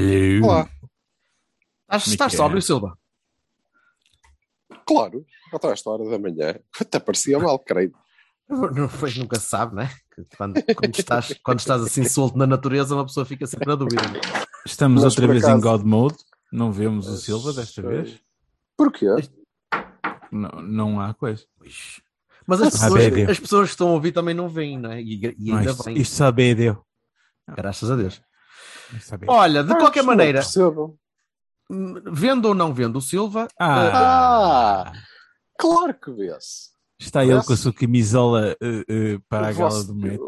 Hello. 0.00 0.46
Olá. 0.46 0.68
Estás, 1.90 2.06
é 2.06 2.10
estás 2.12 2.34
é? 2.34 2.36
sóbrio, 2.36 2.62
Silva? 2.62 2.96
Claro, 4.86 5.26
até 5.52 5.72
esta 5.72 5.90
hora 5.90 6.08
da 6.08 6.16
manhã. 6.20 6.54
Até 6.80 7.00
parecia 7.00 7.36
mal, 7.36 7.58
creio. 7.58 7.92
Não, 8.48 8.88
pois 9.00 9.16
nunca 9.16 9.40
se 9.40 9.48
sabe, 9.48 9.74
né? 9.74 9.90
Quando, 10.36 10.62
quando, 10.76 10.96
estás, 10.96 11.34
quando 11.42 11.58
estás 11.58 11.82
assim 11.82 12.04
solto 12.04 12.38
na 12.38 12.46
natureza, 12.46 12.94
uma 12.94 13.04
pessoa 13.06 13.26
fica 13.26 13.44
sempre 13.44 13.66
na 13.66 13.74
dúvida. 13.74 14.00
né? 14.08 14.20
Estamos 14.64 15.02
Mas, 15.02 15.12
outra 15.12 15.26
vez 15.26 15.42
acaso- 15.42 15.58
em 15.58 15.60
God 15.60 15.82
Mode. 15.84 16.16
Não 16.52 16.70
vemos 16.70 17.08
o 17.08 17.16
Silva 17.16 17.52
desta 17.52 17.82
vez. 17.82 18.20
Porquê? 18.76 19.06
Não, 20.30 20.62
não 20.62 21.00
há 21.00 21.12
coisa. 21.12 21.44
Pois. 21.58 22.00
Mas 22.46 22.62
as 22.62 22.72
pessoas, 22.72 23.28
as 23.30 23.40
pessoas 23.40 23.68
que 23.68 23.74
estão 23.74 23.88
a 23.88 23.92
ouvir 23.94 24.12
também 24.12 24.32
não 24.32 24.48
veem, 24.48 24.78
não 24.78 24.92
é? 24.92 25.02
E, 25.02 25.34
e 25.38 25.50
Não, 25.50 25.58
ainda 25.58 25.72
isto, 25.72 25.82
bem. 25.82 25.98
isto 25.98 26.14
só 26.14 26.30
deu. 26.30 26.82
Graças 27.56 27.90
a 27.90 27.96
Deus. 27.96 28.22
Olha, 29.26 29.62
de 29.64 29.72
Ah, 29.72 29.76
qualquer 29.76 30.02
maneira, 30.02 30.40
Percebo. 30.40 30.98
hum, 31.70 31.94
vendo 32.12 32.46
ou 32.46 32.54
não 32.54 32.72
vendo 32.72 32.96
o 32.96 33.02
Silva, 33.02 33.48
Ah, 33.58 34.86
Ah, 34.88 34.92
claro 35.58 35.94
que 35.94 36.10
vê-se. 36.12 36.70
está 36.98 37.24
ele 37.24 37.42
com 37.42 37.52
a 37.52 37.56
sua 37.56 37.72
camisola 37.72 38.56
eh, 38.62 38.84
eh, 38.88 39.18
para 39.28 39.48
a 39.48 39.50
O 39.50 39.54
gala 39.54 39.70
vosso- 39.70 39.86
do 39.88 39.94
Met. 39.94 40.22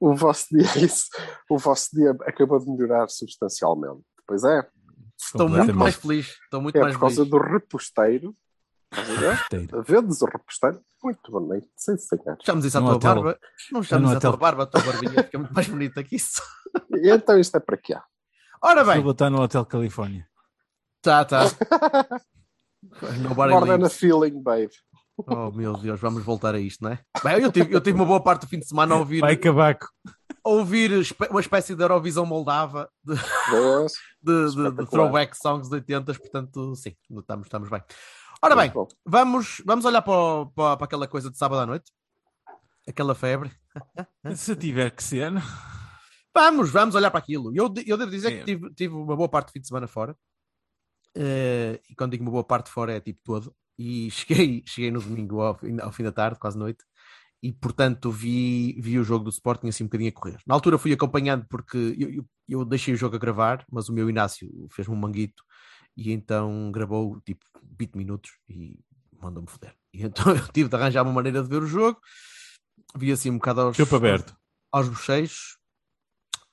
O 0.00 0.14
vosso 0.16 0.46
dia, 0.50 0.62
isso, 0.84 1.06
o 1.50 1.58
vosso 1.58 1.90
dia 1.92 2.10
acabou 2.22 2.58
de 2.58 2.70
melhorar 2.70 3.08
substancialmente. 3.08 4.02
Pois 4.26 4.42
é, 4.44 4.66
estou 5.20 5.48
muito 5.48 5.74
mais 5.74 5.94
feliz. 5.96 6.28
Estou 6.44 6.62
muito 6.62 6.76
é 6.76 6.80
mais 6.80 6.94
por 6.94 7.00
causa 7.00 7.16
feliz. 7.16 7.30
do 7.30 7.38
reposteiro. 7.38 8.34
A. 8.92 9.82
Vendes 9.82 10.20
o 10.20 10.26
reposteiro? 10.26 10.80
Muito 11.04 11.30
bonito, 11.30 11.68
sem 11.76 11.96
senhor. 11.96 12.36
Chames 12.44 12.64
isso 12.64 12.76
à 12.76 12.80
No 12.80 12.86
tua 12.88 12.96
hotel. 12.96 13.14
barba. 13.22 13.38
Não 13.70 13.82
chames 13.84 14.10
a 14.10 14.18
tua 14.18 14.30
hotel. 14.30 14.40
barba, 14.40 14.62
a 14.64 14.66
tua 14.66 14.80
barbinha 14.82 15.22
fica 15.22 15.38
muito 15.38 15.54
mais 15.54 15.68
bonita 15.68 16.02
que 16.02 16.16
isso. 16.16 16.42
E 17.02 17.10
então 17.10 17.38
isto 17.38 17.56
é 17.56 17.60
para 17.60 17.76
quê? 17.76 17.94
Ora 18.62 18.84
bem, 18.84 18.94
Silva 18.96 19.10
está 19.12 19.30
no 19.30 19.40
Hotel 19.40 19.64
Califórnia. 19.64 20.26
tá, 21.02 21.24
tá. 21.24 21.44
Guarda 23.34 23.60
na 23.60 23.76
leaves. 23.76 23.96
feeling, 23.96 24.42
babe. 24.42 24.70
Oh 25.26 25.50
meu 25.50 25.74
Deus, 25.74 26.00
vamos 26.00 26.24
voltar 26.24 26.54
a 26.54 26.60
isto, 26.60 26.82
não 26.82 26.92
é? 26.92 26.98
Bem, 27.22 27.42
eu 27.42 27.52
tive, 27.52 27.74
eu 27.74 27.80
tive 27.80 27.96
uma 27.96 28.06
boa 28.06 28.22
parte 28.22 28.42
do 28.42 28.48
fim 28.48 28.58
de 28.58 28.66
semana 28.66 28.94
a 28.94 28.98
ouvir, 28.98 29.20
Vai 29.20 29.36
cavaco. 29.36 29.86
a 30.42 30.48
ouvir 30.48 30.90
uma 31.30 31.40
espécie 31.40 31.74
de 31.74 31.82
Eurovisão 31.82 32.24
Moldava 32.24 32.90
de, 33.04 33.14
de, 34.22 34.54
de- 34.54 34.70
de 34.76 34.86
throwback 34.90 35.36
songs 35.36 35.68
de 35.68 35.74
80, 35.74 36.14
portanto, 36.14 36.74
sim, 36.74 36.96
estamos, 37.18 37.46
estamos 37.46 37.68
bem. 37.68 37.82
Ora 38.42 38.56
bem, 38.56 38.72
vamos, 39.04 39.62
vamos 39.66 39.84
olhar 39.84 40.00
para, 40.00 40.46
para, 40.54 40.76
para 40.78 40.84
aquela 40.86 41.06
coisa 41.06 41.30
de 41.30 41.36
sábado 41.36 41.60
à 41.60 41.66
noite, 41.66 41.92
aquela 42.88 43.14
febre. 43.14 43.50
Se 44.34 44.56
tiver 44.56 44.90
que 44.90 45.02
ser. 45.04 45.30
Vamos, 46.34 46.70
vamos 46.70 46.94
olhar 46.94 47.10
para 47.10 47.18
aquilo. 47.20 47.52
Eu, 47.54 47.68
de- 47.68 47.88
eu 47.88 47.96
devo 47.96 48.10
dizer 48.10 48.32
É. 48.32 48.38
que 48.38 48.44
tive, 48.44 48.74
tive 48.74 48.94
uma 48.94 49.16
boa 49.16 49.28
parte 49.28 49.48
do 49.48 49.52
fim 49.52 49.60
de 49.60 49.66
semana 49.68 49.86
fora. 49.88 50.16
Eh, 51.16 51.80
e 51.90 51.94
quando 51.94 52.12
digo 52.12 52.22
uma 52.24 52.30
boa 52.30 52.44
parte 52.44 52.70
fora 52.70 52.92
é 52.94 53.00
tipo 53.00 53.20
todo. 53.24 53.54
E 53.78 54.10
cheguei, 54.50 54.62
cheguei 54.66 54.90
no 54.90 55.00
domingo 55.00 55.40
ao, 55.40 55.56
fim- 55.58 55.80
ao 55.80 55.92
fim 55.92 56.02
da 56.04 56.12
tarde, 56.12 56.38
quase 56.38 56.56
noite. 56.58 56.84
E 57.42 57.50
portanto 57.52 58.10
vi, 58.12 58.78
vi 58.80 58.98
o 58.98 59.02
jogo 59.04 59.24
do 59.24 59.30
Sporting 59.30 59.68
assim 59.68 59.84
um 59.84 59.86
bocadinho 59.86 60.10
a 60.10 60.12
correr. 60.12 60.38
Na 60.46 60.54
altura 60.54 60.78
fui 60.78 60.92
acompanhando 60.92 61.46
porque 61.48 61.96
eu, 61.98 62.10
eu, 62.12 62.24
eu 62.48 62.64
deixei 62.64 62.92
o 62.92 62.96
jogo 62.96 63.16
a 63.16 63.18
gravar, 63.18 63.64
mas 63.70 63.88
o 63.88 63.92
meu 63.94 64.10
Inácio 64.10 64.48
fez-me 64.70 64.94
um 64.94 64.98
manguito 64.98 65.42
e 65.96 66.12
então 66.12 66.70
gravou 66.70 67.18
tipo 67.22 67.44
20 67.78 67.94
minutos 67.96 68.30
e 68.48 68.78
mandou-me 69.20 69.48
foder. 69.48 69.74
E 69.92 70.02
então 70.04 70.26
eu 70.36 70.48
tive 70.52 70.68
de 70.68 70.76
arranjar 70.76 71.02
uma 71.02 71.12
maneira 71.12 71.42
de 71.42 71.48
ver 71.48 71.62
o 71.62 71.66
jogo. 71.66 71.98
Vi 72.94 73.10
assim 73.10 73.30
um 73.30 73.38
bocado 73.38 73.62
aos, 73.62 73.76
Chupa 73.76 73.96
aberto. 73.96 74.36
aos 74.70 74.88
bochechos. 74.88 75.58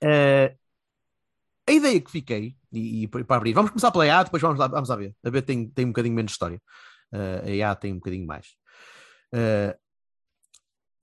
Eh, 0.01 0.55
a 1.67 1.71
ideia 1.71 1.99
que 2.01 2.11
fiquei, 2.11 2.55
e, 2.71 3.03
e 3.03 3.07
para 3.07 3.35
abrir, 3.37 3.53
vamos 3.53 3.71
começar 3.71 3.91
pela 3.91 4.19
A, 4.19 4.23
depois 4.23 4.41
vamos 4.41 4.59
lá, 4.59 4.67
vamos 4.67 4.89
lá 4.89 4.95
ver. 4.95 5.15
A 5.23 5.29
B 5.29 5.41
tem, 5.41 5.69
tem 5.69 5.85
um 5.85 5.89
bocadinho 5.89 6.15
menos 6.15 6.31
história. 6.31 6.61
Eh, 7.11 7.61
a 7.63 7.71
A 7.71 7.75
tem 7.75 7.91
um 7.93 7.97
bocadinho 7.97 8.25
mais. 8.25 8.47
Eh, 9.33 9.77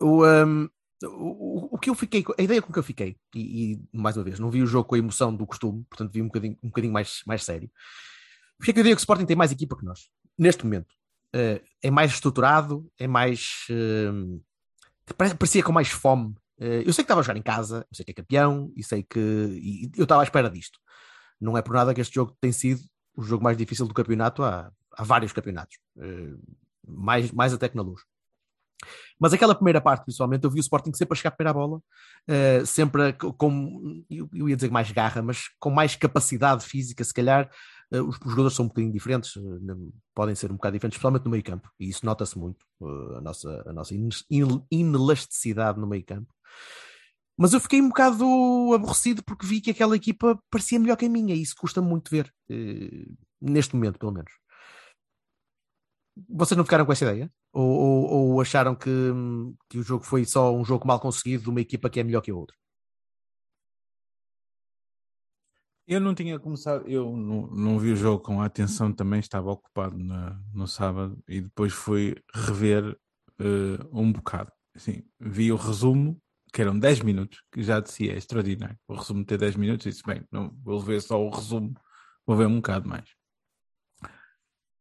o, 0.00 0.24
ehm, 0.26 0.68
o, 1.04 1.74
o 1.74 1.78
que 1.78 1.90
eu 1.90 1.94
fiquei, 1.94 2.24
a 2.38 2.42
ideia 2.42 2.62
com 2.62 2.72
que 2.72 2.78
eu 2.78 2.82
fiquei, 2.82 3.16
e, 3.34 3.72
e, 3.74 3.80
mais 3.92 4.16
uma 4.16 4.24
vez, 4.24 4.38
não 4.38 4.50
vi 4.50 4.62
o 4.62 4.66
jogo 4.66 4.88
com 4.88 4.94
a 4.94 4.98
emoção 4.98 5.34
do 5.34 5.46
costume, 5.46 5.84
portanto 5.88 6.12
vi 6.12 6.22
um 6.22 6.26
bocadinho, 6.26 6.58
um 6.62 6.68
bocadinho 6.68 6.92
mais, 6.92 7.20
mais 7.26 7.44
sério. 7.44 7.70
Fiquei 8.60 8.74
com 8.74 8.80
a 8.80 8.82
ideia 8.82 8.94
que 8.96 9.00
o 9.00 9.02
Sporting 9.02 9.26
tem 9.26 9.36
mais 9.36 9.52
equipa 9.52 9.76
que 9.76 9.84
nós, 9.84 10.08
neste 10.38 10.64
momento. 10.64 10.94
Eh, 11.34 11.60
é 11.82 11.90
mais 11.90 12.12
estruturado, 12.12 12.90
é 12.98 13.06
mais. 13.06 13.66
pare- 15.16 15.34
parecia 15.34 15.62
com 15.62 15.72
mais 15.72 15.88
fome. 15.88 16.34
Eh, 16.60 16.82
eu 16.86 16.92
sei 16.92 17.02
que 17.04 17.06
estava 17.06 17.20
a 17.20 17.24
jogar 17.24 17.38
em 17.38 17.42
casa, 17.42 17.86
eu 17.90 17.96
sei 17.96 18.04
que 18.04 18.12
é 18.12 18.14
campeão, 18.14 18.72
e 18.76 18.82
sei 18.84 19.02
que. 19.02 19.18
e 19.20 19.90
eu 19.96 20.04
estava 20.04 20.22
à 20.22 20.24
espera 20.24 20.50
disto. 20.50 20.78
Não 21.40 21.56
é 21.58 21.62
por 21.62 21.74
nada 21.74 21.94
que 21.94 22.00
este 22.00 22.14
jogo 22.14 22.36
tem 22.40 22.52
sido 22.52 22.80
o 23.16 23.22
jogo 23.22 23.44
mais 23.44 23.56
difícil 23.56 23.86
do 23.86 23.94
campeonato 23.94 24.42
há, 24.42 24.72
há 24.96 25.04
vários 25.04 25.32
campeonatos. 25.32 25.78
Eh, 25.98 26.34
mais, 26.86 27.30
mais 27.32 27.52
até 27.54 27.68
que 27.68 27.76
na 27.76 27.82
luz. 27.82 28.02
Mas 29.18 29.32
aquela 29.32 29.54
primeira 29.54 29.80
parte, 29.80 30.04
principalmente, 30.04 30.44
eu 30.44 30.50
vi 30.50 30.58
o 30.58 30.60
Sporting 30.60 30.92
sempre 30.94 31.14
a 31.14 31.16
chegar 31.16 31.30
primeiro 31.32 31.58
à 31.58 31.60
bola, 31.66 31.80
eh, 32.28 32.64
sempre 32.64 33.08
a- 33.08 33.12
com, 33.12 34.02
eu, 34.10 34.28
eu 34.32 34.48
ia 34.48 34.56
dizer 34.56 34.70
mais 34.70 34.90
garra, 34.90 35.22
mas 35.22 35.48
com 35.58 35.70
mais 35.70 35.96
capacidade 35.96 36.64
física, 36.64 37.04
se 37.04 37.14
calhar. 37.14 37.48
Eh, 37.94 38.00
os, 38.02 38.16
jogadores 38.24 38.54
são 38.56 38.64
um 38.64 38.68
bocadinho 38.68 38.92
diferentes, 38.92 39.36
eh, 39.36 39.40
podem 40.14 40.34
ser 40.34 40.50
um 40.50 40.56
bocado 40.56 40.74
diferentes, 40.74 40.96
especialmente 40.96 41.24
no 41.24 41.30
meio 41.30 41.44
campo, 41.44 41.70
e 41.78 41.88
isso 41.88 42.04
nota-se 42.04 42.38
muito, 42.38 42.64
eh, 42.82 43.18
a 43.18 43.20
nossa, 43.20 43.64
a 43.66 43.72
nossa 43.72 43.94
in- 43.94 44.08
in- 44.30 44.64
inelasticidade 44.70 45.78
no 45.80 45.86
meio 45.86 46.04
campo. 46.04 46.32
Mas 47.36 47.52
eu 47.52 47.60
fiquei 47.60 47.80
um 47.80 47.88
bocado 47.88 48.24
aborrecido 48.74 49.22
porque 49.24 49.46
vi 49.46 49.60
que 49.60 49.70
aquela 49.70 49.96
equipa 49.96 50.38
parecia 50.50 50.78
melhor 50.78 50.96
que 50.96 51.06
a 51.06 51.08
minha, 51.10 51.34
e 51.34 51.42
isso 51.42 51.54
custa 51.58 51.80
muito 51.82 52.10
ver, 52.10 52.32
neste 53.40 53.74
momento, 53.74 53.98
pelo 53.98 54.12
menos. 54.12 54.32
Vocês 56.28 56.56
não 56.56 56.64
ficaram 56.64 56.86
com 56.86 56.92
essa 56.92 57.04
ideia? 57.04 57.30
Ou, 57.52 57.64
ou- 57.64 58.10
ou 58.34 58.40
acharam 58.40 58.74
que, 58.74 58.88
hum, 58.90 59.54
que 59.68 59.78
o 59.78 59.82
jogo 59.82 60.04
foi 60.04 60.24
só 60.24 60.54
um 60.54 60.64
jogo 60.64 60.86
mal 60.86 61.00
conseguido 61.00 61.44
de 61.44 61.50
uma 61.50 61.60
equipa 61.60 61.90
que 61.90 62.00
é 62.00 62.04
melhor 62.04 62.20
que 62.20 62.30
a 62.30 62.34
outra? 62.36 62.56
Eu 65.86 66.00
não 66.00 66.14
tinha 66.14 66.38
começado, 66.38 66.88
eu 66.88 67.14
não, 67.14 67.46
não 67.48 67.78
vi 67.78 67.92
o 67.92 67.96
jogo 67.96 68.22
com 68.22 68.40
atenção 68.40 68.90
também, 68.92 69.20
estava 69.20 69.50
ocupado 69.50 69.98
na- 69.98 70.40
no 70.52 70.66
sábado 70.66 71.22
e 71.28 71.42
depois 71.42 71.72
fui 71.74 72.16
rever 72.34 72.96
eh, 73.38 73.78
um 73.92 74.10
bocado. 74.12 74.50
Assim, 74.74 75.02
vi 75.20 75.52
o 75.52 75.56
resumo, 75.56 76.20
que 76.52 76.62
eram 76.62 76.78
10 76.78 77.00
minutos, 77.00 77.42
que 77.52 77.62
já 77.62 77.80
disse 77.80 78.08
é 78.08 78.16
extraordinário. 78.16 78.78
O 78.88 78.94
resumo 78.94 79.24
ter 79.24 79.36
10 79.36 79.56
minutos, 79.56 79.84
disse, 79.84 80.02
bem, 80.06 80.24
não 80.32 80.56
vou 80.62 80.80
ver 80.80 81.02
só 81.02 81.20
o 81.20 81.28
resumo, 81.30 81.74
vou 82.26 82.36
ver 82.36 82.46
um 82.46 82.56
bocado 82.56 82.88
mais. 82.88 83.08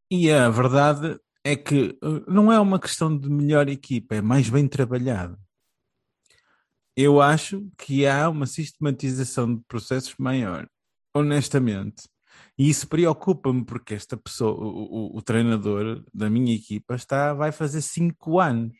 E 0.09 0.31
a 0.31 0.50
verdade 0.50 1.19
é 1.44 1.56
que 1.56 1.97
eh, 2.02 2.24
não 2.31 2.52
é 2.52 2.59
uma 2.59 2.80
questão 2.80 3.16
de 3.18 3.30
melhor 3.30 3.68
equipa, 3.68 4.16
é 4.16 4.22
mais 4.22 4.50
bem 4.50 4.68
trabalhado. 4.68 5.38
Eu 6.95 7.19
acho 7.19 7.68
que 7.78 8.06
há 8.06 8.30
uma 8.30 8.45
sistematização 8.45 9.56
de 9.56 9.62
processos 9.68 10.16
maior 10.18 10.68
honestamente. 11.13 12.04
E 12.57 12.69
isso 12.69 12.88
preocupa-me 12.88 13.63
porque 13.65 13.94
esta 13.95 14.18
pessoa, 14.18 14.54
o, 14.54 15.13
o- 15.15 15.18
o 15.18 15.21
treinador 15.21 16.04
da 16.13 16.30
minha 16.30 16.56
equipa, 16.56 16.95
está, 16.95 17.33
vai 17.33 17.51
fazer 17.51 17.81
cinco 17.81 18.39
anos. 18.39 18.74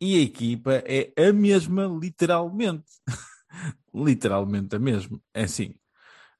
E 0.00 0.16
a 0.18 0.22
equipa 0.22 0.72
é 0.86 1.12
a 1.28 1.32
mesma, 1.32 1.86
literalmente. 1.86 2.84
literalmente 3.94 4.76
a 4.76 4.78
mesma. 4.78 5.20
É 5.34 5.44
assim, 5.44 5.74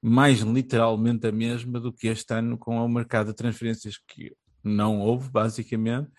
mais 0.02 0.40
literalmente 0.40 1.26
a 1.28 1.32
mesma 1.32 1.80
do 1.80 1.92
que 1.92 2.08
este 2.08 2.34
ano 2.34 2.58
com 2.58 2.76
o 2.78 2.88
mercado 2.88 3.28
de 3.28 3.34
transferências 3.36 3.98
que 4.08 4.34
não 4.64 5.00
houve, 5.00 5.30
basicamente. 5.30 6.10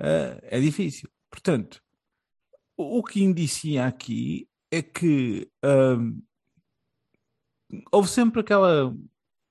eh, 0.00 0.40
é 0.44 0.60
difícil. 0.60 1.08
Portanto, 1.30 1.80
o, 2.76 2.98
o 3.00 3.02
que 3.04 3.22
indicia 3.22 3.86
aqui 3.86 4.48
é 4.70 4.82
que. 4.82 5.48
ahm, 5.62 6.20
houve 7.92 8.08
sempre 8.08 8.40
aquela 8.40 8.94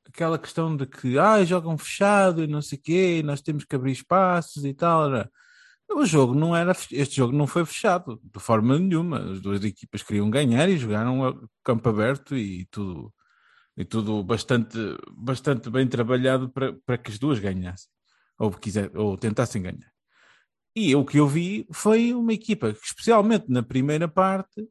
aquela 0.07 0.37
questão 0.37 0.75
de 0.77 0.85
que 0.85 1.17
ah, 1.17 1.43
jogam 1.43 1.77
fechado 1.77 2.43
e 2.43 2.47
não 2.47 2.61
sei 2.61 2.77
o 2.77 2.81
quê, 2.81 3.19
e 3.19 3.23
nós 3.23 3.41
temos 3.41 3.65
que 3.65 3.75
abrir 3.75 3.91
espaços 3.91 4.63
e 4.65 4.73
tal. 4.73 5.09
né? 5.09 5.25
O 5.89 6.05
jogo 6.05 6.33
não 6.33 6.55
era. 6.55 6.71
Este 6.91 7.17
jogo 7.17 7.35
não 7.35 7.47
foi 7.47 7.65
fechado 7.65 8.19
de 8.23 8.39
forma 8.39 8.79
nenhuma. 8.79 9.31
As 9.31 9.41
duas 9.41 9.63
equipas 9.63 10.03
queriam 10.03 10.29
ganhar 10.29 10.69
e 10.69 10.77
jogaram 10.77 11.25
a 11.25 11.35
campo 11.63 11.89
aberto 11.89 12.35
e 12.35 12.65
tudo, 12.71 13.13
e 13.77 13.85
tudo 13.85 14.23
bastante, 14.23 14.77
bastante 15.11 15.69
bem 15.69 15.87
trabalhado 15.87 16.49
para, 16.49 16.73
para 16.85 16.97
que 16.97 17.11
as 17.11 17.19
duas 17.19 17.39
ganhassem. 17.39 17.89
Ou, 18.39 18.51
quiser, 18.51 18.95
ou 18.97 19.17
tentassem 19.17 19.61
ganhar. 19.61 19.91
E 20.75 20.95
o 20.95 21.05
que 21.05 21.19
eu 21.19 21.27
vi 21.27 21.67
foi 21.71 22.13
uma 22.13 22.33
equipa 22.33 22.73
que, 22.73 22.85
especialmente 22.85 23.45
na 23.49 23.61
primeira 23.63 24.07
parte, 24.07 24.67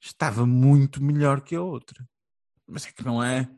estava 0.00 0.46
muito 0.46 1.02
melhor 1.02 1.40
que 1.40 1.54
a 1.54 1.62
outra. 1.62 2.04
Mas 2.68 2.86
é 2.86 2.92
que 2.92 3.04
não 3.04 3.22
é. 3.22 3.48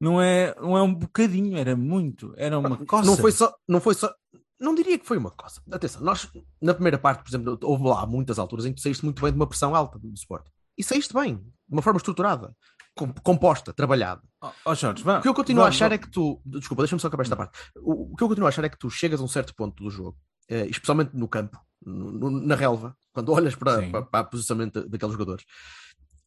Não 0.00 0.20
é, 0.20 0.54
não 0.60 0.76
é 0.76 0.82
um 0.82 0.92
bocadinho, 0.94 1.56
era 1.56 1.74
muito. 1.76 2.34
Era 2.36 2.58
uma 2.58 2.76
coisa. 2.76 3.06
Não 3.06 3.16
foi 3.16 3.32
só, 3.32 3.54
não 3.68 3.80
foi 3.80 3.94
só, 3.94 4.12
não 4.60 4.74
diria 4.74 4.98
que 4.98 5.06
foi 5.06 5.16
uma 5.18 5.30
coisa. 5.30 5.60
Atenção, 5.70 6.02
nós 6.02 6.28
na 6.60 6.74
primeira 6.74 6.98
parte, 6.98 7.22
por 7.22 7.30
exemplo, 7.30 7.58
houve 7.62 7.84
lá 7.84 8.04
muitas 8.06 8.38
alturas 8.38 8.66
em 8.66 8.72
que 8.72 8.80
saíste 8.80 9.04
muito 9.04 9.22
bem 9.22 9.30
de 9.32 9.36
uma 9.36 9.46
pressão 9.46 9.74
alta 9.74 9.98
do 9.98 10.12
Sport. 10.14 10.46
E 10.76 10.82
saíste 10.82 11.14
bem, 11.14 11.36
de 11.36 11.42
uma 11.72 11.80
forma 11.82 11.96
estruturada, 11.98 12.54
com- 12.96 13.12
composta, 13.22 13.72
trabalhada. 13.72 14.20
Ó 14.42 14.50
oh, 14.66 14.74
Jorge, 14.74 15.02
vá, 15.04 15.20
O 15.20 15.22
que 15.22 15.28
eu 15.28 15.34
continuo 15.34 15.62
a 15.62 15.66
vamos- 15.66 15.76
achar 15.76 15.92
é 15.92 15.98
que 15.98 16.10
tu. 16.10 16.42
Desculpa, 16.44 16.82
deixa-me 16.82 17.00
só 17.00 17.06
acabar 17.08 17.22
esta 17.22 17.36
parte. 17.36 17.58
O, 17.76 18.12
o 18.12 18.16
que 18.16 18.24
eu 18.24 18.28
continuo 18.28 18.46
a 18.46 18.48
achar 18.48 18.64
é 18.64 18.68
que 18.68 18.78
tu 18.78 18.90
chegas 18.90 19.20
a 19.20 19.24
um 19.24 19.28
certo 19.28 19.54
ponto 19.54 19.82
do 19.82 19.88
jogo, 19.90 20.18
eh, 20.48 20.66
especialmente 20.66 21.16
no 21.16 21.28
campo, 21.28 21.56
no- 21.86 22.10
no- 22.12 22.30
na 22.46 22.56
relva, 22.56 22.96
quando 23.12 23.30
olhas 23.32 23.54
para, 23.54 23.80
Sim. 23.80 23.90
para, 23.92 24.02
para 24.02 24.26
o 24.26 24.30
posicionamento 24.30 24.82
da- 24.82 24.88
daqueles 24.88 25.12
jogadores, 25.12 25.44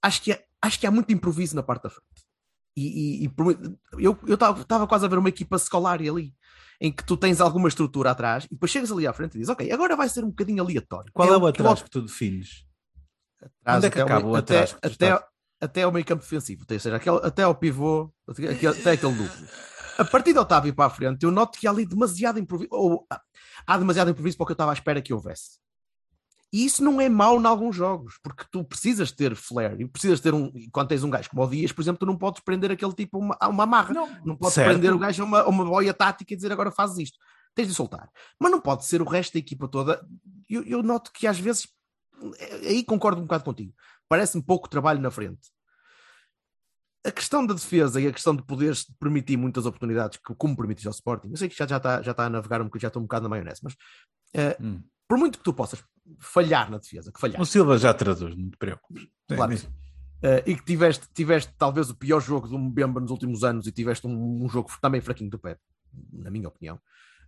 acho 0.01 0.21
que, 0.21 0.31
é- 0.31 0.45
acho 0.61 0.79
que 0.79 0.87
há 0.87 0.91
muito 0.91 1.11
improviso 1.11 1.55
na 1.55 1.63
parte 1.63 1.83
da 1.83 1.89
frente. 1.89 2.25
E, 2.75 3.23
e- 3.25 3.25
e 3.25 4.05
eu 4.05 4.17
estava 4.33 4.85
quase 4.87 5.05
a 5.05 5.07
ver 5.09 5.17
uma 5.17 5.29
equipa 5.29 5.55
escolar 5.55 5.99
ali, 5.99 6.33
em 6.79 6.91
que 6.91 7.03
tu 7.03 7.17
tens 7.17 7.41
alguma 7.41 7.67
estrutura 7.67 8.11
atrás 8.11 8.45
e 8.45 8.49
depois 8.49 8.71
chegas 8.71 8.91
ali 8.91 9.07
à 9.07 9.13
frente 9.13 9.33
e 9.35 9.39
dizes, 9.39 9.49
ok, 9.49 9.71
agora 9.71 9.95
vai 9.95 10.07
ser 10.07 10.23
um 10.23 10.29
bocadinho 10.29 10.61
aleatório. 10.63 11.11
Qual 11.11 11.27
é 11.27 11.35
o 11.35 11.41
que 11.41 11.47
atrás 11.61 11.81
que 11.81 11.89
tu 11.89 12.01
defines? 12.03 12.65
atrás 13.41 13.77
Onde 13.77 13.87
é 13.87 13.89
que 13.89 14.01
acaba 14.01 14.27
o 14.27 14.35
atrás 14.35 14.75
Até, 14.81 14.87
até, 14.87 15.07
estás? 15.07 15.23
até 15.59 15.83
ao 15.83 15.91
meio 15.91 16.05
campo 16.05 16.21
defensivo, 16.21 16.65
ou 16.69 16.79
seja, 16.79 16.95
aquele, 16.95 17.17
até 17.23 17.43
ao 17.43 17.55
pivô, 17.55 18.11
até, 18.27 18.49
aquele- 18.49 18.79
até 18.79 18.91
aquele 18.91 19.13
núcleo. 19.13 19.49
A 19.97 20.05
partir 20.05 20.33
do 20.33 20.41
Otávio 20.41 20.75
para 20.75 20.85
a 20.85 20.89
frente, 20.91 21.23
eu 21.23 21.31
noto 21.31 21.57
que 21.57 21.65
há 21.67 21.71
ali 21.71 21.83
demasiado 21.83 22.37
improviso, 22.39 22.69
ou 22.71 23.07
há 23.65 23.77
demasiado 23.79 24.11
improviso 24.11 24.37
para 24.37 24.43
o 24.43 24.45
que 24.45 24.51
eu 24.51 24.55
estava 24.55 24.71
à 24.71 24.73
espera 24.75 25.01
que 25.01 25.11
houvesse. 25.11 25.57
E 26.53 26.65
isso 26.65 26.81
não 26.83 27.01
é 27.01 27.09
mau 27.09 27.39
em 27.41 27.45
alguns 27.45 27.75
jogos, 27.75 28.17
porque 28.23 28.45
tu 28.49 28.63
precisas 28.63 29.11
ter 29.11 29.35
flare 29.35 29.83
e 29.83 29.87
precisas 29.87 30.21
ter 30.21 30.33
um. 30.33 30.49
e 30.55 30.69
Quando 30.69 30.87
tens 30.87 31.03
um 31.03 31.09
gajo 31.09 31.29
como 31.29 31.43
o 31.43 31.47
Dias, 31.49 31.71
por 31.73 31.81
exemplo, 31.81 31.99
tu 31.99 32.05
não 32.05 32.17
podes 32.17 32.41
prender 32.41 32.71
aquele 32.71 32.93
tipo 32.93 33.17
a 33.17 33.19
uma, 33.19 33.37
uma 33.49 33.63
amarra. 33.63 33.93
Não, 33.93 34.37
podes 34.37 34.53
certo. 34.53 34.69
prender 34.71 34.93
o 34.93 34.97
gajo 34.99 35.23
a 35.23 35.25
uma, 35.25 35.39
a 35.41 35.47
uma 35.49 35.65
boia 35.65 35.93
tática 35.93 36.33
e 36.33 36.37
dizer 36.37 36.51
agora 36.51 36.71
fazes 36.71 36.97
isto. 36.99 37.17
Tens 37.53 37.67
de 37.67 37.73
soltar. 37.73 38.09
Mas 38.39 38.49
não 38.51 38.61
pode 38.61 38.85
ser 38.85 39.01
o 39.01 39.05
resto 39.05 39.33
da 39.33 39.39
equipa 39.39 39.67
toda. 39.67 40.01
Eu, 40.49 40.63
eu 40.63 40.81
noto 40.81 41.11
que 41.11 41.27
às 41.27 41.37
vezes. 41.37 41.67
eh, 42.39 42.67
Aí 42.69 42.83
concordo 42.83 43.19
um 43.19 43.23
bocado 43.25 43.43
contigo. 43.43 43.73
Parece-me 44.07 44.41
pouco 44.43 44.69
trabalho 44.69 45.01
na 45.01 45.11
frente. 45.11 45.49
A 47.05 47.11
questão 47.11 47.45
da 47.45 47.53
defesa 47.53 48.01
e 48.01 48.07
a 48.07 48.11
questão 48.11 48.35
de 48.35 48.43
poderes 48.43 48.85
permitir 48.99 49.37
muitas 49.37 49.65
oportunidades, 49.65 50.17
que- 50.25 50.35
como 50.35 50.55
permitiste 50.57 50.87
ao 50.87 50.93
Sporting, 50.93 51.29
eu 51.31 51.37
sei 51.37 51.47
que 51.47 51.55
já, 51.57 51.65
já, 51.65 51.77
está, 51.77 52.01
já 52.01 52.11
está 52.11 52.25
a 52.25 52.29
navegar 52.29 52.61
um 52.61 52.65
bocadinho, 52.65 52.81
já 52.81 52.87
estou 52.89 53.01
um 53.01 53.05
bocado 53.05 53.23
na 53.23 53.29
maionese, 53.29 53.61
mas 53.63 53.75
eh, 54.33 54.57
Hum. 54.61 54.81
Por 55.07 55.17
muito 55.17 55.37
que 55.37 55.43
tu 55.43 55.53
possas 55.53 55.83
falhar 56.19 56.69
na 56.69 56.77
defesa, 56.77 57.11
que 57.11 57.19
falhar, 57.19 57.41
O 57.41 57.45
Silva 57.45 57.77
já 57.77 57.93
traduz, 57.93 58.35
não 58.35 58.49
te 58.49 58.57
preocupes. 58.57 59.07
Claro 59.27 59.57
sim. 59.57 59.67
Eh, 60.21 60.43
e 60.47 60.55
que 60.55 60.65
tiveste, 60.65 61.07
tiveste 61.13 61.53
talvez 61.57 61.89
o 61.89 61.95
pior 61.95 62.19
jogo 62.19 62.47
do 62.47 62.57
Mbemba 62.57 62.99
nos 62.99 63.11
últimos 63.11 63.43
anos 63.43 63.67
e 63.67 63.71
tiveste 63.71 64.07
um, 64.07 64.43
um 64.43 64.49
jogo 64.49 64.69
também 64.81 64.99
fraquinho 64.99 65.29
do 65.29 65.37
Pep, 65.37 65.59
na 66.11 66.31
minha 66.31 66.47
opinião. 66.47 66.79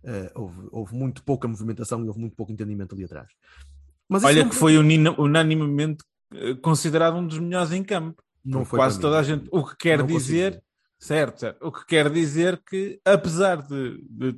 Eh, 0.02 0.32
houve, 0.34 0.68
houve 0.72 0.94
muito 0.94 1.22
pouca 1.22 1.46
movimentação 1.46 2.04
e 2.04 2.08
houve 2.08 2.18
muito 2.18 2.34
pouco 2.34 2.50
entendimento 2.50 2.94
ali 2.94 3.04
atrás. 3.04 3.28
Mas 4.08 4.24
Olha 4.24 4.48
que 4.48 4.54
foi 4.54 4.76
unanimemente 4.76 6.02
eh, 6.34 6.54
considerado 6.54 7.16
um 7.16 7.26
dos 7.26 7.38
melhores 7.38 7.70
em 7.70 7.84
campo. 7.84 8.22
Não 8.44 8.64
foi 8.64 8.78
quase 8.78 8.98
toda 8.98 9.18
a 9.18 9.22
gente. 9.22 9.48
O 9.52 9.64
que 9.64 9.76
quer 9.76 9.98
Não 9.98 10.06
dizer. 10.06 10.62
Certo, 11.00 11.40
certo, 11.40 11.66
o 11.66 11.72
que 11.72 11.86
quer 11.86 12.10
dizer 12.10 12.62
que, 12.62 13.00
apesar 13.04 13.62
de, 13.62 13.98
de, 14.08 14.32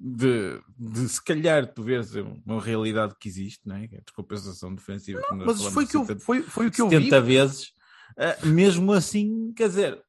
de, 0.00 0.60
de 0.78 1.08
se 1.08 1.22
calhar 1.22 1.66
tu 1.72 1.82
veres 1.82 2.14
uma 2.44 2.60
realidade 2.60 3.14
que 3.20 3.28
existe, 3.28 3.60
não 3.68 3.76
é? 3.76 3.86
Que 3.86 3.96
é 3.96 3.98
a 3.98 4.02
descompensação 4.02 4.74
defensiva. 4.74 5.20
nós 5.32 5.60
Mas 5.60 5.72
foi, 5.72 5.86
que 5.86 5.96
eu, 5.96 6.04
70 6.06 6.20
foi, 6.24 6.42
foi 6.42 6.66
o 6.68 6.70
que 6.70 6.80
eu 6.80 6.88
vi. 6.88 6.96
70 6.96 7.20
vezes, 7.20 7.72
eh, 8.18 8.38
mesmo 8.46 8.92
assim, 8.92 9.52
quer 9.54 9.68
dizer, 9.68 10.02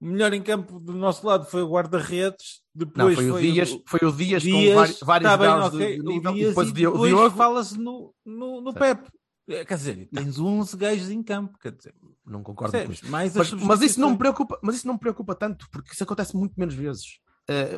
o 0.00 0.06
melhor 0.06 0.32
em 0.32 0.42
campo 0.42 0.80
do 0.80 0.92
nosso 0.94 1.24
lado 1.24 1.44
foi 1.46 1.62
o 1.62 1.70
guarda-redes, 1.70 2.60
Não, 2.74 2.86
depois 2.86 3.14
foi, 3.16 3.30
o 3.30 3.40
Dias, 3.40 3.70
o- 3.70 3.82
foi 3.86 4.00
o 4.02 4.10
Dias, 4.12 4.42
Dias, 4.42 4.72
com 4.72 4.74
vários, 4.74 5.00
vários 5.00 5.30
tá 5.30 5.36
graus 5.36 5.66
ok, 5.74 5.78
de, 5.86 5.94
de 5.94 6.00
o 6.02 6.04
nível, 6.12 6.32
e 6.32 6.34
Dias 6.34 6.48
depois 6.48 6.68
e 6.68 6.86
o 6.86 6.90
o 6.90 7.02
depois 7.04 7.32
fala-se 7.34 7.78
no, 7.78 8.12
no, 8.26 8.60
no 8.60 8.72
Certo. 8.72 9.12
Eh, 9.48 9.64
Quer 9.64 9.76
dizer, 9.76 10.08
tens 10.12 10.38
11 10.38 10.76
gajos 10.76 11.10
em 11.10 11.22
campo, 11.22 11.58
quer 11.58 11.72
dizer, 11.72 11.94
Não 12.24 12.42
concordo 12.42 12.72
com 12.72 12.78
percebes? 12.78 13.02
isso. 13.02 13.10
Mais 13.10 13.36
as 13.36 13.52
Mas, 13.52 13.62
mas 13.62 13.82
isso 13.82 14.00
não 14.00 14.10
me 14.12 14.18
preocupa, 14.18 14.58
mas 14.62 14.76
isso 14.76 14.86
não 14.86 14.94
me 14.94 15.00
preocupa 15.00 15.34
tanto, 15.34 15.68
porque 15.70 15.92
isso 15.92 16.02
acontece 16.04 16.36
muito 16.36 16.54
menos 16.58 16.74
vezes. 16.74 17.18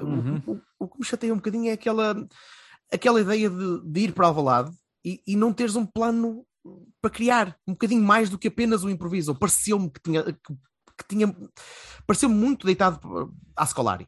O- 0.02 0.06
Uhum. 0.06 0.42
o, 0.46 0.60
o 0.84 0.88
que 0.88 0.98
me 0.98 1.04
chateia 1.04 1.32
um 1.32 1.36
bocadinho 1.36 1.68
é 1.68 1.72
aquela, 1.72 2.14
aquela 2.92 3.20
ideia 3.20 3.48
de, 3.48 3.82
de 3.90 4.00
ir 4.00 4.12
para 4.12 4.26
Alvalade 4.26 4.70
e, 5.04 5.22
e 5.26 5.36
não 5.36 5.52
teres 5.52 5.74
um 5.74 5.86
plano 5.86 6.44
para 7.00 7.10
criar 7.10 7.58
um 7.66 7.72
bocadinho 7.72 8.02
mais 8.02 8.28
do 8.30 8.38
que 8.38 8.48
apenas 8.48 8.84
o 8.84 8.90
improviso. 8.90 9.34
Pareceu-me 9.34 9.90
que 9.90 10.00
tinha, 10.02 10.22
que, 10.22 10.32
que 10.98 11.08
tinha 11.08 11.34
pareceu-me 12.06 12.34
muito 12.34 12.66
deitado 12.66 13.34
à 13.56 13.64
Scolari. 13.66 14.06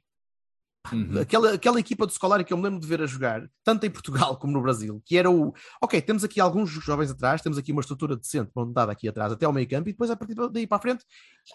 Uhum. 0.93 1.21
Aquela, 1.21 1.53
aquela 1.55 1.81
equipa 1.81 2.07
do 2.07 2.13
Scolari 2.13 2.45
que 2.45 2.53
eu 2.53 2.57
me 2.57 2.63
lembro 2.65 2.81
de 2.81 2.87
ver 2.87 3.01
a 3.03 3.07
jogar, 3.07 3.43
tanto 3.65 3.85
em 3.87 3.91
Portugal 3.91 4.37
como 4.39 4.53
no 4.53 4.63
Brasil, 4.63 5.03
que 5.05 5.17
era 5.17 5.31
o 5.31 5.53
ok, 5.83 6.01
temos 6.01 6.25
aqui 6.25 6.41
alguns 6.41 6.71
jovens 6.71 7.11
atrás, 7.11 7.43
temos 7.43 7.59
aqui 7.59 7.73
uma 7.73 7.81
estrutura 7.81 8.17
decente 8.17 8.51
montada 8.55 8.93
aqui 8.93 9.09
atrás 9.09 9.33
até 9.33 9.47
ao 9.47 9.53
meio 9.53 9.69
campo 9.69 9.89
e 9.89 9.93
depois 9.93 10.11
a 10.11 10.17
partir 10.17 10.35
daí 10.51 10.67
para 10.67 10.79
a 10.79 10.81
frente, 10.81 11.05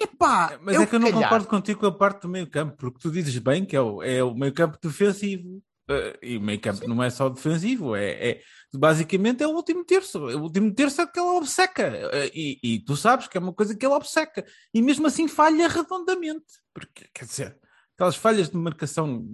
epá, 0.01 0.59
Mas 0.61 0.75
é, 0.75 0.83
é, 0.83 0.85
que 0.85 0.95
eu 0.95 0.99
não 0.99 1.11
calhar. 1.11 1.23
concordo 1.29 1.47
contigo 1.47 1.79
com 1.79 1.85
a 1.87 1.91
parte 1.91 2.21
do 2.23 2.29
meio 2.29 2.49
campo, 2.49 2.75
porque 2.77 2.99
tu 2.99 3.11
dizes 3.11 3.37
bem 3.37 3.65
que 3.65 3.75
é 3.75 3.81
o, 3.81 4.01
é 4.03 4.23
o 4.23 4.33
meio 4.33 4.53
campo 4.53 4.77
defensivo. 4.81 5.61
Eh, 5.89 6.19
e 6.21 6.37
o 6.37 6.41
meio 6.41 6.59
campo 6.61 6.87
não 6.87 7.01
é 7.03 7.09
só 7.09 7.27
defensivo, 7.27 7.95
é, 7.95 8.29
é- 8.29 8.41
basicamente 8.73 9.43
é 9.43 9.47
o 9.47 9.51
último 9.51 9.83
terço. 9.83 10.19
O 10.19 10.43
último 10.43 10.73
terço 10.73 11.01
é 11.01 11.07
que 11.07 11.19
ele 11.19 11.29
obceca. 11.29 11.83
Eh, 12.13 12.31
e, 12.33 12.59
e 12.63 12.79
tu 12.79 12.95
sabes 12.95 13.27
que 13.27 13.37
é 13.37 13.41
uma 13.41 13.53
coisa 13.53 13.75
que 13.75 13.85
ele 13.85 13.93
obceca. 13.93 14.45
E 14.73 14.81
mesmo 14.81 15.07
assim 15.07 15.27
falha 15.27 15.67
redondamente. 15.67 16.45
Porque, 16.73 17.09
quer 17.13 17.25
dizer, 17.25 17.57
aquelas 17.95 18.15
falhas 18.15 18.49
de 18.49 18.57
marcação 18.57 19.25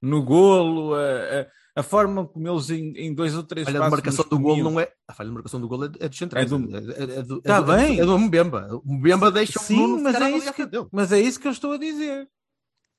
no 0.00 0.22
golo, 0.22 0.94
a, 0.94 1.00
a- 1.40 1.46
a 1.74 1.82
forma 1.82 2.26
como 2.26 2.46
eles 2.48 2.68
em, 2.68 2.92
em 2.98 3.14
dois 3.14 3.34
ou 3.34 3.42
três 3.42 3.66
A 3.66 3.70
falha 3.72 3.84
de 3.84 3.90
marcação 3.90 4.26
do 4.28 4.38
golo 4.38 4.62
não 4.62 4.78
é. 4.80 4.92
A 5.08 5.14
falha 5.14 5.28
de 5.30 5.34
marcação 5.34 5.60
do 5.60 5.68
golo 5.68 5.84
é, 5.86 5.90
é 6.00 6.08
dos 6.08 6.18
centrais. 6.18 6.46
É 6.52 6.56
do- 6.58 6.76
É, 6.76 6.78
é- 6.80 7.18
é 7.18 7.22
do, 7.22 7.40
Tá 7.40 7.56
é 7.56 7.60
do, 7.62 7.72
bem. 7.72 8.00
É 8.00 8.04
do 8.04 8.18
Mbemba. 8.18 8.68
O 8.84 8.94
Mbemba 8.94 9.30
deixa 9.30 9.58
o 9.58 9.62
Sim, 9.62 9.76
Nuno 9.76 10.02
mas 10.02 10.14
é, 10.16 10.30
isso 10.32 10.52
que, 10.52 10.66
dele. 10.66 10.86
mas 10.92 11.12
é 11.12 11.20
isso 11.20 11.40
que 11.40 11.46
eu 11.48 11.52
estou 11.52 11.72
a 11.72 11.78
dizer. 11.78 12.28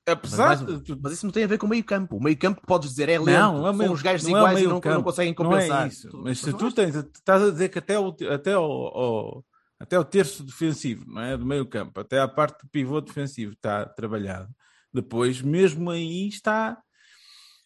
Mas, 0.06 0.12
Apesar 0.18 0.54
de 0.56 0.80
tu- 0.82 0.98
mas 1.00 1.12
isso 1.12 1.24
não 1.24 1.32
tem 1.32 1.44
a 1.44 1.46
ver 1.46 1.56
com 1.56 1.66
o 1.66 1.68
meio 1.70 1.84
campo. 1.84 2.16
O 2.16 2.22
meio 2.22 2.36
campo 2.36 2.60
podes 2.66 2.90
dizer 2.90 3.08
é 3.08 3.18
lento, 3.18 3.38
Não, 3.38 3.52
não 3.58 3.60
é 3.68 3.70
são 3.70 3.78
meio- 3.78 3.92
os 3.92 4.02
gajos 4.02 4.26
não 4.28 4.30
é 4.30 4.34
o 4.34 4.38
iguais 4.42 4.58
e 4.58 4.60
meio 4.66 4.68
não, 4.84 4.92
não 4.96 5.02
conseguem 5.02 5.34
Não 5.38 5.44
compensar. 5.44 5.84
é 5.84 5.88
isso. 5.88 6.10
Mas 6.22 6.38
se 6.40 6.50
mas 6.50 6.54
tu 6.60 6.72
tens, 6.72 6.94
estás 6.94 7.42
a 7.42 7.50
dizer 7.50 7.68
que 7.70 7.78
até 7.78 7.98
o, 7.98 8.14
até 8.30 8.58
o, 8.58 8.62
o- 8.66 9.44
até 9.80 9.98
o 9.98 10.04
terço 10.04 10.42
defensivo, 10.42 11.04
não 11.06 11.22
é? 11.22 11.36
Do 11.38 11.46
meio 11.46 11.64
campo, 11.64 12.00
até 12.00 12.20
a 12.20 12.28
parte 12.28 12.62
do 12.64 12.68
pivô 12.70 13.00
defensivo 13.00 13.52
está 13.52 13.86
trabalhado. 13.86 14.48
Depois, 14.94 15.42
mesmo 15.42 15.90
aí 15.90 16.28
está 16.28 16.80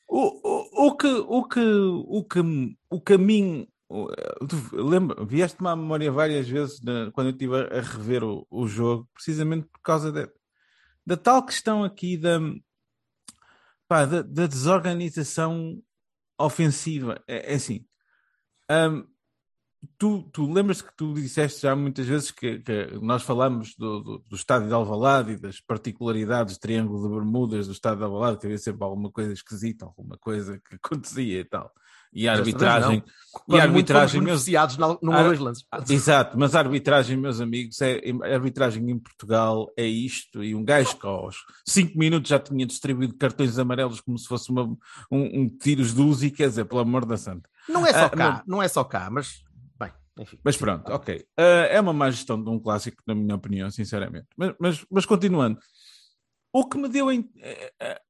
o, 0.08 0.86
o, 0.86 0.86
o 0.88 0.96
que 0.96 1.06
o 1.06 1.44
que 1.44 1.60
o 1.60 2.24
que 2.24 2.76
o 2.88 3.00
caminho 3.00 3.68
lembra, 4.72 5.24
vieste-me 5.24 5.68
à 5.68 5.76
memória 5.76 6.10
várias 6.10 6.48
vezes 6.48 6.80
quando 7.12 7.28
eu 7.28 7.32
estive 7.32 7.56
a, 7.56 7.78
a 7.78 7.80
rever 7.80 8.24
o, 8.24 8.46
o 8.50 8.66
jogo, 8.66 9.08
precisamente 9.14 9.66
por 9.66 9.80
causa 9.80 10.10
da, 10.10 10.28
da 11.06 11.16
tal 11.16 11.44
questão 11.44 11.84
aqui 11.84 12.16
da, 12.16 12.38
pá, 13.86 14.04
da, 14.04 14.22
da 14.22 14.46
desorganização 14.46 15.82
ofensiva. 16.38 17.22
É, 17.26 17.52
é 17.52 17.56
assim, 17.56 17.86
hum, 18.70 19.06
tu, 19.98 20.22
tu 20.32 20.50
lembras 20.52 20.82
que 20.82 20.92
tu 20.96 21.14
disseste 21.14 21.62
já 21.62 21.74
muitas 21.76 22.06
vezes 22.06 22.30
que, 22.30 22.58
que 22.60 22.98
nós 23.00 23.22
falamos 23.22 23.74
do, 23.76 24.00
do, 24.00 24.18
do 24.28 24.36
estádio 24.36 24.68
de 24.68 24.74
Alvalade 24.74 25.32
e 25.32 25.36
das 25.36 25.60
particularidades 25.60 26.56
do 26.56 26.60
Triângulo 26.60 27.02
de 27.08 27.14
Bermudas 27.14 27.66
do 27.66 27.72
estádio 27.72 27.98
de 27.98 28.04
Alvalade, 28.04 28.38
que 28.38 28.46
havia 28.46 28.58
sempre 28.58 28.84
alguma 28.84 29.10
coisa 29.10 29.32
esquisita, 29.32 29.84
alguma 29.84 30.16
coisa 30.18 30.58
que 30.58 30.74
acontecia 30.82 31.40
e 31.40 31.44
tal. 31.44 31.72
E 32.10 32.26
a 32.26 32.32
não. 32.32 32.38
arbitragem, 32.38 33.04
e 33.50 33.60
a 33.60 33.62
arbitragem 33.62 34.22
beneficiados 34.22 34.78
na- 34.78 34.96
numa 35.02 35.18
Ah, 35.20 35.24
dois 35.24 35.38
lances. 35.38 35.64
Exato, 35.90 36.38
mas 36.38 36.54
a 36.54 36.60
arbitragem, 36.60 37.18
meus 37.18 37.38
amigos, 37.38 37.82
é, 37.82 38.00
a 38.24 38.34
arbitragem 38.34 38.90
em 38.90 38.98
Portugal 38.98 39.70
é 39.76 39.84
isto, 39.84 40.42
e 40.42 40.54
um 40.54 40.64
gajo 40.64 40.96
que 40.96 41.06
aos 41.06 41.36
5 41.66 41.98
minutos 41.98 42.30
já 42.30 42.38
tinha 42.38 42.64
distribuído 42.64 43.14
cartões 43.14 43.58
amarelos 43.58 44.00
como 44.00 44.16
se 44.18 44.26
fosse 44.26 44.48
uma, 44.50 44.62
um, 44.64 44.78
um 45.42 45.48
tiros 45.50 45.94
de 45.94 46.00
uzi, 46.00 46.30
quer 46.30 46.48
dizer, 46.48 46.64
pelo 46.64 46.80
amor 46.80 47.04
da 47.04 47.18
santa. 47.18 47.46
Não 47.68 47.86
é 47.86 47.92
só 47.92 48.06
Ah, 48.06 48.10
cá, 48.10 48.30
mas- 48.38 48.42
não 48.46 48.62
é 48.62 48.68
só 48.68 48.82
cá, 48.84 49.10
mas 49.12 49.42
enfim. 50.18 50.38
Mas 50.44 50.56
pronto, 50.56 50.90
ok. 50.92 51.24
Ah, 51.36 51.42
é 51.70 51.80
uma 51.80 51.92
má 51.92 52.10
gestão 52.10 52.42
de 52.42 52.48
um 52.50 52.58
clássico, 52.58 53.02
na 53.06 53.14
minha 53.14 53.34
opinião, 53.34 53.70
sinceramente. 53.70 54.26
Mas, 54.36 54.54
mas, 54.58 54.86
mas 54.90 55.06
continuando, 55.06 55.58
O 56.50 56.66
que 56.66 56.78
me 56.78 56.88
deu 56.88 57.12
em- 57.12 57.30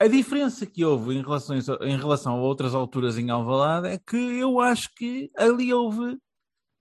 a- 0.01 0.07
diferença 0.07 0.65
que 0.65 0.85
houve 0.85 1.13
em 1.15 1.21
relação, 1.23 1.57
em 1.83 1.97
relação 1.97 2.35
a 2.35 2.41
outras 2.41 2.73
alturas 2.73 3.19
em 3.19 3.31
Alvalade 3.31 3.89
é 3.89 3.99
que 3.99 4.17
eu 4.17 4.61
acho 4.61 4.89
que 4.95 5.29
ali 5.37 5.75
houve 5.75 6.17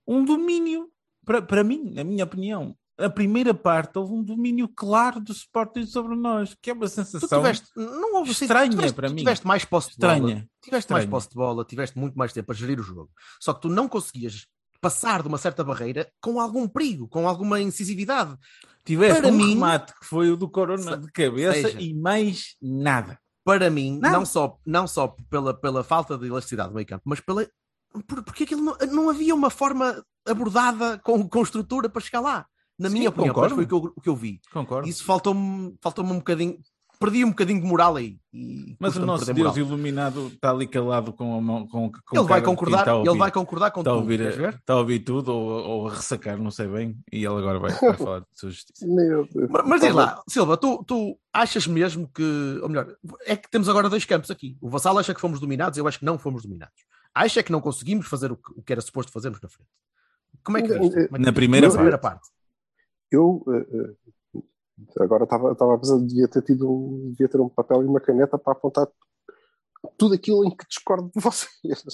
um 0.06 0.24
domínio, 0.24 0.88
para, 1.26 1.42
para 1.42 1.64
mim, 1.64 1.90
na 1.92 2.04
minha 2.04 2.22
opinião. 2.24 2.76
A 2.96 3.10
primeira 3.10 3.52
parte 3.52 3.98
houve 3.98 4.12
um 4.12 4.22
domínio 4.22 4.68
claro 4.68 5.20
do 5.20 5.32
Sporting 5.32 5.84
sobre 5.84 6.14
nós, 6.16 6.56
que 6.62 6.70
é 6.70 6.72
uma 6.72 6.86
sensação 6.88 7.38
tiveste, 7.40 7.66
não 7.76 8.16
houve 8.16 8.30
assim, 8.30 8.44
estranha 8.44 8.70
tiveste, 8.70 8.94
para 8.94 9.08
mim. 9.08 9.16
Tiveste 9.16 9.46
mais 9.46 9.64
posse 9.64 9.90
de 9.90 9.96
bola. 9.98 10.14
estranha. 10.14 10.48
Tiveste 10.62 10.92
mais 10.92 11.04
Estranha. 11.04 11.10
posse 11.10 11.28
de 11.28 11.34
bola, 11.34 11.64
tiveste 11.64 11.98
muito 11.98 12.16
mais 12.16 12.32
tempo 12.32 12.50
a 12.50 12.54
gerir 12.54 12.78
o 12.80 12.82
jogo. 12.84 13.10
Só 13.40 13.52
que 13.52 13.60
tu 13.62 13.68
não 13.68 13.88
conseguias 13.88 14.46
passar 14.80 15.22
de 15.22 15.28
uma 15.28 15.38
certa 15.38 15.64
barreira 15.64 16.10
com 16.20 16.40
algum 16.40 16.68
perigo, 16.68 17.08
com 17.08 17.28
alguma 17.28 17.60
incisividade. 17.60 18.36
Tiveste 18.84 19.20
Para 19.20 19.30
um 19.30 19.36
mim- 19.36 19.50
remate 19.54 19.92
que 19.98 20.06
foi 20.06 20.30
o 20.30 20.36
do 20.36 20.48
Corona 20.48 20.96
de 20.96 21.10
cabeça 21.12 21.52
seja- 21.68 21.80
e 21.80 21.92
mais 21.94 22.56
nada. 22.62 23.18
Para 23.44 23.70
mim, 23.70 23.98
Não. 24.02 24.10
não, 24.12 24.26
só, 24.26 24.58
não 24.64 24.86
só 24.86 25.14
pela, 25.30 25.54
pela 25.54 25.82
falta 25.82 26.16
de 26.18 26.26
elasticidade 26.26 26.68
do 26.70 26.74
meio 26.74 26.86
campo, 26.86 27.02
mas 27.06 27.18
pela, 27.20 27.46
por- 28.06 28.22
porque 28.22 28.44
aquilo 28.44 28.62
não, 28.62 28.76
não 28.92 29.10
havia 29.10 29.34
uma 29.34 29.50
forma 29.50 30.02
abordada 30.26 30.98
com, 30.98 31.26
com 31.28 31.42
estrutura 31.42 31.88
para 31.88 32.00
chegar 32.02 32.20
lá. 32.20 32.46
Na 32.78 32.88
Sim, 32.88 32.98
minha 32.98 33.08
opinião, 33.08 33.34
foi 33.34 33.64
o 33.64 33.66
que 33.66 33.74
eu, 33.74 33.92
o 33.96 34.00
que 34.00 34.08
eu 34.08 34.14
vi. 34.16 34.40
Concordo. 34.52 34.88
Isso 34.88 35.02
faltou-me 35.04 35.76
faltou 35.82 36.04
um 36.04 36.18
bocadinho, 36.18 36.58
perdi 36.98 37.24
um 37.24 37.28
bocadinho 37.30 37.60
de 37.60 37.66
moral 37.66 37.96
aí. 37.96 38.18
E 38.32 38.76
Mas 38.78 38.96
o 38.96 39.06
nosso 39.06 39.24
Deus 39.26 39.38
moral. 39.38 39.58
iluminado 39.58 40.28
está 40.28 40.50
ali 40.50 40.66
calado 40.66 41.12
com 41.12 41.36
a 41.36 41.40
mão. 41.40 41.66
Com, 41.66 41.90
com 41.90 42.16
Ele 42.18 42.26
vai 42.26 42.42
concordar, 42.42 42.80
está 42.80 42.92
a 42.92 42.98
ele 42.98 43.08
ouvir. 43.08 43.18
vai 43.18 43.30
concordar 43.30 43.70
com 43.70 43.80
Está 43.80 43.90
a 43.90 43.94
tudo. 43.94 44.02
ouvir, 44.02 44.20
está 44.20 44.72
a 44.74 44.76
ouvir 44.78 44.98
tudo 45.00 45.32
ou, 45.32 45.48
ou 45.64 45.88
a 45.88 45.94
ressacar, 45.94 46.38
não 46.38 46.50
sei 46.50 46.66
bem, 46.66 46.96
e 47.12 47.18
ele 47.18 47.26
agora 47.38 47.58
vai, 47.58 47.70
vai 47.70 47.94
falar 47.96 48.20
de 48.20 48.26
sua 48.34 48.50
justiça. 48.50 48.86
Mas, 49.48 49.66
mas 49.66 49.80
diz 49.80 49.94
lá, 49.94 50.22
Silva, 50.28 50.56
tu, 50.56 50.82
tu 50.84 51.18
achas 51.32 51.66
mesmo 51.66 52.08
que, 52.08 52.58
ou 52.62 52.68
melhor, 52.68 52.94
é 53.26 53.36
que 53.36 53.50
temos 53.50 53.68
agora 53.68 53.88
dois 53.88 54.04
campos 54.04 54.30
aqui. 54.30 54.56
O 54.60 54.68
Vassal 54.68 54.98
acha 54.98 55.14
que 55.14 55.20
fomos 55.20 55.38
dominados, 55.40 55.78
eu 55.78 55.86
acho 55.86 55.98
que 55.98 56.04
não 56.04 56.18
fomos 56.18 56.42
dominados. 56.42 56.84
Acha 57.14 57.42
que 57.42 57.52
não 57.52 57.60
conseguimos 57.60 58.06
fazer 58.06 58.30
o 58.32 58.36
que, 58.36 58.52
o 58.56 58.62
que 58.62 58.72
era 58.72 58.80
suposto 58.80 59.10
fazermos 59.12 59.40
na 59.40 59.48
frente. 59.48 59.68
Como 60.44 60.58
é 60.58 60.62
que 60.62 60.72
é 60.72 60.78
que 60.78 61.18
Na 61.18 61.32
primeira 61.32 61.66
Na 61.68 61.72
primeira 61.74 61.98
parte. 61.98 62.28
Eu 63.10 63.42
eh, 63.48 63.66
eh, 63.72 63.94
agora 65.00 65.24
estava 65.24 65.52
estava 65.52 65.74
a 65.74 65.78
pensar, 65.78 65.98
devia 65.98 66.28
ter 66.28 66.42
tido 66.42 66.70
um, 66.70 67.10
devia 67.10 67.28
ter 67.28 67.40
um 67.40 67.48
papel 67.48 67.82
e 67.82 67.86
uma 67.86 68.00
caneta 68.00 68.38
para 68.38 68.52
apontar 68.52 68.88
tudo 69.96 70.14
aquilo 70.14 70.44
em 70.44 70.50
que 70.56 70.66
discordo 70.66 71.10
de 71.14 71.20
vocês. 71.22 71.84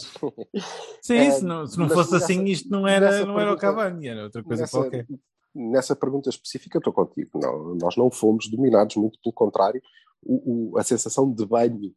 Sim, 1.02 1.14
É, 1.16 1.30
se 1.32 1.44
não, 1.44 1.66
se 1.66 1.78
não 1.78 1.88
fosse 1.88 2.12
nessa- 2.12 2.24
assim, 2.24 2.44
isto 2.44 2.68
não 2.70 2.86
era, 2.86 3.24
não 3.26 3.38
era 3.38 3.52
o 3.52 3.56
pergunta- 3.56 3.60
Cavani, 3.60 4.08
era 4.08 4.24
outra 4.24 4.42
coisa 4.42 4.62
nessa, 4.62 4.78
qualquer. 4.78 5.06
nessa 5.54 5.94
pergunta 5.96 6.28
específica, 6.30 6.78
estou 6.78 6.92
contigo. 6.92 7.38
Não, 7.38 7.74
nós 7.76 7.96
não 7.96 8.10
fomos 8.10 8.48
dominados, 8.50 8.96
muito 8.96 9.18
pelo 9.22 9.32
contrário. 9.34 9.82
O, 10.22 10.72
o- 10.72 10.78
a 10.78 10.82
sensação 10.82 11.30
de 11.30 11.44
banho, 11.46 11.94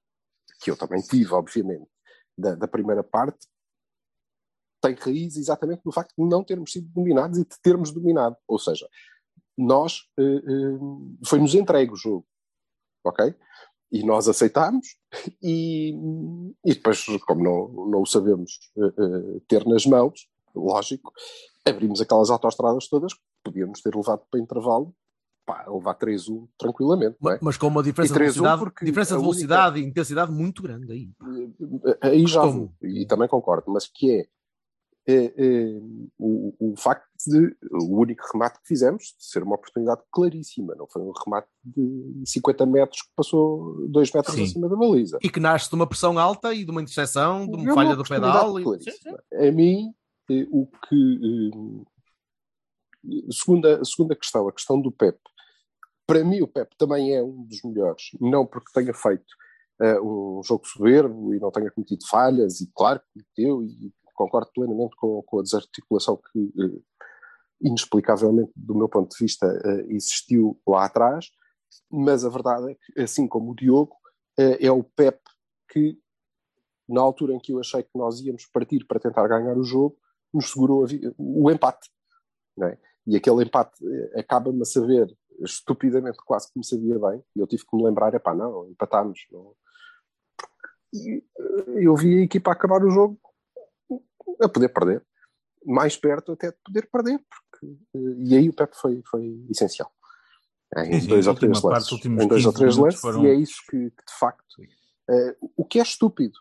que 0.61 0.69
eu 0.71 0.77
também 0.77 1.01
tive, 1.01 1.33
obviamente, 1.33 1.87
da, 2.37 2.55
da 2.55 2.67
primeira 2.67 3.03
parte, 3.03 3.47
tem 4.81 4.93
raiz 4.93 5.37
exatamente 5.37 5.81
no 5.85 5.91
facto 5.91 6.13
de 6.17 6.29
não 6.29 6.43
termos 6.43 6.71
sido 6.71 6.87
dominados 6.89 7.39
e 7.39 7.43
de 7.43 7.59
termos 7.61 7.91
dominado. 7.91 8.35
Ou 8.47 8.59
seja, 8.59 8.87
nós 9.57 10.03
eh, 10.19 10.23
eh, 10.23 10.79
foi-nos 11.25 11.55
entregue 11.55 11.91
o 11.93 11.97
jogo, 11.97 12.25
ok? 13.03 13.33
E 13.91 14.03
nós 14.05 14.27
aceitámos 14.27 14.85
e, 15.41 15.93
e 16.65 16.73
depois, 16.73 17.03
como 17.25 17.43
não, 17.43 17.87
não 17.89 18.01
o 18.01 18.05
sabemos 18.05 18.59
eh, 18.77 19.39
ter 19.47 19.65
nas 19.65 19.85
mãos, 19.85 20.27
lógico, 20.55 21.11
abrimos 21.65 22.01
aquelas 22.01 22.29
autoestradas 22.29 22.87
todas 22.87 23.13
que 23.13 23.21
podíamos 23.43 23.81
ter 23.81 23.95
levado 23.95 24.21
para 24.29 24.39
intervalo, 24.39 24.93
pá, 25.45 25.65
levar 25.69 25.95
3-1 25.95 26.47
tranquilamente, 26.57 27.15
é? 27.15 27.23
Ma- 27.23 27.39
Mas 27.41 27.57
com 27.57 27.67
uma 27.67 27.81
diferença 27.81 28.13
de 28.13 28.19
3-1 28.19 28.33
velocidade, 28.33 28.85
diferença 28.85 29.09
de 29.09 29.15
a 29.15 29.17
única- 29.19 29.31
velocidade 29.31 29.79
e 29.79 29.83
intensidade 29.85 30.31
muito 30.31 30.61
grande 30.61 30.91
aí. 30.91 31.09
Aí 32.01 32.27
já 32.27 32.41
vou, 32.45 32.73
e 32.81 33.05
também 33.05 33.27
concordo, 33.29 33.71
mas 33.71 33.87
que 33.87 34.11
é, 34.11 34.27
eh, 35.07 35.33
eh, 35.37 35.79
o, 36.19 36.53
o 36.59 36.75
facto 36.75 37.07
de 37.25 37.55
o 37.71 37.97
único 37.97 38.21
remate 38.33 38.59
que 38.59 38.67
fizemos 38.67 39.15
ser 39.17 39.41
uma 39.41 39.55
oportunidade 39.55 40.01
claríssima, 40.11 40.75
não 40.75 40.85
foi 40.85 41.01
um 41.01 41.11
remate 41.11 41.47
de 41.63 42.23
50 42.25 42.65
metros 42.65 43.01
que 43.03 43.09
passou 43.15 43.87
2 43.87 44.11
metros 44.11 44.35
Sim. 44.35 44.43
acima 44.43 44.69
da 44.69 44.75
baliza. 44.75 45.17
E 45.23 45.29
que 45.29 45.39
nasce 45.39 45.69
de 45.69 45.75
uma 45.75 45.87
pressão 45.87 46.19
alta 46.19 46.53
e 46.53 46.65
de 46.65 46.71
uma 46.71 46.81
interseção, 46.81 47.47
de 47.47 47.53
É 47.53 47.57
uma 47.57 47.73
falha 47.73 47.95
do 47.95 48.03
pedal. 48.03 48.59
E... 48.59 48.63
claríssima. 48.63 49.23
A 49.33 49.51
mim, 49.51 49.93
eh, 50.29 50.45
o 50.51 50.67
que. 50.67 51.51
eh, 53.05 53.31
segunda, 53.31 53.83
segunda 53.85 54.15
questão, 54.15 54.47
a 54.47 54.51
questão 54.51 54.81
do 54.81 54.91
Pep. 54.91 55.17
Para 56.05 56.23
mim, 56.23 56.41
o 56.41 56.47
Pep 56.47 56.75
também 56.77 57.15
é 57.15 57.23
um 57.23 57.43
dos 57.43 57.61
melhores, 57.63 58.09
não 58.19 58.45
porque 58.45 58.71
tenha 58.73 58.93
feito 58.93 59.25
eh, 59.81 59.99
um 60.01 60.41
jogo 60.43 60.67
soberbo 60.67 61.33
e 61.33 61.39
não 61.39 61.51
tenha 61.51 61.71
cometido 61.71 62.05
falhas, 62.07 62.59
e 62.59 62.69
claro 62.73 62.99
que 62.99 63.23
cometeu, 63.35 63.63
e 63.63 63.93
concordo 64.17 64.51
plenamente 64.53 64.95
com, 64.97 65.21
com 65.21 65.39
a 65.39 65.43
desarticulação 65.43 66.17
que, 66.17 66.51
eh, 66.59 66.81
inexplicavelmente, 67.61 68.51
do 68.55 68.75
meu 68.75 68.89
ponto 68.89 69.15
de 69.15 69.23
vista, 69.23 69.45
eh, 69.45 69.85
existiu 69.89 70.59
lá 70.67 70.85
atrás, 70.85 71.29
mas 71.89 72.25
a 72.25 72.29
verdade 72.29 72.71
é 72.71 72.75
que, 72.75 73.01
assim 73.01 73.27
como 73.27 73.51
o 73.51 73.55
Diogo, 73.55 73.95
eh, 74.37 74.65
é 74.65 74.71
o 74.71 74.83
Pep 74.83 75.21
que 75.69 75.97
na 76.89 77.01
altura 77.01 77.33
em 77.33 77.39
que 77.39 77.53
eu 77.53 77.59
achei 77.59 77.83
que 77.83 77.95
nós 77.95 78.19
íamos 78.21 78.45
partir 78.47 78.85
para 78.85 78.99
tentar 78.99 79.27
ganhar 79.27 79.57
o 79.57 79.63
jogo, 79.63 79.97
nos 80.33 80.51
segurou 80.51 80.85
o 81.17 81.51
empate. 81.51 81.89
é? 82.63 82.77
E 83.05 83.15
aquele 83.15 83.43
empate 83.43 83.77
acaba-me 84.15 84.61
a 84.61 84.65
saber, 84.65 85.13
estupidamente, 85.41 86.17
quase 86.25 86.51
que 86.51 86.57
me 86.57 86.65
sabia 86.65 86.97
bem, 86.97 87.21
e 87.35 87.39
eu 87.39 87.47
tive 87.47 87.63
que 87.65 87.75
me 87.75 87.83
lembrar: 87.83 88.13
epá, 88.13 88.33
não, 88.33 88.69
empatámos. 88.69 89.19
Não. 89.31 89.53
E, 90.93 91.23
eu 91.75 91.95
vi 91.95 92.19
a 92.19 92.23
equipa 92.23 92.51
acabar 92.51 92.83
o 92.83 92.89
jogo 92.89 93.19
a 94.41 94.49
poder 94.49 94.69
perder, 94.69 95.03
mais 95.65 95.97
perto 95.97 96.31
até 96.33 96.51
de 96.51 96.57
poder 96.63 96.87
perder, 96.91 97.19
porque, 97.19 97.77
eh, 97.95 98.15
e 98.19 98.37
aí 98.37 98.49
o 98.49 98.53
Pepe 98.53 98.75
foi, 98.77 99.01
foi 99.09 99.45
essencial. 99.49 99.91
Em 100.75 101.05
dois 101.07 101.27
ou 101.27 101.33
três 101.35 101.61
parte, 101.61 101.91
lances. 101.93 102.05
Em 102.05 102.27
dois 102.27 102.45
ou 102.45 102.51
15 102.51 102.57
três 102.59 102.77
lances, 102.77 102.99
foram- 103.01 103.23
e 103.23 103.27
é 103.27 103.33
isso 103.33 103.61
que, 103.69 103.89
que, 103.91 104.05
de 104.05 104.13
facto. 104.19 104.43
eh, 105.09 105.35
o 105.55 105.63
que 105.65 105.79
é 105.79 105.81
estúpido. 105.83 106.37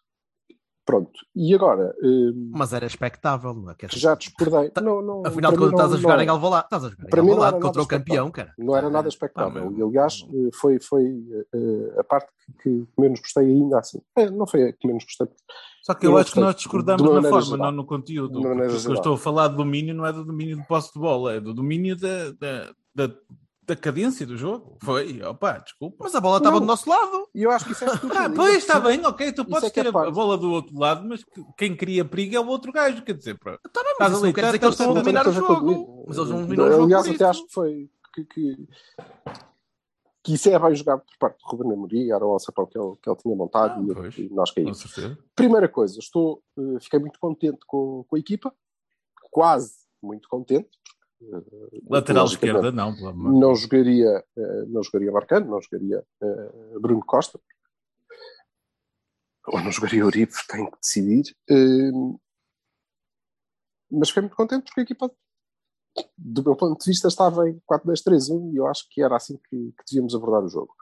Pronto. 0.87 1.11
E 1.35 1.53
agora, 1.53 1.93
eh, 2.01 2.33
Mas 2.53 2.73
era 2.73 2.87
expectável, 2.87 3.53
não 3.53 3.71
é? 3.73 3.75
Dizer, 3.75 3.99
já 3.99 4.15
discordei. 4.15 4.71
Tá- 4.71 4.81
Não, 4.81 5.03
não, 5.03 5.23
Afinal 5.27 5.51
mim 5.51 5.59
contas, 5.59 5.73
estás 5.73 5.93
a 5.93 5.97
jogar 5.97 6.21
em 6.23 6.29
Alvalade. 6.29 6.65
Estás 6.67 6.85
a 6.85 6.89
jogar 6.91 7.07
Para 7.09 7.21
em 7.23 7.29
Alvalade 7.29 7.61
contra 7.61 7.83
o 7.83 7.87
campeão, 7.89 8.31
cara. 8.31 8.55
Não 8.57 8.77
era 8.77 8.89
nada 8.89 9.09
Ah, 9.09 9.11
expectável. 9.11 9.69
meu. 9.69 9.79
e 9.79 9.83
aliás, 9.91 10.25
eh, 10.33 10.51
foi, 10.55 10.79
foi 10.81 11.05
eh, 11.53 11.95
a 11.99 12.05
parte 12.05 12.29
que, 12.63 12.87
que 12.87 13.01
menos 13.01 13.19
gostei 13.19 13.47
ainda 13.47 13.81
assim. 13.81 14.01
É, 14.17 14.31
não 14.31 14.47
foi 14.47 14.63
a 14.69 14.73
que 14.73 14.87
menos 14.87 15.03
gostei. 15.05 15.27
Só 15.83 15.93
que 15.95 16.07
Eu 16.07 16.17
acho 16.17 16.33
que 16.33 16.41
nós 16.41 16.55
discordamos 16.55 17.03
na 17.03 17.23
forma, 17.23 17.41
geral. 17.43 17.59
não 17.59 17.73
no 17.73 17.85
conteúdo. 17.85 18.41
Porque 18.41 18.79
que 18.81 18.87
eu 18.89 18.95
estou 18.95 19.15
a 19.15 19.19
falar 19.19 19.49
de 19.49 19.57
domínio 19.57 19.93
não 19.93 20.07
é 20.07 20.13
do 20.13 20.25
domínio 20.25 20.57
de 20.57 20.67
posse 20.69 20.93
de 20.93 21.01
bola, 21.01 21.35
é 21.35 21.41
do 21.41 21.53
domínio 21.53 21.97
da, 21.97 22.31
da, 22.33 22.73
da, 22.95 23.15
da 23.67 23.75
cadência 23.75 24.25
do 24.27 24.37
jogo. 24.37 24.79
Foi, 24.83 25.21
opa, 25.23 25.59
desculpa. 25.59 25.97
Mas 26.01 26.15
a 26.15 26.21
bola 26.21 26.39
estava 26.39 26.61
do 26.61 26.67
nosso 26.67 26.89
lado. 26.89 27.29
E 27.35 27.43
eu 27.43 27.51
acho 27.51 27.65
que 27.65 27.73
isso 27.73 27.85
é 27.85 27.89
estúpido. 27.95 28.17
Ah, 28.19 28.31
pois 28.35 28.57
está 28.59 28.79
bem, 28.81 29.05
ok, 29.05 29.33
tu 29.33 29.45
podes 29.45 29.65
é 29.65 29.67
é 29.67 29.71
ter 29.71 29.87
a, 29.89 29.93
parte. 29.93 30.09
a 30.09 30.11
bola 30.13 30.39
do 30.39 30.51
outro 30.53 30.79
lado, 30.79 31.07
mas 31.09 31.25
que- 31.25 31.45
quem 31.59 31.77
cria 31.77 32.05
perigo 32.05 32.37
é 32.37 32.41
o 32.41 32.47
outro 32.47 32.71
gajo, 32.73 33.03
quer 33.03 33.15
dizer, 33.15 33.39
pá. 33.39 33.59
Está 33.67 33.83
bem, 33.83 33.95
mas 33.99 34.09
isso 34.13 34.19
ali, 34.21 34.27
não 34.29 34.33
quer 34.35 34.45
dizer 34.47 34.59
que 34.59 34.65
eles 34.65 34.75
estão 34.81 34.91
a 34.91 34.95
dominar 35.01 35.27
o 35.29 35.33
jogo. 35.33 36.05
Mas 36.07 36.17
eles 36.17 36.31
não 36.31 36.43
dominaram 36.43 36.69
o 36.69 36.73
jogo 36.73 36.85
Aliás, 36.85 37.09
até 37.09 37.25
acho 37.25 37.47
que 37.47 37.53
foi 37.53 37.91
que, 38.15 38.25
que, 38.25 38.69
que 40.23 40.35
isso 40.35 40.49
é 40.49 40.59
bem 40.59 40.75
jogado 40.75 41.03
por 41.03 41.19
parte 41.19 41.39
do 41.39 41.49
Ruben 41.51 41.73
Amorim, 41.73 42.11
era 42.11 42.25
o 42.25 42.31
alçapão 42.31 42.67
que 42.67 42.79
ele, 42.79 42.95
que 43.03 43.09
ele 43.11 43.17
tinha 43.19 43.37
montado 43.37 43.81
Ah, 43.81 43.85
e, 43.91 43.95
pois. 43.95 44.19
e 44.19 44.29
nós 44.33 44.51
caímos. 44.51 44.85
Primeira 45.35 45.69
coisa, 45.69 45.99
estou, 45.99 46.43
eh, 46.59 46.81
fiquei 46.81 46.99
muito 46.99 47.19
contente 47.21 47.59
com, 47.67 48.05
com 48.09 48.17
a 48.17 48.19
equipa, 48.19 48.53
quase 49.31 49.73
muito 50.03 50.29
contente. 50.29 50.69
Eh, 51.23 51.81
Lateral 51.89 52.27
esquerda, 52.27 52.71
não, 52.73 52.95
pelo 52.95 53.09
amor 53.09 53.33
de 53.33 53.39
Não 53.39 53.55
jogaria, 53.55 54.25
eh, 54.37 54.65
não 54.69 54.83
jogaria 54.83 55.13
Marcano, 55.13 55.51
não 55.51 55.61
jogaria 55.61 56.05
eh, 56.23 56.79
Bruno 56.81 57.05
Costa, 57.05 57.41
ou 59.47 59.61
não 59.61 59.71
jogaria 59.71 60.05
Uribe, 60.05 60.33
tenho 60.49 60.71
que 60.71 60.79
decidir. 60.81 61.37
Eh, 61.49 61.91
mas 63.91 64.09
fiquei 64.09 64.23
muito 64.23 64.37
contente 64.37 64.65
porque 64.65 64.81
a 64.81 64.83
equipa, 64.83 65.11
do 66.19 66.43
meu 66.43 66.57
ponto 66.57 66.79
de 66.79 66.91
vista, 66.91 67.09
estava 67.09 67.49
em 67.49 67.61
4-2-3-1 67.71 68.53
e 68.53 68.57
eu 68.57 68.67
acho 68.67 68.87
que 68.91 69.01
era 69.03 69.17
assim 69.17 69.37
que, 69.49 69.73
que 69.73 69.85
devíamos 69.89 70.15
abordar 70.15 70.45
o 70.45 70.49
jogo. 70.49 70.75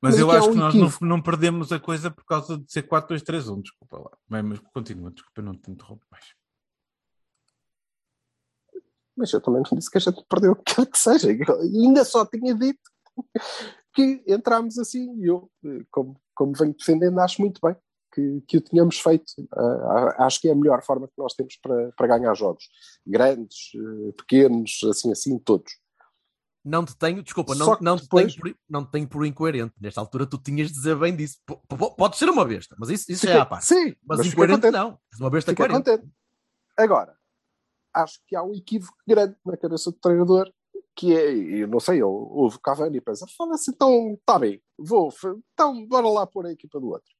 Mas, 0.00 0.14
Mas 0.14 0.20
eu 0.20 0.30
há 0.30 0.38
acho 0.38 0.50
um 0.50 0.52
que 0.52 0.58
nós 0.58 0.74
não, 0.74 1.08
não 1.08 1.22
perdemos 1.22 1.72
a 1.72 1.80
coisa 1.80 2.10
por 2.10 2.24
causa 2.24 2.58
de 2.58 2.70
ser 2.70 2.88
4-2-3-1, 2.88 3.62
desculpa 3.62 3.98
lá. 3.98 4.10
Mas 4.28 4.58
continua, 4.72 5.10
desculpa, 5.10 5.42
não 5.42 5.54
te 5.54 5.70
interrompo 5.70 6.04
mais. 6.10 6.24
Mas 9.18 9.32
eu 9.32 9.40
também 9.40 9.62
não 9.70 9.78
disse 9.78 9.90
que 9.90 9.98
a 9.98 10.00
gente 10.00 10.24
perdeu 10.28 10.52
o 10.52 10.56
que 10.56 10.74
quer 10.74 10.86
que 10.86 10.98
seja. 10.98 11.30
Eu 11.32 11.60
ainda 11.60 12.04
só 12.04 12.24
tinha 12.24 12.54
dito 12.54 12.78
que 13.94 14.22
entramos 14.26 14.78
assim 14.78 15.12
e 15.20 15.26
eu, 15.26 15.50
eh, 15.64 15.80
como, 15.90 16.16
como 16.34 16.52
venho 16.56 16.74
defendendo, 16.74 17.18
acho 17.18 17.40
muito 17.42 17.60
bem 17.62 17.74
que, 18.14 18.40
que 18.46 18.56
o 18.58 18.60
tínhamos 18.60 19.00
feito. 19.00 19.24
Ah, 19.52 20.26
acho 20.26 20.40
que 20.40 20.48
é 20.48 20.52
a 20.52 20.54
melhor 20.54 20.82
forma 20.84 21.08
que 21.08 21.14
nós 21.18 21.34
temos 21.34 21.56
para, 21.60 21.90
para 21.96 22.06
ganhar 22.06 22.32
jogos. 22.34 22.64
Grandes, 23.06 23.72
eh, 23.74 24.12
pequenos, 24.16 24.78
assim, 24.88 25.10
assim, 25.10 25.38
todos. 25.38 25.72
Não 26.64 26.84
te 26.84 26.96
tenho, 26.96 27.22
desculpa, 27.22 27.54
não, 27.54 27.78
não, 27.80 27.96
te 27.96 28.02
depois- 28.02 28.34
tenho 28.34 28.40
por, 28.54 28.60
não 28.68 28.84
te 28.84 28.90
tenho 28.90 29.08
por 29.08 29.24
incoerente. 29.24 29.74
Nesta 29.80 30.00
altura 30.00 30.26
tu 30.26 30.38
tinhas 30.38 30.68
de 30.68 30.74
dizer 30.74 30.96
bem 30.96 31.16
disso. 31.16 31.38
P- 31.46 31.56
p- 31.56 31.94
Pode 31.96 32.16
ser 32.18 32.28
uma 32.28 32.44
besta, 32.44 32.76
mas 32.78 32.90
isso, 32.90 33.10
isso 33.10 33.24
já 33.26 33.30
é 33.30 33.32
Fiquei- 33.34 33.42
à 33.42 33.46
parte. 33.46 33.66
Sim, 33.66 33.96
Mas, 34.06 34.18
mas 34.18 34.26
fiquei 34.28 34.44
incoerente 34.44 34.70
não. 34.70 34.98
Uma 35.18 35.30
besta 35.30 35.52
Fiquei 35.52 35.66
coerente. 35.66 35.90
contente. 35.90 36.12
Agora, 36.76 37.16
acho 37.94 38.20
que 38.26 38.36
há 38.36 38.42
um 38.42 38.54
equívoco 38.54 38.96
grande 39.06 39.36
na 39.44 39.56
cabeça 39.56 39.90
do 39.90 39.98
treinador, 39.98 40.52
que 40.94 41.14
é, 41.16 41.32
eu 41.32 41.68
não 41.68 41.78
sei, 41.78 42.02
ouve 42.02 42.56
o 42.56 42.60
Cavani 42.60 42.98
e 42.98 43.00
pensa, 43.00 43.26
fala-se, 43.36 43.70
então 43.70 44.14
está 44.14 44.38
bem, 44.38 44.62
vou, 44.76 45.12
então 45.52 45.86
bora 45.86 46.08
lá 46.08 46.26
pôr 46.26 46.46
a 46.46 46.52
equipa 46.52 46.80
do 46.80 46.88
outro. 46.88 47.10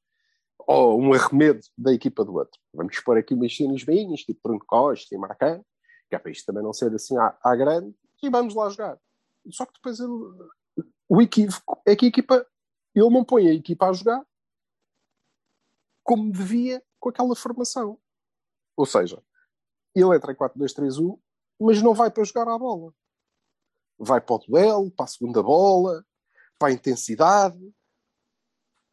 Ou 0.66 1.00
um 1.00 1.12
arremedo 1.12 1.60
da 1.76 1.92
equipa 1.92 2.24
do 2.24 2.34
outro. 2.34 2.60
Vamos 2.74 2.98
pôr 3.00 3.16
aqui 3.16 3.34
umas 3.34 3.56
cenas 3.56 3.84
beinhas, 3.84 4.20
tipo 4.20 4.40
Bruno 4.42 4.64
Costa 4.66 5.14
e 5.14 5.18
Marcão, 5.18 5.64
que 6.08 6.16
é 6.16 6.18
para 6.18 6.30
isto 6.30 6.44
também 6.44 6.62
não 6.62 6.72
ser 6.72 6.92
assim 6.94 7.16
à, 7.16 7.38
à 7.42 7.54
grande, 7.54 7.94
e 8.22 8.28
vamos 8.28 8.54
lá 8.54 8.68
jogar. 8.68 8.98
Só 9.50 9.64
que 9.64 9.74
depois 9.74 10.00
ele- 10.00 10.50
o 11.08 11.22
equívoco 11.22 11.80
é 11.86 11.94
que 11.94 12.04
a 12.04 12.08
equipa, 12.08 12.46
ele 12.94 13.10
não 13.10 13.24
põe 13.24 13.48
a 13.48 13.54
equipa 13.54 13.88
a 13.88 13.92
jogar 13.92 14.26
como 16.02 16.32
devia 16.32 16.82
com 16.98 17.10
aquela 17.10 17.36
formação. 17.36 17.98
Ou 18.76 18.86
seja, 18.86 19.22
ele 20.00 20.16
entra 20.16 20.32
em 20.32 20.36
4-2-3-1, 20.36 21.18
mas 21.60 21.82
não 21.82 21.94
vai 21.94 22.10
para 22.10 22.24
jogar 22.24 22.48
à 22.48 22.58
bola. 22.58 22.92
Vai 23.98 24.20
para 24.20 24.36
o 24.36 24.38
duelo, 24.38 24.90
para 24.90 25.04
a 25.04 25.08
segunda 25.08 25.42
bola, 25.42 26.04
para 26.58 26.68
a 26.68 26.72
intensidade, 26.72 27.58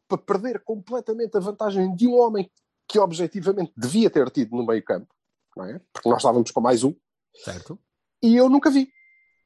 para 0.08 0.18
perder 0.18 0.62
completamente 0.62 1.36
a 1.36 1.40
vantagem 1.40 1.94
de 1.94 2.06
um 2.06 2.14
homem 2.14 2.50
que 2.88 2.98
objetivamente 2.98 3.72
devia 3.76 4.08
ter 4.08 4.30
tido 4.30 4.56
no 4.56 4.64
meio 4.64 4.82
campo, 4.84 5.12
não 5.56 5.64
é? 5.64 5.80
Porque 5.92 6.08
nós 6.08 6.18
estávamos 6.18 6.50
com 6.50 6.60
mais 6.60 6.84
um, 6.84 6.94
Certo? 7.34 7.78
e 8.22 8.36
eu 8.36 8.48
nunca 8.48 8.70
vi. 8.70 8.90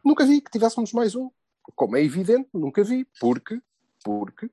Nunca 0.05 0.25
vi 0.25 0.41
que 0.41 0.51
tivéssemos 0.51 0.93
mais 0.93 1.15
um. 1.15 1.31
Como 1.75 1.97
é 1.97 2.03
evidente, 2.03 2.49
nunca 2.55 2.83
vi. 2.83 3.07
Porque, 3.19 3.61
porque 4.05 4.51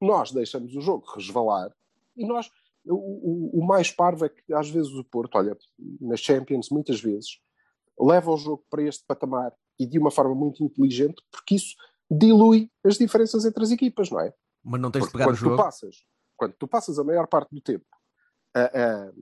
nós 0.00 0.32
deixamos 0.32 0.74
o 0.74 0.80
jogo 0.80 1.06
resvalar 1.12 1.74
e 2.16 2.26
nós. 2.26 2.50
O, 2.88 2.94
o, 3.58 3.60
o 3.60 3.66
mais 3.66 3.90
parvo 3.90 4.24
é 4.24 4.28
que 4.28 4.52
às 4.54 4.68
vezes 4.70 4.92
o 4.92 5.04
Porto, 5.04 5.36
olha, 5.36 5.56
nas 6.00 6.20
Champions, 6.20 6.68
muitas 6.70 7.00
vezes, 7.00 7.38
leva 7.98 8.30
o 8.30 8.36
jogo 8.36 8.64
para 8.70 8.82
este 8.82 9.04
patamar 9.06 9.52
e 9.78 9.86
de 9.86 9.98
uma 9.98 10.10
forma 10.10 10.34
muito 10.34 10.62
inteligente, 10.64 11.22
porque 11.30 11.56
isso 11.56 11.74
dilui 12.10 12.70
as 12.84 12.96
diferenças 12.96 13.44
entre 13.44 13.62
as 13.62 13.70
equipas, 13.70 14.10
não 14.10 14.20
é? 14.20 14.32
Mas 14.64 14.80
não 14.80 14.90
tens 14.90 15.04
de 15.04 15.10
Porque 15.10 15.18
pegar 15.18 15.26
o 15.26 15.34
quando 15.34 15.36
tu 15.38 15.50
jogo. 15.50 15.56
passas, 15.56 15.96
quando 16.36 16.52
tu 16.54 16.68
passas 16.68 16.98
a 16.98 17.04
maior 17.04 17.26
parte 17.26 17.54
do 17.54 17.60
tempo 17.60 17.86
a, 18.54 18.60
a, 18.60 19.12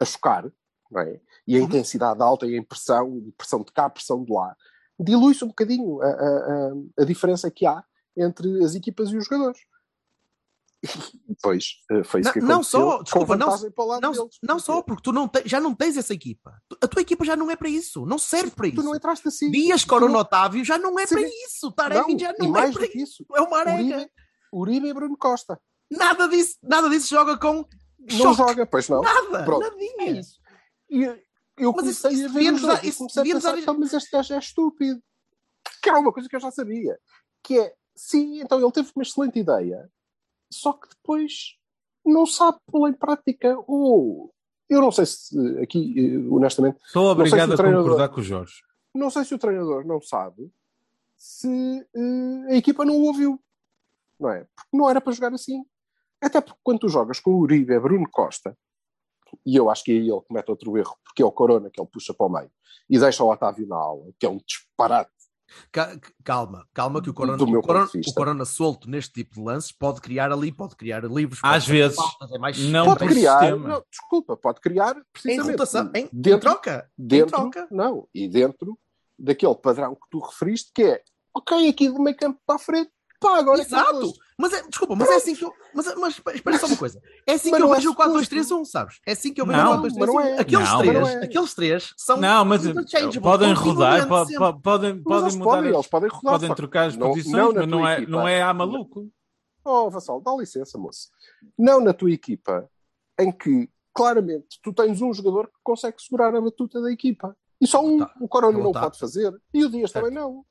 a 0.00 0.04
chocar, 0.04 0.50
não 0.90 1.00
é? 1.00 1.20
E 1.46 1.56
a 1.56 1.60
Uhum. 1.60 1.66
intensidade 1.66 2.22
alta 2.22 2.46
e 2.46 2.54
a 2.54 2.58
impressão, 2.58 3.32
pressão 3.36 3.62
de 3.62 3.72
cá, 3.72 3.88
pressão 3.90 4.22
de 4.24 4.32
lá, 4.32 4.54
dilui-se 4.98 5.44
um 5.44 5.48
bocadinho 5.48 6.00
a, 6.02 6.06
a, 6.08 6.72
a 7.00 7.04
diferença 7.04 7.50
que 7.50 7.66
há 7.66 7.84
entre 8.16 8.62
as 8.64 8.74
equipas 8.74 9.10
e 9.10 9.16
os 9.16 9.24
jogadores. 9.24 9.58
Depois 11.28 11.64
eh, 11.90 12.04
foi 12.04 12.20
isso 12.20 12.28
Não- 12.28 12.32
que 12.32 12.40
não 12.40 12.54
aconteceu, 12.56 12.80
só, 12.80 12.96
com 12.98 13.02
desculpa, 13.04 13.36
não- 13.36 13.46
Não, 14.00 14.12
deles. 14.12 14.38
não 14.42 14.58
só, 14.58 14.82
porque 14.82 15.02
tu 15.02 15.12
não 15.12 15.28
te- 15.28 15.42
já 15.46 15.60
não 15.60 15.74
tens 15.74 15.96
essa 15.96 16.12
equipa. 16.14 16.60
A 16.82 16.86
tua 16.88 17.02
equipa 17.02 17.24
já 17.24 17.36
não 17.36 17.50
é 17.50 17.56
para 17.56 17.68
isso. 17.68 18.04
Não 18.06 18.18
serve 18.18 18.50
para 18.50 18.68
Tu 18.70 18.76
não 18.76 18.82
isso. 18.90 18.96
entraste 18.96 19.28
assim. 19.28 19.50
Dias 19.50 19.82
Tu 19.82 19.88
Corona 19.88 20.12
não- 20.12 20.20
Otávio 20.20 20.64
já 20.64 20.78
não 20.78 20.98
é 20.98 21.06
Sim. 21.06 21.14
para 21.16 21.28
isso. 21.28 21.72
Taremi 21.72 22.12
Não, 22.12 22.18
já 22.18 22.34
não 22.38 22.56
é 22.56 22.72
para 22.72 22.86
isso. 22.86 22.96
isso. 22.96 23.26
É 23.34 23.40
uma 23.40 23.58
areia. 23.58 23.96
Uribe, 23.96 24.10
Uribe 24.52 24.88
e 24.88 24.94
Bruno 24.94 25.16
Costa. 25.16 25.60
Nada 25.90 26.28
disso, 26.28 26.56
nada 26.62 26.88
disso 26.88 27.08
joga 27.08 27.36
com 27.38 27.64
Não 27.98 28.08
choque. 28.10 28.36
joga, 28.36 28.66
pois 28.66 28.88
não. 28.88 29.02
Nada, 29.02 29.44
Pronto. 29.44 29.62
nadinha. 29.62 29.94
É 30.00 30.10
isso. 30.20 30.38
E 30.90 31.02
eu 31.56 31.72
Mas 31.72 31.86
isso- 31.86 32.02
comecei 32.02 32.10
isso 32.12 32.24
a 32.24 32.28
ver 32.28 32.40
isso 32.88 32.98
comecei 32.98 33.22
a 33.22 33.34
pensar, 33.34 33.52
dar- 33.52 33.58
"Então, 33.58 33.78
mas 33.78 33.92
este 33.92 34.10
gajo 34.10 34.34
é 34.34 34.38
estúpido. 34.38 35.00
Que 35.82 35.88
era 35.90 35.98
uma 35.98 36.12
coisa 36.12 36.28
que 36.28 36.36
eu 36.36 36.40
já 36.40 36.50
sabia. 36.50 36.98
Que 37.42 37.58
é, 37.58 37.74
sim, 37.94 38.40
então 38.40 38.58
ele 38.60 38.72
teve 38.72 38.90
uma 38.94 39.02
excelente 39.02 39.38
ideia, 39.38 39.90
só 40.50 40.72
que 40.72 40.88
depois 40.88 41.56
não 42.04 42.26
sabe 42.26 42.58
pô-la 42.66 42.90
em 42.90 42.94
prática. 42.94 43.56
Ou, 43.66 44.32
eu 44.68 44.80
não 44.80 44.92
sei 44.92 45.06
se 45.06 45.36
aqui, 45.62 45.94
eh, 45.98 46.28
honestamente, 46.30 46.78
se 46.84 46.98
obrigado 46.98 47.50
o 47.50 47.54
a 47.54 47.56
concordar 47.56 48.08
com 48.08 48.20
o 48.20 48.22
Jorge. 48.22 48.62
não 48.94 49.10
sei 49.10 49.24
se 49.24 49.34
o 49.34 49.38
treinador 49.38 49.86
não 49.86 50.00
sabe 50.00 50.50
se 51.16 51.86
eh, 51.94 52.52
a 52.52 52.56
equipa 52.56 52.84
não 52.84 52.96
o 52.96 53.06
ouviu. 53.06 53.40
Não 54.20 54.30
é? 54.30 54.46
Porque 54.54 54.76
não 54.76 54.88
era 54.88 55.00
para 55.00 55.12
jogar 55.12 55.32
assim. 55.32 55.64
Até 56.20 56.40
porque 56.40 56.60
quando 56.62 56.80
tu 56.80 56.88
jogas 56.88 57.20
com 57.20 57.32
o 57.32 57.38
Uribe, 57.38 57.78
Bruno 57.80 58.08
Costa, 58.10 58.56
e 59.44 59.56
eu 59.56 59.70
acho 59.70 59.84
que 59.84 59.92
aí 59.92 60.08
ele 60.08 60.20
comete 60.26 60.50
outro 60.50 60.76
erro, 60.76 60.96
porque 61.04 61.22
é 61.22 61.26
o 61.26 61.32
Corona 61.32 61.70
que 61.70 61.80
ele 61.80 61.88
puxa 61.90 62.14
para 62.14 62.26
o 62.26 62.28
meio, 62.28 62.50
e 62.88 62.98
deixa 62.98 63.24
o 63.24 63.30
Otávio 63.30 63.66
na 63.66 63.76
aula, 63.76 64.12
que 64.18 64.26
é 64.26 64.28
um 64.28 64.38
disparate. 64.38 65.10
Ca- 65.70 65.98
Calma, 66.24 66.66
calma 66.72 67.02
que 67.02 67.10
o 67.10 67.14
Corona, 67.14 67.42
o, 67.42 67.62
corona, 67.62 67.88
o 68.06 68.14
Corona 68.14 68.44
solto 68.44 68.88
neste 68.88 69.12
tipo 69.12 69.34
de 69.34 69.42
lances 69.42 69.72
pode 69.72 70.00
criar 70.00 70.32
ali, 70.32 70.50
pode 70.50 70.74
criar 70.76 71.04
livros. 71.04 71.38
Às 71.42 71.66
vezes, 71.66 71.96
faltas, 71.96 72.32
é 72.32 72.38
mais 72.38 72.58
não 72.58 72.86
pode 72.86 73.06
criar, 73.06 73.56
não, 73.56 73.84
desculpa, 73.90 74.36
pode 74.36 74.60
criar 74.60 74.96
em 74.96 75.02
precisamente 75.12 75.50
rotação, 75.52 75.90
em, 75.94 76.04
em 76.04 76.08
dentro, 76.12 76.50
troca. 76.50 76.90
em 76.98 77.06
dentro, 77.06 77.36
troca. 77.36 77.68
não, 77.70 78.08
e 78.14 78.28
dentro 78.28 78.78
daquele 79.18 79.54
padrão 79.54 79.94
que 79.94 80.06
tu 80.10 80.18
referiste, 80.18 80.70
que 80.74 80.82
é, 80.82 81.02
ok, 81.34 81.68
aqui 81.68 81.88
do 81.88 82.00
meio 82.00 82.16
campo 82.16 82.40
para 82.46 82.56
a 82.56 82.58
frente, 82.58 82.90
é 83.28 83.44
que 83.44 83.60
Exato. 83.60 84.12
Mas 84.36 84.52
é, 84.52 84.62
desculpa, 84.68 84.96
mas 84.96 85.08
é 85.08 85.14
assim 85.14 85.34
que 85.36 85.44
eu. 85.44 85.52
Mas, 85.72 85.94
mas 85.96 86.20
espera 86.34 86.58
só 86.58 86.66
uma 86.66 86.76
coisa. 86.76 87.00
É 87.26 87.34
assim 87.34 87.50
Mas 87.50 87.60
que 87.60 87.66
eu 87.66 87.72
é 87.72 87.76
vejo 87.76 87.90
o 87.90 87.92
suposto. 87.92 88.34
4-2-3-1, 88.34 88.64
sabes? 88.64 89.00
É 89.06 89.12
assim 89.12 89.32
que 89.32 89.40
eu 89.40 89.46
vejo 89.46 89.58
Não, 89.58 89.72
o 89.78 89.82
4-2-3-1. 89.82 89.98
mas 89.98 90.08
não 90.08 90.20
é. 90.20 90.38
Aqueles, 90.40 90.68
Não, 90.68 90.78
três, 90.78 91.08
é. 91.08 91.24
aqueles 91.24 91.54
três 91.54 91.94
são. 91.96 92.16
Não, 92.16 92.44
mas 92.44 92.62
podem 93.22 93.52
rodar, 93.52 94.08
podem, 94.08 94.36
Mas 94.38 95.02
podem 95.02 95.22
eles 95.22 95.36
mudar, 95.36 95.44
podem, 95.50 95.70
as- 95.70 95.74
eles 95.76 95.86
podem 95.86 96.08
rodar, 96.10 96.32
podem 96.32 96.54
trocar 96.54 96.86
as 96.88 96.96
não- 96.96 97.08
posições, 97.10 97.32
não 97.32 97.52
mas 97.54 97.68
não 97.68 97.86
é, 97.88 97.94
equipa. 97.94 98.10
não 98.10 98.28
é 98.28 98.42
a 98.42 98.52
maluco. 98.54 99.08
Oh, 99.64 99.88
Vassal, 99.88 100.20
dá 100.20 100.34
licença, 100.36 100.76
moço. 100.76 101.08
Não 101.56 101.80
na 101.80 101.92
tua 101.94 102.10
equipa, 102.10 102.68
em 103.20 103.30
que 103.30 103.68
claramente 103.94 104.58
tu 104.62 104.72
tens 104.72 105.00
um 105.00 105.12
jogador 105.14 105.46
que 105.46 105.54
consegue 105.62 106.02
segurar 106.02 106.34
a 106.34 106.40
batuta 106.40 106.82
da 106.82 106.90
equipa. 106.92 107.36
E 107.60 107.66
só 107.66 107.82
um, 107.82 107.98
Tá. 107.98 108.12
o 108.20 108.26
Corona 108.28 108.58
o 108.58 108.62
não 108.62 108.70
Otávio. 108.70 108.88
pode 108.90 108.98
fazer. 108.98 109.32
E 109.54 109.64
o 109.64 109.70
Dias 109.70 109.90
Certo. 109.92 110.04
também 110.06 110.20
não. 110.20 110.44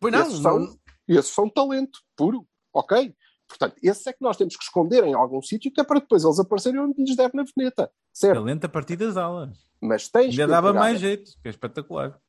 Pois 0.00 0.12
não, 0.12 0.58
não- 0.58 0.76
esses 1.14 1.32
são 1.32 1.48
talento 1.48 2.00
puro. 2.16 2.46
Ok? 2.72 3.14
Portanto, 3.48 3.76
esse 3.82 4.08
é 4.08 4.12
que 4.12 4.22
nós 4.22 4.36
temos 4.36 4.56
que 4.56 4.64
esconder 4.64 5.04
em 5.04 5.14
algum 5.14 5.40
sítio, 5.40 5.72
que 5.72 5.80
é 5.80 5.84
para 5.84 6.00
depois 6.00 6.24
eles 6.24 6.38
aparecerem 6.40 6.80
onde 6.80 7.02
lhes 7.02 7.14
deve 7.16 7.36
na 7.36 7.44
veneta. 7.56 7.90
Certo? 8.12 8.40
Talento 8.40 8.64
a 8.64 8.68
partir 8.68 8.96
das 8.96 9.16
alas. 9.16 9.56
Mas 9.80 10.08
tens 10.08 10.30
Ainda 10.30 10.44
que, 10.44 10.50
dava 10.50 10.68
entregar, 10.70 10.80
mais 10.84 11.00
jeito, 11.00 11.30
que 11.40 11.48
é 11.48 11.50
espetacular. 11.50 12.20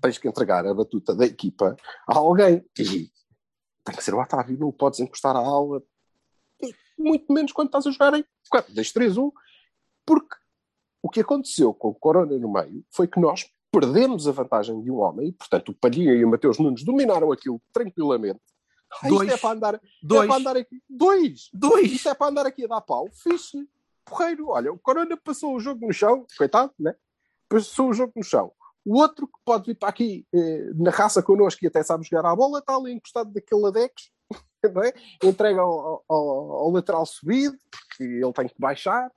tens 0.00 0.16
que 0.16 0.28
entregar 0.28 0.66
a 0.66 0.72
batuta 0.72 1.14
da 1.14 1.26
equipa 1.26 1.76
a 2.08 2.16
alguém. 2.16 2.64
E 2.78 3.10
tem 3.84 3.94
que 3.96 4.02
ser 4.02 4.14
o 4.14 4.20
Otávio, 4.22 4.58
não 4.58 4.72
podes 4.72 5.00
encostar 5.00 5.36
a 5.36 5.40
aula. 5.40 5.82
E 6.62 6.74
muito 6.98 7.30
menos 7.32 7.52
quando 7.52 7.68
estás 7.68 7.86
a 7.86 7.90
jogar 7.90 8.14
em 8.14 8.24
4, 8.48 8.72
2, 8.72 8.92
3, 8.92 9.16
1. 9.18 9.32
Porque 10.06 10.36
o 11.02 11.10
que 11.10 11.20
aconteceu 11.20 11.74
com 11.74 11.88
o 11.88 11.94
Corona 11.94 12.38
no 12.38 12.50
meio 12.52 12.84
foi 12.90 13.06
que 13.06 13.20
nós 13.20 13.44
perdemos 13.70 14.26
a 14.26 14.32
vantagem 14.32 14.80
de 14.82 14.90
um 14.90 14.96
homem, 14.98 15.28
e, 15.28 15.32
portanto 15.32 15.70
o 15.70 15.74
Palhinha 15.74 16.12
e 16.14 16.24
o 16.24 16.28
Mateus 16.30 16.58
Nunes 16.58 16.84
dominaram 16.84 17.30
aquilo 17.32 17.60
tranquilamente. 17.72 18.40
Ah, 18.90 18.96
isto 19.08 19.16
Dois. 19.16 19.28
é 19.30 19.36
para 19.36 19.50
andar, 19.54 19.74
é 19.74 19.80
Dois. 20.02 20.26
para 20.28 20.36
andar 20.40 20.56
aqui. 20.56 20.82
Dois! 20.88 21.50
Dois. 21.52 21.92
Isto 21.92 22.08
é 22.08 22.14
para 22.14 22.26
andar 22.28 22.46
aqui 22.46 22.64
a 22.64 22.68
dar 22.68 22.80
pau. 22.80 23.08
Fixe. 23.12 23.68
Porreiro. 24.04 24.48
Olha, 24.48 24.72
o 24.72 24.78
Corona 24.78 25.14
passou 25.16 25.54
o 25.54 25.60
jogo 25.60 25.86
no 25.86 25.92
chão, 25.92 26.26
coitado, 26.38 26.72
né? 26.78 26.94
Passou 27.48 27.90
o 27.90 27.92
jogo 27.92 28.14
no 28.16 28.22
chão. 28.24 28.50
O 28.86 28.98
outro 28.98 29.26
que 29.26 29.38
pode 29.44 29.66
vir 29.66 29.74
para 29.74 29.90
aqui 29.90 30.26
eh, 30.34 30.70
na 30.74 30.90
raça 30.90 31.22
connosco 31.22 31.62
e 31.62 31.68
até 31.68 31.82
sabe 31.82 32.04
jogar 32.08 32.26
à 32.26 32.34
bola, 32.34 32.60
está 32.60 32.74
ali 32.74 32.92
encostado 32.92 33.30
daquele 33.30 33.60
Ladex, 33.60 34.10
não 34.72 34.82
é? 34.82 34.94
entrega 35.22 35.60
ao, 35.60 36.02
ao- 36.08 36.52
ao 36.52 36.70
lateral 36.70 37.04
subido, 37.04 37.58
porque 37.70 38.02
ele 38.04 38.32
tem 38.32 38.48
que 38.48 38.54
baixar. 38.58 39.12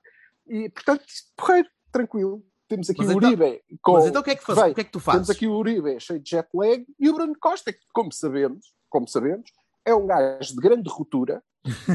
E, 0.46 0.68
portanto, 0.68 1.04
porreiro, 1.34 1.68
tranquilo. 1.90 2.44
Temos 2.72 2.88
aqui 2.88 3.00
Mas 3.04 3.08
o 3.08 3.12
então- 3.18 3.28
Uribe 3.28 3.60
com. 3.82 3.92
Mas 3.92 4.06
então 4.06 4.22
o 4.22 4.24
que 4.24 4.30
é 4.30 4.34
que, 4.34 4.44
faz, 4.46 4.58
Vem, 4.62 4.72
o 4.72 4.74
que, 4.74 4.80
é 4.80 4.84
que 4.84 4.90
tu 4.92 4.98
fazes? 4.98 5.20
Temos 5.26 5.30
aqui 5.36 5.46
o 5.46 5.52
Uribe 5.54 6.00
cheio 6.00 6.18
de 6.20 6.30
jet 6.30 6.48
lag 6.54 6.86
e 6.98 7.10
o 7.10 7.12
Bruno 7.12 7.34
Costa, 7.38 7.70
que, 7.70 7.80
como 7.92 8.10
sabemos, 8.10 8.72
como 8.88 9.06
sabemos, 9.06 9.50
é 9.84 9.94
um 9.94 10.06
gajo 10.06 10.54
de 10.54 10.60
grande 10.60 10.88
ruptura 10.88 11.42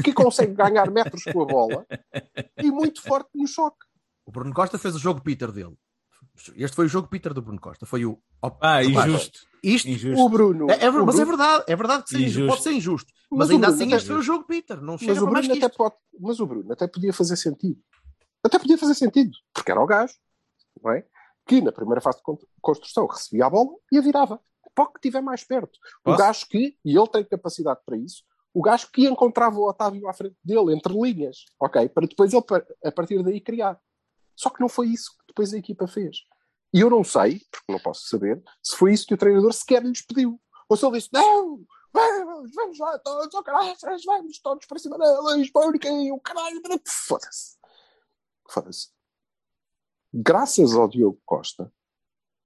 que 0.04 0.12
consegue 0.12 0.54
ganhar 0.54 0.88
metros 0.88 1.24
com 1.24 1.42
a 1.42 1.46
bola 1.46 1.84
e 2.62 2.70
muito 2.70 3.02
forte 3.02 3.30
no 3.34 3.44
choque. 3.48 3.84
O 4.24 4.30
Bruno 4.30 4.54
Costa 4.54 4.78
fez 4.78 4.94
o 4.94 5.00
jogo 5.00 5.20
Peter 5.20 5.50
dele. 5.50 5.76
Este 6.56 6.76
foi 6.76 6.86
o 6.86 6.88
jogo 6.88 7.08
Peter 7.08 7.34
do 7.34 7.42
Bruno 7.42 7.60
Costa. 7.60 7.84
Foi 7.84 8.04
o. 8.04 8.16
Ah, 8.60 8.84
injusto. 8.84 9.40
Isto. 9.60 9.88
Injusto. 9.88 10.24
O 10.24 10.28
Bruno. 10.28 10.70
É, 10.70 10.84
é 10.84 10.90
o 10.90 11.04
mas 11.04 11.16
Bruno- 11.16 11.20
é 11.20 11.24
verdade, 11.24 11.64
é 11.66 11.74
verdade 11.74 12.04
que 12.04 12.10
sim, 12.10 12.22
Injusto. 12.24 12.46
pode 12.48 12.62
ser 12.62 12.72
injusto. 12.72 13.12
Mas, 13.28 13.38
Mas 13.40 13.50
ainda 13.50 13.66
Bruno 13.66 13.82
assim, 13.82 13.94
este 13.96 14.06
foi 14.06 14.16
o 14.16 14.22
jogo 14.22 14.44
Peter. 14.44 14.80
Não 14.80 14.96
chega 14.96 15.14
Mas 15.14 15.22
o 15.22 15.26
mais 15.26 15.46
Bruno 15.46 15.58
que 15.60 15.64
até 15.64 15.72
isto. 15.72 15.76
pode, 15.76 15.94
mas 16.20 16.38
o 16.38 16.46
Bruno 16.46 16.72
até 16.72 16.86
podia 16.86 17.12
fazer 17.12 17.34
sentido. 17.36 17.80
Até 18.44 18.56
podia 18.60 18.78
fazer 18.78 18.94
sentido, 18.94 19.32
porque 19.52 19.72
era 19.72 19.80
o 19.82 19.86
gajo, 19.86 20.14
não 20.82 20.92
é? 20.92 21.04
Que 21.46 21.60
na 21.60 21.72
primeira 21.72 22.00
fase 22.00 22.18
de 22.18 22.22
con- 22.22 22.38
construção 22.60 23.06
recebia 23.06 23.46
a 23.46 23.50
bola 23.50 23.70
e 23.90 23.98
a 23.98 24.00
virava. 24.00 24.40
Para 24.74 24.84
o 24.84 24.92
que 24.92 24.98
estiver 24.98 25.20
mais 25.22 25.42
perto. 25.44 25.76
O 26.00 26.04
Posso? 26.04 26.18
gajo 26.18 26.46
que, 26.48 26.78
e 26.84 26.96
ele 26.96 27.08
tem 27.08 27.24
capacidade 27.24 27.80
para 27.84 27.96
isso, 27.96 28.22
o 28.54 28.62
gajo 28.62 28.88
que 28.92 29.06
encontrava 29.06 29.58
o 29.58 29.68
Otávio 29.68 30.08
à 30.08 30.12
frente 30.12 30.36
dele, 30.44 30.72
entre 30.74 30.92
linhas, 30.92 31.46
ok? 31.60 31.88
Para 31.88 32.06
depois 32.06 32.32
ele, 32.32 32.44
a 32.84 32.92
partir 32.92 33.22
daí, 33.22 33.40
criar. 33.40 33.80
Só 34.36 34.50
que 34.50 34.60
não 34.60 34.68
foi 34.68 34.88
isso 34.88 35.10
que 35.18 35.26
depois 35.28 35.52
a 35.52 35.58
equipa 35.58 35.86
fez. 35.88 36.18
E 36.72 36.80
eu 36.80 36.90
não 36.90 37.02
sei, 37.02 37.40
porque 37.50 37.72
não 37.72 37.80
posso 37.80 38.06
saber, 38.08 38.42
se 38.62 38.76
foi 38.76 38.92
isso 38.92 39.06
que 39.06 39.14
o 39.14 39.18
treinador 39.18 39.52
sequer 39.52 39.82
lhes 39.82 40.04
pediu. 40.04 40.40
Ou 40.68 40.76
se 40.76 40.86
ele 40.86 40.98
disse, 40.98 41.08
não, 41.12 41.60
vamos, 41.92 42.50
vamos 42.54 42.78
lá 42.78 42.98
todos, 42.98 43.34
oh 43.34 43.42
caralho, 43.42 43.74
vamos 44.06 44.38
todos 44.40 44.66
para 44.66 44.78
cima 44.78 44.98
delas, 44.98 45.50
porque 45.50 45.88
o 46.12 46.20
caralho, 46.20 46.60
foda-se. 46.86 47.56
Foda-se. 48.48 48.88
Graças 50.12 50.74
ao 50.74 50.88
Diogo 50.88 51.20
Costa, 51.24 51.70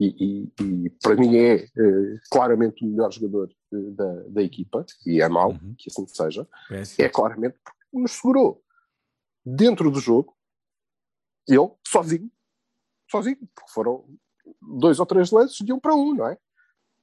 e, 0.01 0.51
e, 0.61 0.62
e 0.87 0.90
para 1.03 1.14
mim 1.14 1.37
é 1.37 1.64
eh, 1.64 2.18
claramente 2.31 2.85
o 2.85 2.88
melhor 2.88 3.12
jogador 3.12 3.51
eh, 3.72 3.90
da, 3.92 4.12
da 4.29 4.42
equipa, 4.42 4.85
e 5.07 5.20
é 5.20 5.29
mau 5.29 5.51
Uhum. 5.53 5.75
que 5.79 5.88
assim 5.90 6.07
seja, 6.09 6.48
Péssimo. 6.68 7.05
é 7.07 7.09
claramente 7.09 7.57
porque 7.64 7.79
nos 7.92 8.12
segurou 8.12 8.62
dentro 9.44 9.90
do 9.90 10.01
jogo, 10.01 10.37
ele, 11.48 11.70
sozinho, 11.87 12.31
sozinho, 13.11 13.38
porque 13.55 13.70
foram 13.72 14.05
dois 14.61 14.98
ou 14.98 15.07
três 15.07 15.31
lances 15.31 15.57
de 15.64 15.72
um 15.72 15.79
para 15.79 15.94
um, 15.94 16.14
não 16.14 16.27
é? 16.29 16.38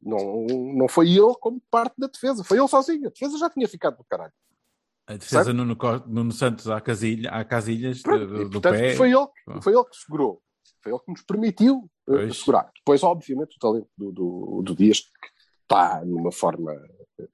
Não, 0.02 0.46
não 0.76 0.88
foi 0.88 1.10
ele 1.10 1.34
como 1.42 1.62
parte 1.70 1.94
da 1.98 2.08
defesa, 2.08 2.44
foi 2.44 2.58
ele 2.58 2.68
sozinho. 2.70 3.08
A 3.08 3.12
defesa 3.12 3.38
já 3.38 3.50
tinha 3.50 3.68
ficado 3.68 3.98
do 3.98 4.04
caralho. 4.06 4.34
A 5.08 5.16
defesa? 5.18 5.52
Nuno, 5.54 5.76
Nuno 6.08 6.32
Santos 6.32 6.70
à, 6.70 6.80
casilha, 6.80 7.30
à 7.32 7.44
casilhas 7.44 8.02
Pronto, 8.02 8.28
do, 8.28 8.44
do 8.46 8.62
portanto, 8.62 8.80
pé. 8.80 8.96
foi, 8.96 9.12
ele, 9.12 9.28
foi 9.62 9.74
ele 9.74 9.84
que 9.86 9.96
segurou. 9.98 10.42
Foi 10.82 10.92
ele 10.92 11.02
que 11.02 11.12
nos 11.12 11.22
permitiu 11.22 11.90
eh, 12.08 12.12
Pois. 12.14 12.38
segurar. 12.38 12.72
Depois, 12.76 13.04
obviamente, 13.04 13.56
o 13.56 13.60
talento 13.60 13.88
do, 13.98 14.12
do, 14.12 14.62
do 14.66 14.76
Dias 14.76 15.00
que 15.00 15.10
está 15.64 16.04
numa 16.06 16.32
forma 16.32 16.72
eh, 17.20 17.28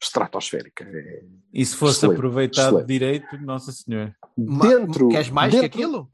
estratosférica. 0.00 0.84
É 0.84 1.24
E 1.52 1.64
se 1.64 1.76
fosse 1.76 1.98
Excelente, 1.98 2.16
aproveitado 2.18 2.66
excelente. 2.68 2.86
direito, 2.86 3.38
Nossa 3.38 3.72
Senhora. 3.72 4.16
Dentro. 4.36 5.08
Queres 5.08 5.30
mais 5.30 5.52
dentro, 5.52 5.70
que 5.70 5.76
aquilo? 5.82 6.10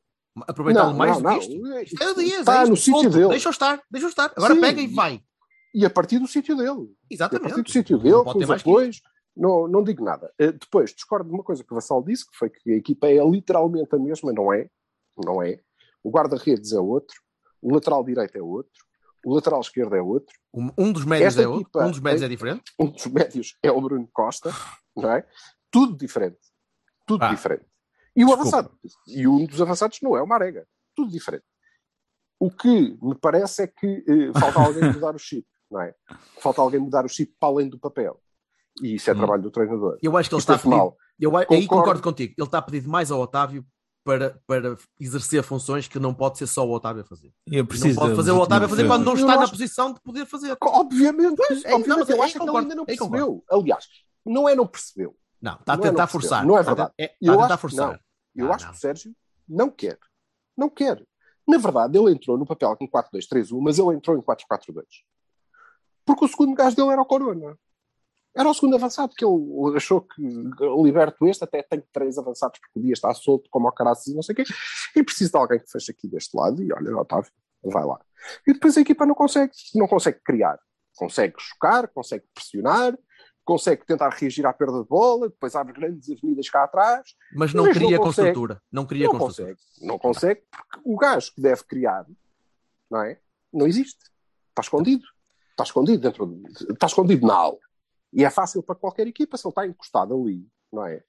Aproveitá-lo 0.47 0.95
mais 0.97 1.13
não, 1.13 1.23
do 1.23 1.29
não. 1.29 1.39
que 1.39 1.45
isto? 1.47 1.95
Isto 1.95 2.03
é 2.03 2.11
o 2.11 2.15
Dias, 2.15 2.39
Está 2.41 2.59
é 2.59 2.63
isto, 2.63 2.71
no 2.71 2.77
sítio 2.77 3.03
ponto. 3.03 3.11
dele. 3.11 3.29
Deixa-o 3.29 3.51
estar, 3.51 3.83
deixa-o 3.91 4.09
estar. 4.09 4.33
Agora 4.37 4.55
Sim. 4.55 4.61
pega 4.61 4.81
e 4.81 4.87
vai. 4.87 5.21
E 5.75 5.85
a 5.85 5.91
partir 5.91 6.19
do 6.19 6.27
sítio 6.29 6.57
dele. 6.57 6.89
E 7.11 7.15
a 7.15 7.15
Exatamente. 7.15 7.49
partir 7.49 7.63
do 7.63 7.71
sítio 7.71 7.97
Não 7.97 8.03
dele, 8.05 8.25
pode 8.25 8.47
com 8.47 8.53
os 8.53 8.63
que 8.63 8.69
apoios, 8.71 9.03
não, 9.37 9.69
não 9.69 9.83
digo 9.83 10.05
nada. 10.05 10.33
Eh, 10.39 10.53
depois, 10.53 10.93
discordo 10.95 11.29
de 11.29 11.35
uma 11.35 11.43
coisa 11.43 11.63
que 11.65 11.73
o 11.73 11.75
Vassal 11.75 12.03
disse, 12.03 12.25
que 12.31 12.37
foi 12.37 12.51
que 12.51 12.71
a 12.73 12.77
equipa 12.77 13.09
é 13.09 13.25
literalmente 13.29 13.95
a 13.95 13.99
mesma, 13.99 14.33
não 14.33 14.53
é? 14.53 14.69
Não 15.25 15.43
é. 15.43 15.61
O 16.03 16.11
guarda-redes 16.11 16.73
é 16.73 16.81
outro, 16.81 17.17
o 17.61 17.73
lateral 17.75 18.05
direito 18.05 18.37
é 18.37 18.43
outro, 18.43 18.73
o 19.25 19.35
lateral 19.35 19.61
esquerdo 19.61 19.95
é 19.97 20.03
outro, 20.03 20.35
Um, 20.55 20.93
dos 20.93 21.05
médios 21.05 21.29
Esta 21.29 21.43
é 21.43 21.47
outro. 21.47 21.63
equipa- 21.63 21.85
Um 21.87 21.91
dos 21.91 22.01
médios 22.01 22.23
é 22.23 22.29
diferente. 22.29 22.63
um 22.79 22.87
dos 22.91 23.07
médios 23.07 23.57
é 23.63 23.71
o 23.71 23.81
Bruno 23.81 24.09
Costa, 24.13 24.51
não 24.97 25.11
é? 25.13 25.27
Tudo 25.71 25.97
diferente. 25.97 26.39
Tudo 27.07 27.25
Ah, 27.25 27.29
diferente. 27.29 27.65
E 28.17 28.25
o 28.25 28.27
desculpa. 28.29 28.43
avançado. 28.59 28.79
E 29.07 29.29
um 29.29 29.45
dos 29.47 29.61
avançados 29.61 29.99
não 30.03 30.17
é 30.17 30.23
o 30.23 30.27
Marega. 30.27 30.67
Tudo 30.95 31.11
diferente. 31.11 31.45
O 32.41 32.51
que 32.51 32.97
me 33.03 33.15
parece 33.21 33.63
é 33.63 33.67
que 33.67 34.05
eh, 34.09 34.39
falta 34.39 34.61
alguém 34.61 34.83
mudar 35.03 35.15
o 35.15 35.19
chip, 35.19 35.47
não 35.71 35.81
é? 35.83 35.95
Falta 36.41 36.61
alguém 36.61 36.81
mudar 36.81 37.05
o 37.05 37.09
chip 37.09 37.35
para 37.39 37.49
além 37.49 37.69
do 37.69 37.79
papel. 37.79 38.21
E 38.83 38.95
isso 38.95 39.11
é 39.11 39.13
Hum. 39.15 39.19
trabalho 39.19 39.43
do 39.43 39.51
treinador. 39.51 39.99
Eu 40.03 40.17
acho 40.17 40.29
que 40.29 40.35
ele 40.35 40.41
está 40.41 40.53
é 40.55 40.57
a 40.57 40.59
pedir. 40.59 40.71
mal. 40.77 40.97
Eu, 41.19 41.37
aí 41.37 41.45
Concordo. 41.47 41.69
concordo 41.69 42.03
contigo. 42.03 42.35
Ele 42.39 42.47
está 42.47 42.59
a 42.59 42.63
pedir 42.63 42.87
mais 42.87 43.11
ao 43.11 43.21
Otávio 43.21 43.65
para, 44.05 44.41
para 44.47 44.77
exercer 44.99 45.43
funções 45.43 45.87
que 45.87 45.99
não 45.99 46.15
pode 46.15 46.39
ser 46.39 46.47
só 46.47 46.67
o 46.67 46.73
Otávio 46.73 47.03
a 47.03 47.05
fazer. 47.05 47.33
Eu 47.47 47.59
Não 47.63 47.67
preciso 47.67 47.99
pode 47.99 48.11
da 48.11 48.17
fazer 48.17 48.31
o 48.31 48.39
Otávio 48.39 48.67
a 48.67 48.69
fazer 48.69 48.87
quando 48.87 49.05
não 49.05 49.15
está 49.15 49.37
na 49.37 49.43
acho- 49.43 49.53
posição 49.53 49.93
de 49.93 50.01
poder 50.01 50.25
fazer. 50.27 50.57
Obviamente, 50.63 51.37
Pois, 51.37 51.51
é, 51.65 51.75
obviamente 51.75 51.89
não, 51.89 51.99
mas 51.99 52.09
eu 52.09 52.23
acho 52.23 52.39
que 52.39 52.43
ele 52.49 52.57
ainda 52.57 52.75
não 52.75 52.85
percebeu. 52.87 53.45
Aliás, 53.51 53.85
não 54.25 54.49
é 54.49 54.55
não 54.55 54.67
percebeu. 54.67 55.17
Não, 55.41 55.55
está 55.55 55.73
a 55.75 55.77
Não 55.77 55.85
é 55.85 55.89
tentar 55.91 56.03
não 56.03 56.09
forçar. 56.09 56.31
percebeu. 56.41 56.49
Não 56.49 56.57
é 56.57 56.61
Está 56.61 56.73
a 56.73 56.75
verdade. 56.75 56.95
te- 56.97 57.03
é- 57.05 57.17
Eu 57.21 57.33
está 57.33 57.33
a 57.33 57.37
tentar 57.37 57.45
acho 57.45 57.55
que 57.55 57.61
forçar. 57.61 58.01
Eu 58.35 58.53
Ah, 58.53 58.55
acho 58.55 58.65
não. 58.65 58.73
que 58.73 58.79
o 58.79 58.81
Sérgio 58.81 59.13
não 59.49 59.71
quer. 59.71 59.99
Não 60.57 60.69
quer. 60.71 61.07
Na 61.47 61.59
verdade, 61.59 61.99
ele 61.99 62.13
entrou 62.13 62.37
no 62.39 62.47
papel 62.47 62.77
com 62.77 62.87
4-2-3-1, 62.89 63.61
mas 63.61 63.79
ele 63.79 63.95
entrou 63.95 64.17
em 64.17 64.21
4-4-2. 64.23 64.85
Porque 66.05 66.25
o 66.25 66.29
segundo 66.29 66.55
gajo 66.55 66.75
dele 66.77 66.91
era 66.91 67.01
o 67.03 67.07
Corona. 67.07 67.57
Era 68.39 68.49
o 68.49 68.55
segundo 68.55 68.77
avançado, 68.77 69.13
que 69.17 69.25
ele 69.25 69.77
achou 69.77 70.01
que 70.03 70.23
liberto 70.85 71.27
este, 71.27 71.43
até 71.43 71.63
tenho 71.63 71.83
três 71.93 72.17
avançados, 72.19 72.61
porque 72.61 72.79
o 72.79 72.83
dia 72.83 72.93
está 72.93 73.13
solto 73.13 73.49
como 73.51 73.69
o 73.69 73.73
caraças 73.73 74.07
e 74.07 74.15
não 74.15 74.23
sei 74.23 74.33
o 74.33 74.37
quê, 74.37 74.45
e 74.95 75.03
preciso 75.03 75.33
de 75.33 75.39
alguém 75.39 75.59
que 75.59 75.71
feche 75.71 75.91
aqui 75.91 76.07
deste 76.07 76.37
lado, 76.37 76.63
e 76.63 76.73
olha, 76.73 76.97
Otávio, 76.97 77.33
vai 77.65 77.85
lá. 77.85 78.01
E 78.47 78.53
depois 78.53 78.77
a 78.77 78.81
equipa 78.81 79.05
não 79.05 79.15
consegue, 79.15 79.53
não 79.75 79.89
consegue 79.89 80.21
criar. 80.25 80.59
Consegue 80.97 81.35
chocar, 81.39 81.89
consegue 81.89 82.25
pressionar, 82.35 82.97
consegue 83.45 83.87
tentar 83.87 84.11
reagir 84.11 84.45
à 84.47 84.53
perda 84.53 84.83
de 84.83 84.89
bola, 84.89 85.29
depois 85.29 85.55
abre 85.57 85.73
grandes 85.73 86.11
avenidas 86.11 86.51
cá 86.51 86.65
atrás, 86.65 87.15
Mas 87.35 87.55
não 87.55 87.65
não 87.65 87.73
cria 87.73 87.99
consegue. 87.99 88.29
construtura. 88.29 88.63
Não 88.71 88.87
cria 88.87 89.07
não 89.07 89.19
consegue. 89.19 89.59
Não 89.81 89.99
consegue 89.99 90.43
porque 90.51 90.81
o 90.85 90.97
gajo 90.97 91.33
que 91.35 91.41
deve 91.41 91.65
criar, 91.65 92.07
não 92.91 93.03
é? 93.03 93.19
Não 93.53 93.67
existe. 93.67 93.99
Está 94.51 94.61
escondido. 94.63 95.05
Está 95.51 95.65
escondido 95.65 96.03
dentro 96.03 96.27
de, 96.27 96.73
está 96.73 96.87
escondido 96.87 97.27
na 97.27 97.35
aula. 97.35 97.59
E 98.13 98.25
é 98.25 98.31
fácil 98.31 98.63
para 98.63 98.75
qualquer 98.75 99.07
equipa 99.07 99.37
se 99.37 99.47
ele 99.47 99.51
está 99.51 99.67
encostado 99.67 100.15
ali, 100.15 100.47
não 100.73 100.87
é? 100.87 101.03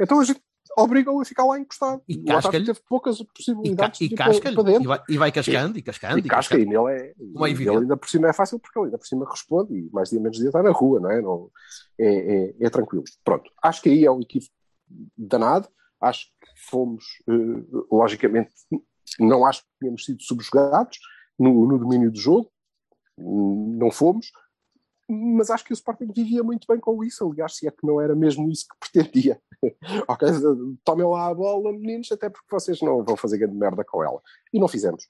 Então 0.00 0.20
a 0.20 0.24
gente 0.24 0.42
obriga-o 0.76 1.20
a 1.20 1.24
ficar 1.24 1.44
lá 1.44 1.58
encostado. 1.58 2.02
E 2.08 2.18
casca-lhe. 2.18 2.66
teve 2.66 2.80
poucas 2.88 3.20
E, 3.20 3.24
ca 3.24 3.32
possibilidades 3.34 4.00
e 4.00 4.08
de 4.08 4.14
ir 4.14 4.16
para, 4.16 4.62
dentro. 4.62 4.82
E 4.82 4.86
vai, 4.86 5.02
e 5.08 5.18
vai 5.18 5.32
cascando, 5.32 5.78
e 5.78 5.82
cascando, 5.82 6.18
E 6.18 6.22
casca, 6.22 6.58
e 6.58 6.64
nele 6.64 6.92
é. 6.92 7.14
Como 7.32 7.46
é 7.46 7.50
e 7.50 7.52
evidente. 7.52 7.76
ele 7.76 7.82
ainda 7.84 7.96
por 7.96 8.08
cima 8.08 8.28
é 8.28 8.32
fácil 8.32 8.58
porque 8.58 8.78
ele 8.78 8.86
ainda 8.86 8.98
por 8.98 9.06
cima 9.06 9.28
responde 9.28 9.74
e 9.74 9.90
mais 9.90 10.10
dia 10.10 10.20
menos 10.20 10.38
dia 10.38 10.46
está 10.48 10.62
na 10.62 10.70
rua, 10.70 11.00
não 11.00 11.10
é? 11.10 11.20
Não, 11.20 11.50
é, 11.98 12.06
é, 12.06 12.54
é 12.60 12.70
tranquilo. 12.70 13.04
Pronto, 13.24 13.50
acho 13.62 13.82
que 13.82 13.88
aí 13.88 14.04
é 14.04 14.10
um 14.10 14.20
equívoco 14.20 14.52
danado. 15.16 15.68
Acho 16.00 16.26
que 16.26 16.68
fomos, 16.68 17.04
eh, 17.28 17.64
logicamente, 17.90 18.50
não 19.20 19.46
acho 19.46 19.60
que 19.62 19.68
tínhamos 19.78 20.04
sido 20.04 20.20
subjugados 20.20 20.98
no, 21.38 21.64
no 21.64 21.78
domínio 21.78 22.10
do 22.10 22.18
jogo, 22.18 22.50
não 23.16 23.88
fomos, 23.90 24.32
mas 25.12 25.50
acho 25.50 25.64
que 25.64 25.72
o 25.72 25.74
Sporting 25.74 26.10
vivia 26.12 26.42
muito 26.42 26.66
bem 26.66 26.80
com 26.80 27.02
isso. 27.04 27.28
Aliás, 27.30 27.56
se 27.56 27.66
é 27.66 27.70
que 27.70 27.86
não 27.86 28.00
era 28.00 28.14
mesmo 28.14 28.50
isso 28.50 28.66
que 28.68 28.90
pretendia. 28.90 29.40
ok, 30.08 30.28
tomem 30.84 31.06
lá 31.06 31.26
a 31.26 31.34
bola, 31.34 31.72
meninos, 31.72 32.10
até 32.10 32.28
porque 32.28 32.48
vocês 32.50 32.80
não 32.80 33.04
vão 33.04 33.16
fazer 33.16 33.38
grande 33.38 33.56
merda 33.56 33.84
com 33.84 34.02
ela. 34.02 34.20
E 34.52 34.58
não 34.58 34.68
fizemos. 34.68 35.06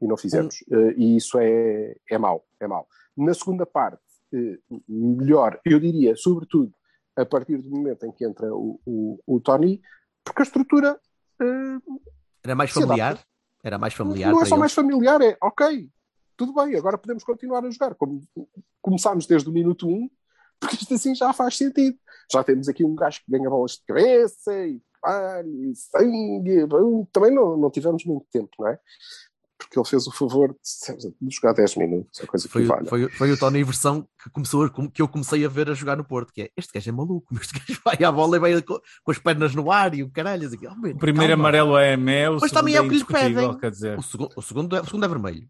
E 0.00 0.06
não 0.06 0.16
fizemos. 0.16 0.56
Eh, 0.70 0.94
e 0.96 1.16
isso 1.16 1.38
é, 1.38 1.96
é 2.10 2.18
mau, 2.18 2.44
é 2.60 2.66
mau. 2.66 2.86
Na 3.16 3.32
segunda 3.32 3.64
parte, 3.64 4.02
eh, 4.32 4.58
melhor, 4.88 5.60
eu 5.64 5.78
diria, 5.80 6.16
sobretudo, 6.16 6.72
a 7.16 7.24
partir 7.24 7.58
do 7.58 7.70
momento 7.70 8.04
em 8.04 8.12
que 8.12 8.24
entra 8.24 8.52
o, 8.54 8.80
o, 8.84 9.20
o 9.26 9.40
Tony, 9.40 9.80
porque 10.24 10.42
a 10.42 10.44
estrutura 10.44 11.00
eh, 11.40 11.78
Era 12.42 12.54
mais 12.54 12.70
familiar. 12.70 13.18
Era 13.62 13.78
mais 13.78 13.94
familiar. 13.94 14.30
não 14.32 14.42
é 14.42 14.44
só 14.44 14.56
eles. 14.56 14.60
mais 14.60 14.72
familiar, 14.74 15.20
é 15.22 15.36
ok, 15.40 15.88
tudo 16.36 16.54
bem, 16.54 16.76
agora 16.76 16.98
podemos 16.98 17.24
continuar 17.24 17.64
a 17.64 17.70
jogar 17.70 17.94
como 17.94 18.22
começámos 18.82 19.26
desde 19.26 19.48
o 19.48 19.52
minuto 19.52 19.88
1, 19.88 20.08
porque 20.60 20.76
isto 20.76 20.94
assim 20.94 21.14
já 21.14 21.32
faz 21.32 21.56
sentido. 21.56 21.96
Já 22.32 22.42
temos 22.42 22.68
aqui 22.68 22.84
um 22.84 22.94
gajo 22.94 23.20
que 23.24 23.30
ganha 23.30 23.50
bolas 23.50 23.72
de 23.72 23.82
cabeça 23.86 24.66
e 24.66 24.80
palho 25.00 25.64
e 25.70 25.74
sangue. 25.76 26.66
Também 27.12 27.34
não, 27.34 27.56
não 27.56 27.70
tivemos 27.70 28.04
muito 28.04 28.26
tempo, 28.32 28.50
não 28.58 28.68
é? 28.68 28.78
Porque 29.56 29.78
ele 29.78 29.86
fez 29.86 30.06
o 30.06 30.12
favor 30.12 30.52
de, 30.52 31.14
de 31.20 31.34
jogar 31.34 31.52
10 31.52 31.76
minutos, 31.76 32.20
a 32.20 32.26
coisa 32.26 32.46
que 32.46 32.52
Foi, 32.52 32.64
vale. 32.64 32.88
foi, 32.88 33.08
foi 33.08 33.32
o 33.32 33.38
Tony 33.38 33.62
versão 33.62 34.06
que, 34.22 34.28
começou, 34.30 34.68
que 34.90 35.00
eu 35.00 35.08
comecei 35.08 35.44
a 35.44 35.48
ver 35.48 35.70
a 35.70 35.74
jogar 35.74 35.96
no 35.96 36.04
Porto, 36.04 36.32
que 36.32 36.42
é 36.42 36.50
este 36.56 36.72
gajo 36.72 36.90
é 36.90 36.92
maluco, 36.92 37.34
este 37.40 37.58
gajo 37.58 37.80
vai 37.84 37.96
à 38.02 38.10
bola 38.10 38.36
e 38.36 38.40
vai 38.40 38.62
com, 38.62 38.78
com 39.04 39.10
as 39.10 39.18
pernas 39.18 39.54
no 39.54 39.70
ar 39.70 39.94
e 39.94 40.02
o 40.02 40.10
caralho. 40.10 40.46
Assim, 40.46 40.58
oh, 40.66 40.88
O 40.88 40.98
primeiro 40.98 41.32
calma. 41.32 41.34
amarelo 41.34 41.76
é 41.78 41.96
Mé, 41.96 42.28
o 42.28 42.34
Mas 42.34 42.42
segundo 42.50 42.58
também 42.58 42.74
é 42.74 42.80
o 42.80 42.88
que 42.88 42.96
lhe 42.96 43.04
pedem. 43.04 43.58
quer 43.58 43.70
dizer. 43.70 43.98
O 43.98 44.02
segundo, 44.02 44.30
o, 44.36 44.42
segundo 44.42 44.76
é, 44.76 44.80
o 44.80 44.84
segundo 44.84 45.04
é 45.04 45.08
vermelho. 45.08 45.48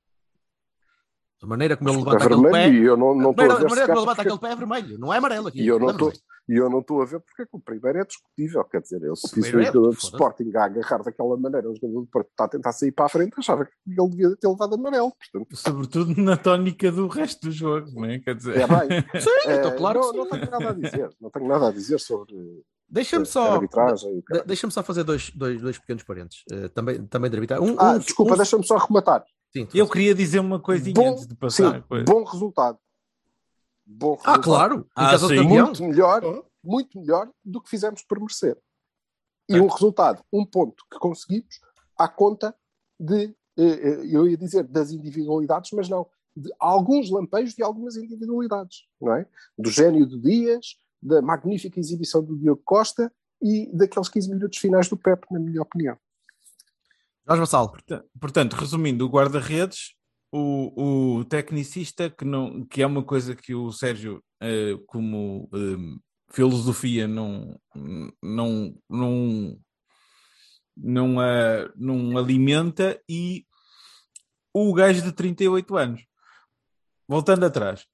A 1.44 1.46
maneira 1.46 1.76
como 1.76 1.90
ele 1.90 1.96
É 1.96 1.98
levanta 2.00 2.24
aquele 2.24 2.42
pé. 2.42 2.50
vermelho 2.50 2.82
e 2.82 2.86
eu 2.86 2.96
não, 2.96 3.14
não 3.14 3.28
a 3.28 3.30
estou 3.30 3.44
a 3.44 3.48
maneira, 3.48 3.54
a 3.54 3.68
maneira 3.68 3.86
como 3.86 3.98
ele 3.98 4.00
levanta 4.00 4.16
porque- 4.16 4.20
aquele 4.28 4.38
pé 4.40 4.52
é 4.52 4.56
vermelho, 4.56 4.98
não 4.98 5.12
é 5.14 5.18
amarelo 5.18 5.48
aqui. 5.48 5.62
E 5.62 5.66
eu 5.68 5.78
não 5.78 5.88
é 5.88 5.92
estou 5.92 6.08
vermelho. 6.08 6.24
e 6.48 6.56
eu 6.56 6.70
não 6.70 6.78
estou 6.80 7.02
a 7.02 7.04
ver 7.04 7.20
porque 7.20 7.42
é 7.42 7.44
que 7.44 7.50
o 7.56 7.60
primeiro 7.60 7.98
é 7.98 8.04
discutível, 8.04 8.64
quer 8.64 8.80
dizer, 8.80 9.02
eu 9.02 9.14
se 9.14 9.38
O 9.38 9.42
um 9.42 9.46
é, 9.46 9.50
jogador 9.50 9.90
de. 9.90 9.96
Sporting 9.98 10.52
a 10.56 10.64
agarrar 10.64 11.02
daquela 11.02 11.36
maneira, 11.36 11.68
um 11.70 11.74
jogador 11.74 12.00
de 12.02 12.10
Porto 12.10 12.28
está 12.30 12.44
a 12.44 12.48
tentar 12.48 12.72
sair 12.72 12.92
para 12.92 13.04
a 13.04 13.08
frente, 13.10 13.34
achava 13.38 13.64
que 13.66 13.72
ele 13.86 14.08
devia 14.10 14.36
ter 14.36 14.48
levado 14.48 14.74
amarelo, 14.74 15.12
portanto, 15.32 15.56
Sobretudo 15.56 16.20
na 16.22 16.36
tónica 16.36 16.90
do 16.90 17.06
resto 17.08 17.46
do 17.46 17.52
jogo, 17.52 17.90
não 17.94 18.04
é? 18.06 18.18
Quer 18.18 18.34
dizer, 18.36 18.56
é 18.56 18.66
bem. 18.66 19.00
Sim, 19.20 19.50
então, 19.50 19.70
Eh, 19.72 19.76
claro 19.76 20.00
não, 20.00 20.10
que 20.10 20.16
não 20.16 20.24
sim. 20.24 20.30
tenho 20.30 20.50
nada 20.50 20.68
a 20.70 20.72
dizer, 20.72 21.10
não 21.20 21.30
tenho 21.30 21.48
nada 21.48 21.68
a 21.68 21.72
dizer 21.72 22.00
sobre 22.00 22.34
Deixa-me 22.88 23.22
eh, 23.22 23.26
só. 23.26 23.52
arbitragem. 23.54 24.10
o 24.10 24.16
de- 24.16 24.22
caralho. 24.22 24.46
Deixa-me 24.46 24.72
só 24.72 24.82
fazer 24.82 25.04
dois, 25.04 25.30
dois, 25.30 25.60
dois 25.60 25.78
pequenos 25.78 26.02
parentes. 26.02 26.42
eh, 26.50 26.68
também, 26.68 27.02
também 27.06 27.30
de 27.30 27.36
arbitrar. 27.36 27.60
Um, 27.60 27.74
Ah, 27.78 27.92
um- 27.92 27.98
desculpa, 27.98 28.34
um- 28.34 28.36
deixa-me 28.36 28.64
só 28.66 28.76
rematar. 28.76 29.24
Sim, 29.54 29.68
eu 29.72 29.88
queria 29.88 30.12
dizer 30.14 30.40
uma 30.40 30.58
coisinha 30.58 30.94
Bom, 30.94 31.10
antes 31.12 31.28
de 31.28 31.34
passar. 31.36 31.70
sim, 31.70 31.76
a 31.78 31.82
coisa. 31.82 32.04
bom 32.04 32.24
resultado. 32.24 32.78
Bom 33.86 34.14
Ah, 34.24 34.32
resultado. 34.32 34.42
claro. 34.42 34.86
Ah, 34.96 35.10
casa 35.12 35.28
do 35.28 35.34
sim. 35.34 35.42
Muito 35.44 35.82
melhor, 35.84 36.44
muito 36.62 36.98
melhor 36.98 37.30
do 37.44 37.60
que 37.60 37.70
fizemos 37.70 38.02
por 38.02 38.18
merecer. 38.18 38.58
E 39.48 39.54
É. 39.56 39.62
um 39.62 39.68
resultado, 39.68 40.24
um 40.32 40.44
ponto 40.44 40.84
que 40.90 40.98
conseguimos 40.98 41.60
à 41.96 42.08
conta 42.08 42.52
de, 42.98 43.26
eh, 43.56 43.62
eh, 43.62 44.00
eu 44.10 44.26
ia 44.26 44.36
dizer 44.36 44.64
das 44.64 44.90
individualidades, 44.90 45.70
mas 45.72 45.88
não, 45.88 46.06
de 46.36 46.52
alguns 46.58 47.08
lampejos 47.10 47.54
de 47.54 47.62
algumas 47.62 47.94
individualidades, 47.96 48.88
não 49.00 49.14
é? 49.14 49.24
Do 49.56 49.70
gênio 49.70 50.04
do 50.04 50.18
Dias, 50.20 50.76
da 51.00 51.22
magnífica 51.22 51.78
exibição 51.78 52.24
do 52.24 52.36
Diogo 52.36 52.62
Costa 52.64 53.12
e 53.40 53.70
daqueles 53.72 54.08
15 54.08 54.30
minutos 54.30 54.58
finais 54.58 54.88
do 54.88 54.96
Pepe, 54.96 55.26
na 55.30 55.38
minha 55.38 55.62
opinião. 55.62 55.96
Jorge 57.26 57.40
Vassal. 57.40 57.70
Porta- 57.70 58.04
Portanto, 58.20 58.54
resumindo, 58.54 59.06
o 59.06 59.08
guarda-redes, 59.10 59.94
o, 60.32 61.18
o 61.18 61.24
tecnicista, 61.24 62.10
que, 62.10 62.24
não, 62.24 62.64
que 62.66 62.82
é 62.82 62.86
uma 62.86 63.02
coisa 63.02 63.34
que 63.36 63.54
o 63.54 63.70
Sérgio, 63.72 64.22
eh, 64.40 64.76
como 64.86 65.48
eh, 65.54 65.98
filosofia, 66.32 67.06
não, 67.06 67.58
não, 68.22 68.74
não, 68.90 69.58
não, 70.76 71.20
a- 71.20 71.70
não 71.76 72.18
alimenta, 72.18 73.00
e 73.08 73.46
o 74.52 74.72
gajo 74.74 75.02
de 75.02 75.12
38 75.12 75.76
anos. 75.76 76.04
Voltando 77.08 77.44
atrás, 77.44 77.86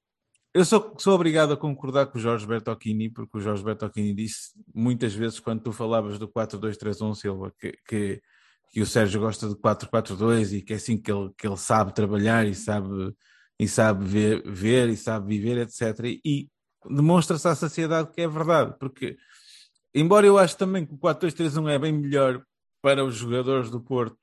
eu 0.55 0.65
sou, 0.65 0.95
sou 0.99 1.15
obrigado 1.15 1.53
a 1.53 1.57
concordar 1.57 2.07
com 2.07 2.19
o 2.19 2.21
Jorge 2.21 2.47
Bertocchini, 2.47 3.11
porque 3.11 3.39
o 3.39 3.41
Jorge 3.41 3.63
Bertocchini 3.63 4.15
disse 4.15 4.51
muitas 4.75 5.15
vezes, 5.15 5.39
quando 5.41 5.63
tu 5.63 5.73
falavas 5.73 6.19
do 6.19 6.29
4-2-3-1, 6.29 7.15
Silva, 7.15 7.53
que, 7.59 7.73
que, 7.87 8.23
que 8.71 8.81
o 8.81 8.87
Sérgio 8.87 9.21
gosta 9.21 9.49
de 9.49 9.57
4-4-2 9.57 10.53
e 10.53 10.63
que 10.63 10.73
é 10.73 10.77
assim 10.77 10.97
que 10.97 11.11
ele, 11.11 11.31
que 11.37 11.47
ele 11.47 11.57
sabe 11.57 11.95
trabalhar 11.95 12.47
e 12.47 12.55
sabe, 12.55 13.15
e 13.59 13.67
sabe 13.67 14.05
ver, 14.05 14.43
ver 14.47 14.89
e 14.89 14.97
sabe 14.97 15.27
viver, 15.27 15.59
etc. 15.59 16.05
E, 16.25 16.49
demonstra-se 16.89 17.47
à 17.49 17.55
sociedade 17.55 18.11
que 18.13 18.21
é 18.23 18.29
verdade, 18.29 18.75
porque, 18.79 19.19
embora 19.95 20.27
eu 20.27 20.39
acho 20.39 20.57
também 20.57 20.87
que 20.87 20.95
o 20.95 20.99
4-2-3-1 20.99 21.71
é 21.71 21.79
bem 21.79 21.93
melhor 21.93 22.43
para 22.81 23.05
os 23.05 23.17
jogadores 23.17 23.71
do 23.71 23.81
Porto, 23.81 24.17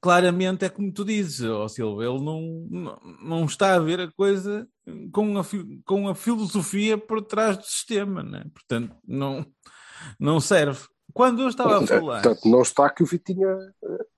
claramente 0.00 0.64
é 0.64 0.68
como 0.68 0.92
tu 0.92 1.04
dizes, 1.04 1.40
ó 1.48 1.66
Silva, 1.66 2.04
ele 2.04 2.20
não, 2.20 2.40
não, 2.70 3.00
não 3.22 3.44
está 3.44 3.74
a 3.74 3.80
ver 3.80 4.00
a 4.00 4.12
coisa 4.12 4.68
com 5.12 5.38
a, 5.38 5.44
com 5.84 6.08
a 6.08 6.14
filosofia 6.14 6.96
por 6.96 7.22
trás 7.22 7.56
do 7.56 7.64
sistema, 7.64 8.22
né? 8.22 8.44
portanto, 8.52 8.94
não, 9.06 9.44
não 10.18 10.40
serve. 10.40 10.86
Quando 11.18 11.42
eu 11.42 11.48
estava 11.48 11.82
a 11.82 11.84
falar, 11.84 12.22
Portanto, 12.22 12.48
não 12.48 12.62
está 12.62 12.88
que 12.88 13.02
o 13.02 13.06
Vitinha 13.06 13.48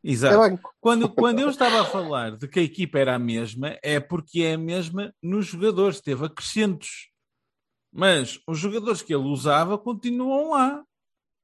exato, 0.05 0.55
é 0.55 0.59
quando, 0.79 1.09
quando 1.17 1.41
eu 1.41 1.49
estava 1.49 1.81
a 1.81 1.85
falar 1.87 2.37
de 2.37 2.47
que 2.47 2.61
a 2.61 2.63
equipa 2.63 2.99
era 2.99 3.15
a 3.15 3.19
mesma, 3.19 3.75
é 3.83 3.99
porque 3.99 4.43
é 4.43 4.53
a 4.53 4.59
mesma 4.59 5.11
nos 5.23 5.47
jogadores, 5.47 6.03
teve 6.03 6.27
acrescentos. 6.27 7.09
Mas 7.91 8.39
os 8.47 8.59
jogadores 8.59 9.01
que 9.01 9.15
ele 9.15 9.25
usava 9.25 9.79
continuam 9.79 10.51
lá. 10.51 10.85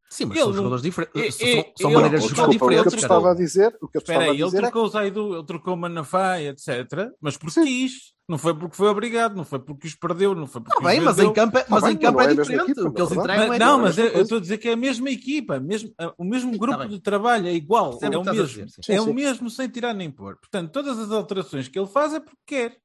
Sim, 0.09 0.27
mas 0.27 0.37
Ele 0.37 0.45
são 0.45 0.53
jogadores 0.55 0.83
diferentes. 0.83 1.21
É- 1.21 1.31
São, 1.31 1.47
é- 1.49 1.73
são 1.77 1.91
ele- 1.91 1.97
maneiras 1.97 2.23
de 2.23 2.29
jogar 2.29 2.47
Desculpa, 2.49 2.65
o 2.65 2.69
que 2.69 2.75
eu 2.75 2.79
diferentes. 2.85 3.03
estava 3.03 3.31
a 3.31 3.35
dizer, 3.35 3.79
o 3.83 3.89
que 3.89 3.97
eu 3.97 4.01
estava 4.01 4.21
a 4.21 4.29
ele 4.29 4.45
dizer 4.45 4.57
é 4.59 4.61
trocou 4.61 4.85
o 4.85 4.89
Zaidu, 4.89 5.35
ele 5.35 5.45
trocou 5.47 5.75
o 5.75 5.77
Manafá, 5.77 6.41
etc. 6.41 7.11
Mas 7.21 7.37
porque 7.37 7.61
quis. 7.61 8.15
Não 8.29 8.39
foi 8.39 8.55
porque 8.55 8.75
foi 8.77 8.89
obrigado, 8.89 9.37
não 9.37 9.45
foi 9.45 9.61
porque 9.61 9.87
os 9.87 9.95
perdeu, 9.95 10.35
não 10.35 10.49
foi 10.49 10.61
porque 10.61 10.77
Tá 10.83 10.85
bem, 10.89 10.99
os 10.99 11.05
mas 11.05 11.19
em 11.21 11.33
campo, 11.33 11.59
é- 11.59 11.67
mas 11.69 11.85
em 11.85 11.97
campo 11.97 12.21
é 12.21 12.25
é 12.25 12.35
diferente. 12.35 12.71
equipa, 12.73 12.89
o 12.89 12.93
que 12.93 13.01
eles 13.01 13.13
entregam 13.13 13.47
Mas- 13.49 13.57
é 13.57 13.65
não, 13.65 13.79
é 13.79 13.83
mas 13.83 13.99
eu 13.99 14.23
estou 14.23 14.39
a 14.39 14.41
dizer 14.41 14.59
que 14.59 14.69
é 14.69 14.73
a 14.73 14.77
mesma 14.77 15.11
equipa, 15.11 15.61
mesmo, 15.61 15.93
o 16.19 16.25
mesmo 16.25 16.59
grupo 16.59 16.79
bem. 16.79 16.89
de 16.89 17.01
trabalho 17.01 17.47
é 17.47 17.53
igual, 17.55 17.97
é 18.03 18.09
o 18.09 18.21
a 18.21 18.25
mesmo. 18.25 18.47
dizer, 18.47 18.69
sim. 18.69 18.81
é 18.93 18.95
Sim, 18.97 18.99
o 18.99 19.05
sim. 19.05 19.13
mesmo 19.13 19.49
sem 19.49 19.69
tirar 19.69 19.95
nem 19.95 20.11
pôr. 20.11 20.37
Portanto, 20.39 20.73
todas 20.73 20.99
as 20.99 21.13
alterações 21.13 21.69
que 21.69 21.79
ele 21.79 21.87
faz 21.87 22.15
é 22.15 22.19
porque 22.21 22.37
quer. 22.47 22.77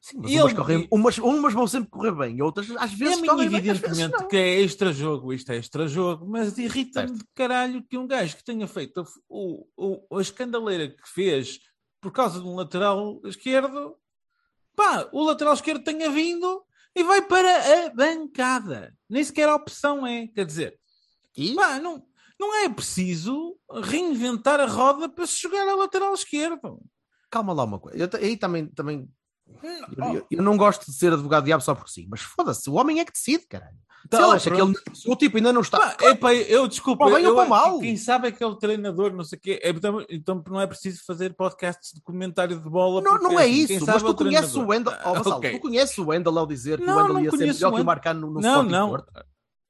Sim, 0.00 0.18
mas 0.22 0.30
E 0.30 0.40
umas, 0.40 0.52
correm- 0.54 0.88
umas, 0.92 1.18
umas 1.18 1.52
vão 1.54 1.66
sempre 1.66 1.90
correr 1.90 2.12
bem, 2.14 2.36
e 2.36 2.42
outras 2.42 2.70
às 2.76 2.92
vezes 2.92 3.20
correm 3.20 3.48
bem, 3.48 3.58
evidentemente, 3.58 4.12
não. 4.20 4.28
que 4.28 4.36
é 4.36 4.60
extra-jogo, 4.60 5.32
isto 5.32 5.50
é 5.50 5.56
extra-jogo, 5.56 6.24
mas 6.26 6.56
irrita-me 6.56 7.18
de 7.18 7.24
caralho 7.34 7.82
que 7.82 7.98
um 7.98 8.06
gajo 8.06 8.36
que 8.36 8.44
tenha 8.44 8.66
feito 8.68 9.04
o, 9.28 9.66
o, 9.76 10.16
a 10.18 10.20
escandaleira 10.20 10.88
que 10.88 11.08
fez 11.08 11.58
por 12.00 12.12
causa 12.12 12.40
de 12.40 12.46
um 12.46 12.54
lateral 12.54 13.20
esquerdo, 13.24 13.96
pá, 14.76 15.08
o 15.12 15.24
lateral 15.24 15.54
esquerdo 15.54 15.82
tenha 15.82 16.08
vindo 16.10 16.62
e 16.94 17.02
vai 17.02 17.20
para 17.22 17.86
a 17.86 17.90
bancada. 17.90 18.94
Nem 19.10 19.22
sequer 19.24 19.48
a 19.48 19.56
opção 19.56 20.06
é. 20.06 20.28
Quer 20.28 20.46
dizer, 20.46 20.78
E? 21.36 21.54
pá, 21.56 21.80
não, 21.80 22.06
não 22.38 22.54
é 22.54 22.68
preciso 22.68 23.58
reinventar 23.82 24.60
a 24.60 24.66
roda 24.66 25.08
para 25.08 25.26
se 25.26 25.40
jogar 25.42 25.68
a 25.68 25.74
lateral 25.74 26.14
esquerdo. 26.14 26.80
Calma 27.28 27.52
lá 27.52 27.64
uma 27.64 27.80
coisa. 27.80 27.98
Eu, 27.98 28.08
aí 28.20 28.36
também, 28.36 28.66
também 28.68 29.08
eu, 30.14 30.26
eu- 30.30 30.42
não 30.42 30.56
gosto 30.56 30.86
de 30.86 30.92
ser 30.92 31.12
advogado 31.12 31.44
diabo 31.44 31.62
só 31.62 31.74
por 31.74 31.88
si, 31.88 32.06
mas 32.10 32.20
foda-se, 32.20 32.68
o 32.70 32.74
homem 32.74 33.00
é 33.00 33.04
que 33.04 33.12
decide, 33.12 33.46
caralho. 33.46 33.76
Tá, 34.08 34.16
se 34.18 34.22
ele 34.22 34.32
acha 34.36 34.50
que 34.52 34.60
ele, 34.60 34.74
se 34.94 35.10
o 35.10 35.16
tipo 35.16 35.36
ainda 35.36 35.52
não 35.52 35.60
está. 35.60 35.78
Pá, 35.96 35.96
epá, 36.10 36.32
eu 36.32 36.68
desculpa, 36.68 37.04
Para 37.04 37.16
bem 37.16 37.24
eu, 37.24 37.30
ou 37.30 37.36
para 37.36 37.48
mal? 37.48 37.78
quem 37.80 37.96
sabe 37.96 38.28
é 38.28 38.32
que 38.32 38.42
é 38.42 38.46
o 38.46 38.54
treinador, 38.54 39.12
não 39.12 39.24
sei 39.24 39.36
o 39.36 39.40
quê. 39.42 39.60
É, 39.62 39.70
então, 39.70 40.04
então 40.08 40.42
não 40.48 40.60
é 40.60 40.66
preciso 40.68 41.02
fazer 41.04 41.34
podcasts 41.34 41.92
de 41.92 42.00
comentário 42.00 42.58
de 42.58 42.70
bola. 42.70 43.02
Não, 43.02 43.18
porque, 43.18 43.24
não 43.26 43.38
é 43.40 43.44
assim, 43.44 43.52
isso, 43.74 43.86
mas 43.86 44.02
é 44.02 44.06
tu 44.06 44.14
conheces 44.14 44.54
o 44.54 44.66
Wendel, 44.66 44.92
Ah, 44.94 45.10
oh, 45.10 45.14
Vassalo, 45.14 45.36
ok. 45.36 45.50
tu 45.52 45.58
conheces 45.60 45.98
o 45.98 46.06
Wendel 46.06 46.38
ao 46.38 46.46
dizer 46.46 46.78
que 46.78 46.86
Não, 46.86 46.94
o 46.94 46.96
Wendel 46.98 47.20
ia 47.24 47.30
ser 47.32 47.36
melhor 47.38 47.74
que 47.74 47.80
o. 47.80 47.84
Marcano 47.84 48.20
no, 48.28 48.34
no 48.34 48.40
Não. 48.40 48.88
Porto. 48.88 49.12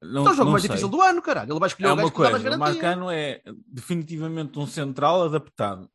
Não, 0.01 0.21
Então 0.21 0.33
o 0.33 0.37
jogo 0.37 0.51
mais 0.53 0.63
sei. 0.63 0.69
difícil 0.69 0.89
do 0.89 1.03
ano, 1.03 1.21
caralho. 1.23 1.51
Ele 1.53 1.59
vai 1.59 1.67
escolher 1.69 1.89
É 1.89 1.93
o 1.93 1.97
gajo 1.97 2.13
que 2.13 2.19
dá 2.19 2.23
mais 2.31 2.41
coisa, 2.41 2.55
o 2.55 2.59
garantia. 2.59 2.83
Marcano 2.83 3.11
é 3.11 3.43
definitivamente 3.67 4.59
um 4.59 4.67
central 4.67 5.25
adaptado. 5.25 5.89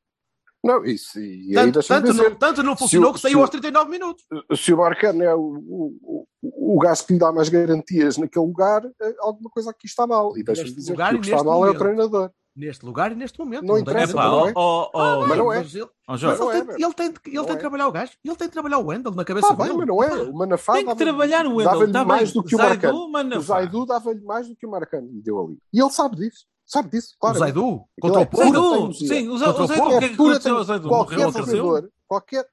Não, 0.63 0.85
isso. 0.85 1.19
E 1.19 1.51
Tanto, 1.53 1.73
deixa-me 1.73 1.99
tanto, 2.01 2.11
dizer, 2.13 2.29
não, 2.29 2.35
tanto 2.37 2.63
não 2.63 2.77
funcionou 2.77 3.09
o- 3.11 3.13
que 3.13 3.19
saiu 3.19 3.39
o- 3.39 3.41
aos 3.41 3.49
39 3.49 3.89
minutos. 3.91 4.23
se 4.55 4.73
o 4.73 4.77
Marcano 4.77 5.21
é 5.21 5.35
o, 5.35 5.39
o, 5.41 6.25
o, 6.41 6.75
o 6.75 6.79
gajo 6.79 7.05
que 7.05 7.13
lhe 7.13 7.19
dá 7.19 7.31
mais 7.33 7.49
garantias 7.49 8.17
naquele 8.17 8.45
lugar, 8.45 8.81
eh, 9.01 9.15
alguma 9.19 9.49
coisa 9.49 9.71
aqui 9.71 9.85
está 9.87 10.07
mal. 10.07 10.37
E 10.37 10.43
deixa-me 10.43 10.71
dizer 10.71 10.91
lugar 10.93 11.09
que 11.09 11.15
e 11.15 11.17
o 11.17 11.21
que 11.21 11.29
está 11.31 11.43
mal 11.43 11.53
é 11.55 11.57
o 11.57 11.59
momento. 11.73 11.79
treinador. 11.79 12.31
Neste 12.55 12.85
lugar 12.85 13.11
e 13.11 13.15
neste 13.15 13.39
momento. 13.39 13.65
Não 13.65 13.73
tem 13.73 13.81
interessa, 13.81 14.11
É 14.11 14.15
pá, 14.15 14.21
razão. 14.23 14.39
não 14.39 14.47
é? 14.47 15.27
Mas 15.27 15.37
não 15.39 15.51
é. 15.53 15.57
Mas 15.57 15.73
ele, 15.75 15.87
mas 16.07 16.21
não 16.21 16.29
ele 16.51 16.59
é, 16.59 16.65
tem, 16.65 16.83
ele 16.85 16.93
tem, 16.93 17.11
de- 17.11 17.19
ele 17.25 17.35
Não 17.35 17.43
tem 17.45 17.51
é. 17.53 17.55
de 17.55 17.59
trabalhar 17.61 17.87
o 17.87 17.91
gajo. 17.91 18.11
Ele 18.23 18.35
tem 18.35 18.47
de 18.47 18.53
trabalhar 18.53 18.77
o 18.77 18.85
Wendel 18.85 19.11
na 19.11 19.25
cabeça 19.25 19.47
Está 19.47 19.55
bem, 19.57 19.65
dele. 19.75 19.77
mas 19.79 19.87
não 19.87 20.03
é. 20.03 20.21
O 20.29 20.33
Manafá 20.33 20.73
tem 20.73 20.81
que 20.83 20.87
dava- 20.87 20.99
trabalhar 20.99 21.45
o 21.47 21.55
Wendel. 21.55 21.71
dava-lhe 21.73 21.91
Tá 21.91 22.05
mais 22.05 22.31
bem. 22.31 22.41
do 22.41 22.47
que 22.47 22.55
o 22.55 22.57
Marcano. 22.59 22.97
O 22.99 23.11
Manafá. 23.11 23.41
Zaidu 23.41 23.85
dava-lhe 23.87 24.21
mais 24.21 24.47
do 24.47 24.55
que 24.55 24.65
o 24.67 24.69
Marcano 24.69 25.07
lhe 25.11 25.21
deu 25.21 25.43
ali. 25.43 25.57
E 25.73 25.81
ele 25.81 25.89
sabe 25.89 26.15
disso. 26.15 26.45
Sabe 26.65 26.89
disso, 26.89 27.13
O 27.15 27.19
claro. 27.19 27.39
Zaidu 27.39 27.89
contra 28.01 28.21
é 28.21 28.25
o 28.25 28.37
Zaidu, 28.37 28.71
teimosia. 28.71 29.07
sim, 29.07 29.27
o 29.29 29.37
Zaidu, 29.37 29.57
Contra 29.57 29.61
o 29.61 29.65
o 29.65 29.67
Zaidu, 29.67 29.87
o 29.87 29.99
que 29.99 30.05
é 30.05 30.07
que 30.07 30.13
aconteceu 30.15 30.55
ao. 30.57 30.63
Zaidu? 30.63 30.87
Qualquer 30.87 31.31
treinador, 31.31 31.91
qualquer, 32.07 32.49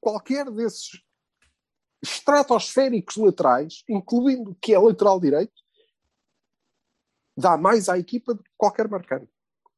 qualquer 0.00 0.50
desses 0.50 1.02
estratosféricos 2.02 3.16
laterais, 3.16 3.82
incluindo 3.88 4.50
o 4.50 4.54
que 4.56 4.74
é 4.74 4.78
lateral 4.78 5.18
direito, 5.18 5.54
dá 7.36 7.56
mais 7.56 7.88
à 7.88 7.98
equipa 7.98 8.34
do 8.34 8.42
que 8.42 8.50
qualquer 8.56 8.88
Marcano. 8.88 9.28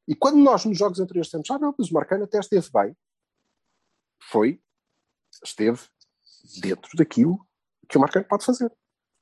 E 0.06 0.14
quando 0.14 0.38
nós 0.38 0.64
nos 0.64 0.76
jogos 0.76 1.00
anteriores 1.00 1.30
temos, 1.30 1.50
ah 1.50 1.58
não, 1.58 1.74
mas 1.78 1.90
o 1.90 1.94
Marcano 1.94 2.24
até 2.24 2.38
esteve 2.38 2.68
bem, 2.72 2.96
foi, 4.30 4.60
esteve 5.44 5.80
dentro 6.60 6.90
daquilo 6.96 7.46
que 7.88 7.96
o 7.96 8.00
Marcano 8.00 8.26
pode 8.26 8.44
fazer. 8.44 8.72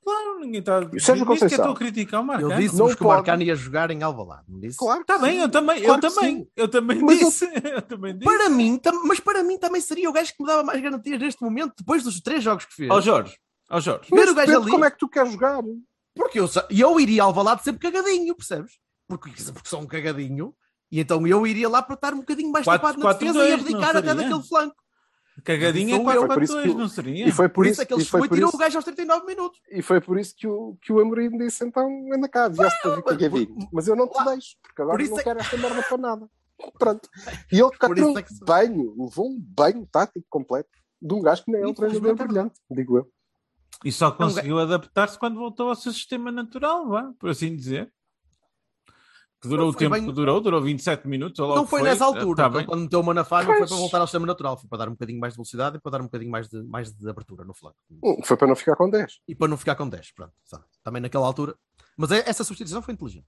Claro, 0.06 0.38
ninguém 0.38 0.60
está. 0.60 0.80
E 0.80 0.84
o 0.84 1.00
Sérgio 1.00 1.00
Nem 1.00 1.02
sequer 1.02 1.26
Conceição? 1.26 1.56
estou 1.64 1.72
a 1.72 1.76
criticar 1.76 2.20
o 2.20 2.24
Marcano. 2.24 2.52
Eu 2.52 2.56
disse-vos 2.58 2.78
Não 2.78 2.86
que 2.86 2.92
o 2.94 2.96
pode. 2.98 3.16
Marcano 3.16 3.42
ia 3.42 3.56
jogar 3.56 3.90
em 3.90 4.02
Alvalade. 4.04 4.44
Não 4.48 4.60
disse? 4.60 4.78
Claro 4.78 5.04
que 5.04 5.12
Está 5.12 5.18
bem, 5.26 5.34
sim. 5.36 5.42
eu 5.42 5.48
também, 5.48 5.82
Claro 5.82 5.92
eu 5.92 5.94
que 6.10 6.14
também, 6.16 6.36
sim. 6.36 6.48
eu 6.56 6.68
também 6.68 7.02
Mas 7.02 7.20
eu- 7.20 7.26
disse. 7.28 7.44
Eu 7.76 7.82
também 7.82 8.12
disse. 8.18 8.24
Para 8.24 8.48
mim, 8.48 8.78
tam- 8.78 9.02
mas 9.04 9.18
para 9.18 9.42
mim 9.42 9.58
também 9.58 9.80
seria 9.80 10.08
o 10.08 10.12
gajo 10.12 10.32
que 10.32 10.40
me 10.42 10.46
dava 10.48 10.62
mais 10.62 10.80
garantias 10.80 11.18
neste 11.20 11.42
momento, 11.42 11.74
depois 11.76 12.04
dos 12.04 12.20
três 12.20 12.42
jogos 12.44 12.64
que 12.66 12.74
fez. 12.74 12.88
Ó 12.90 13.00
Jorge, 13.00 13.36
ó 13.68 13.80
Jorge. 13.80 14.08
Ver 14.10 14.16
Mas 14.16 14.30
o 14.30 14.34
gajo 14.34 14.46
depende 14.46 14.62
ali- 14.62 14.70
como 14.70 14.84
é 14.84 14.90
que 14.92 14.98
tu 14.98 15.08
queres 15.08 15.32
jogar? 15.32 15.60
Porque 16.14 16.38
eu, 16.38 16.48
eu 16.70 17.00
iria 17.00 17.22
ao 17.24 17.28
Alvalade 17.30 17.64
sempre 17.64 17.90
cagadinho, 17.90 18.34
percebes? 18.36 18.74
Porque, 19.08 19.30
porque 19.52 19.68
sou 19.68 19.80
um 19.80 19.86
cagadinho. 19.86 20.54
E 20.90 21.00
então 21.00 21.26
eu 21.26 21.44
iria 21.44 21.68
lá 21.68 21.82
para 21.82 21.94
estar 21.94 22.14
um 22.14 22.18
bocadinho 22.18 22.50
mais 22.52 22.64
Quatro- 22.64 22.80
tapado 22.80 22.98
na 22.98 23.04
quatro, 23.06 23.26
defesa 23.26 23.44
e 23.44 23.48
dois, 23.50 23.60
abdicar 23.60 23.92
não 23.92 24.00
até 24.00 24.14
daquele 24.14 24.42
flanco. 24.44 24.76
Cagadinha 25.44 25.96
é 25.96 26.02
Foi 26.02 26.14
por 26.14 26.26
4 26.26 26.44
isso 26.44 26.52
4 26.54 26.62
que 26.62 26.68
2 26.68 26.74
o- 26.74 26.78
não 26.78 26.88
seria? 26.88 27.28
E 27.28 27.32
foi 27.32 27.48
Por, 27.48 27.54
por 27.54 27.66
isso 27.66 27.72
isso, 27.72 27.82
é 27.82 27.86
que 27.86 27.94
ele 27.94 28.04
foi 28.04 28.20
e 28.20 28.28
por 28.28 28.34
tirou 28.34 28.48
isso 28.48 28.56
o 28.56 28.60
gajo 28.60 28.76
aos 28.78 28.84
39 28.84 29.26
minutos. 29.26 29.60
E 29.70 29.82
foi 29.82 30.00
por 30.00 30.18
isso 30.18 30.34
que 30.36 30.46
o, 30.48 30.76
que 30.80 30.92
o 30.92 31.00
Amorim 31.00 31.36
disse: 31.38 31.64
então 31.64 31.86
anda 32.12 32.28
cá, 32.28 32.48
vieste 32.48 32.80
para 32.82 32.90
vir 32.90 32.96
mas- 32.96 33.04
com 33.04 33.10
a 33.10 33.14
Gavinho. 33.14 33.68
Mas 33.72 33.88
eu 33.88 33.96
não 33.96 34.08
te 34.08 34.14
lá- 34.16 34.24
deixo, 34.32 34.56
porque 34.62 34.82
agora 34.82 35.04
não 35.04 35.18
é- 35.18 35.22
quero 35.22 35.38
esta 35.40 35.56
merda 35.56 35.82
para 35.82 35.98
nada. 35.98 36.30
Pronto. 36.78 37.08
E 37.52 37.60
ele 37.60 37.70
catou 37.78 38.18
é 38.18 38.22
que 38.22 38.32
se- 38.34 38.42
um 38.42 38.46
banho, 38.46 38.94
levou 38.98 39.28
um 39.28 39.38
banho 39.38 39.86
tático 39.86 40.24
completo 40.30 40.70
de 41.00 41.14
um 41.14 41.20
gajo 41.20 41.44
que 41.44 41.52
nem 41.52 41.62
é 41.62 41.66
um 41.66 41.74
treinador 41.74 42.10
é 42.10 42.14
brilhante, 42.14 42.54
digo 42.70 42.96
eu. 42.98 43.08
E 43.84 43.92
só 43.92 44.10
conseguiu 44.10 44.58
adaptar-se 44.58 45.18
quando 45.18 45.36
voltou 45.38 45.68
ao 45.68 45.74
seu 45.76 45.92
sistema 45.92 46.32
natural, 46.32 46.88
vá, 46.88 47.12
por 47.18 47.28
assim 47.28 47.54
dizer. 47.54 47.92
Que 49.40 49.48
durou 49.48 49.68
o 49.68 49.72
foi 49.72 49.78
tempo 49.80 49.94
bem- 49.94 50.06
que 50.06 50.12
durou, 50.12 50.40
durou 50.40 50.62
27 50.62 51.06
minutos. 51.06 51.38
Não 51.38 51.64
que 51.64 51.70
foi 51.70 51.82
nessa 51.82 52.04
altura. 52.06 52.36
Tá 52.36 52.46
Então, 52.48 52.58
bem. 52.58 52.66
quando 52.66 52.80
meteu 52.82 53.00
o 53.00 53.04
Manafá, 53.04 53.42
não 53.42 53.54
foi 53.54 53.66
para 53.66 53.76
voltar 53.76 54.00
ao 54.00 54.06
sistema 54.06 54.26
natural. 54.26 54.56
Foi 54.56 54.68
para 54.68 54.78
dar 54.78 54.88
um 54.88 54.92
bocadinho 54.92 55.20
mais 55.20 55.34
de 55.34 55.36
velocidade 55.36 55.76
e 55.76 55.80
para 55.80 55.92
dar 55.92 56.00
um 56.00 56.04
bocadinho 56.04 56.30
mais 56.30 56.48
de, 56.48 56.62
mais 56.62 56.90
de 56.90 57.08
abertura 57.08 57.44
no 57.44 57.52
flanco. 57.54 57.76
Hum, 58.02 58.20
Foi 58.24 58.36
para 58.36 58.48
não 58.48 58.56
ficar 58.56 58.76
com 58.76 58.88
10. 58.88 59.20
E 59.28 59.34
para 59.34 59.48
não 59.48 59.56
ficar 59.56 59.74
com 59.76 59.88
10. 59.88 60.10
Pronto. 60.12 60.32
sabe? 60.44 60.64
Também 60.82 61.02
naquela 61.02 61.26
altura. 61.26 61.54
Mas 61.96 62.10
é- 62.12 62.24
essa 62.28 62.42
substituição 62.44 62.80
foi 62.82 62.94
inteligente. 62.94 63.26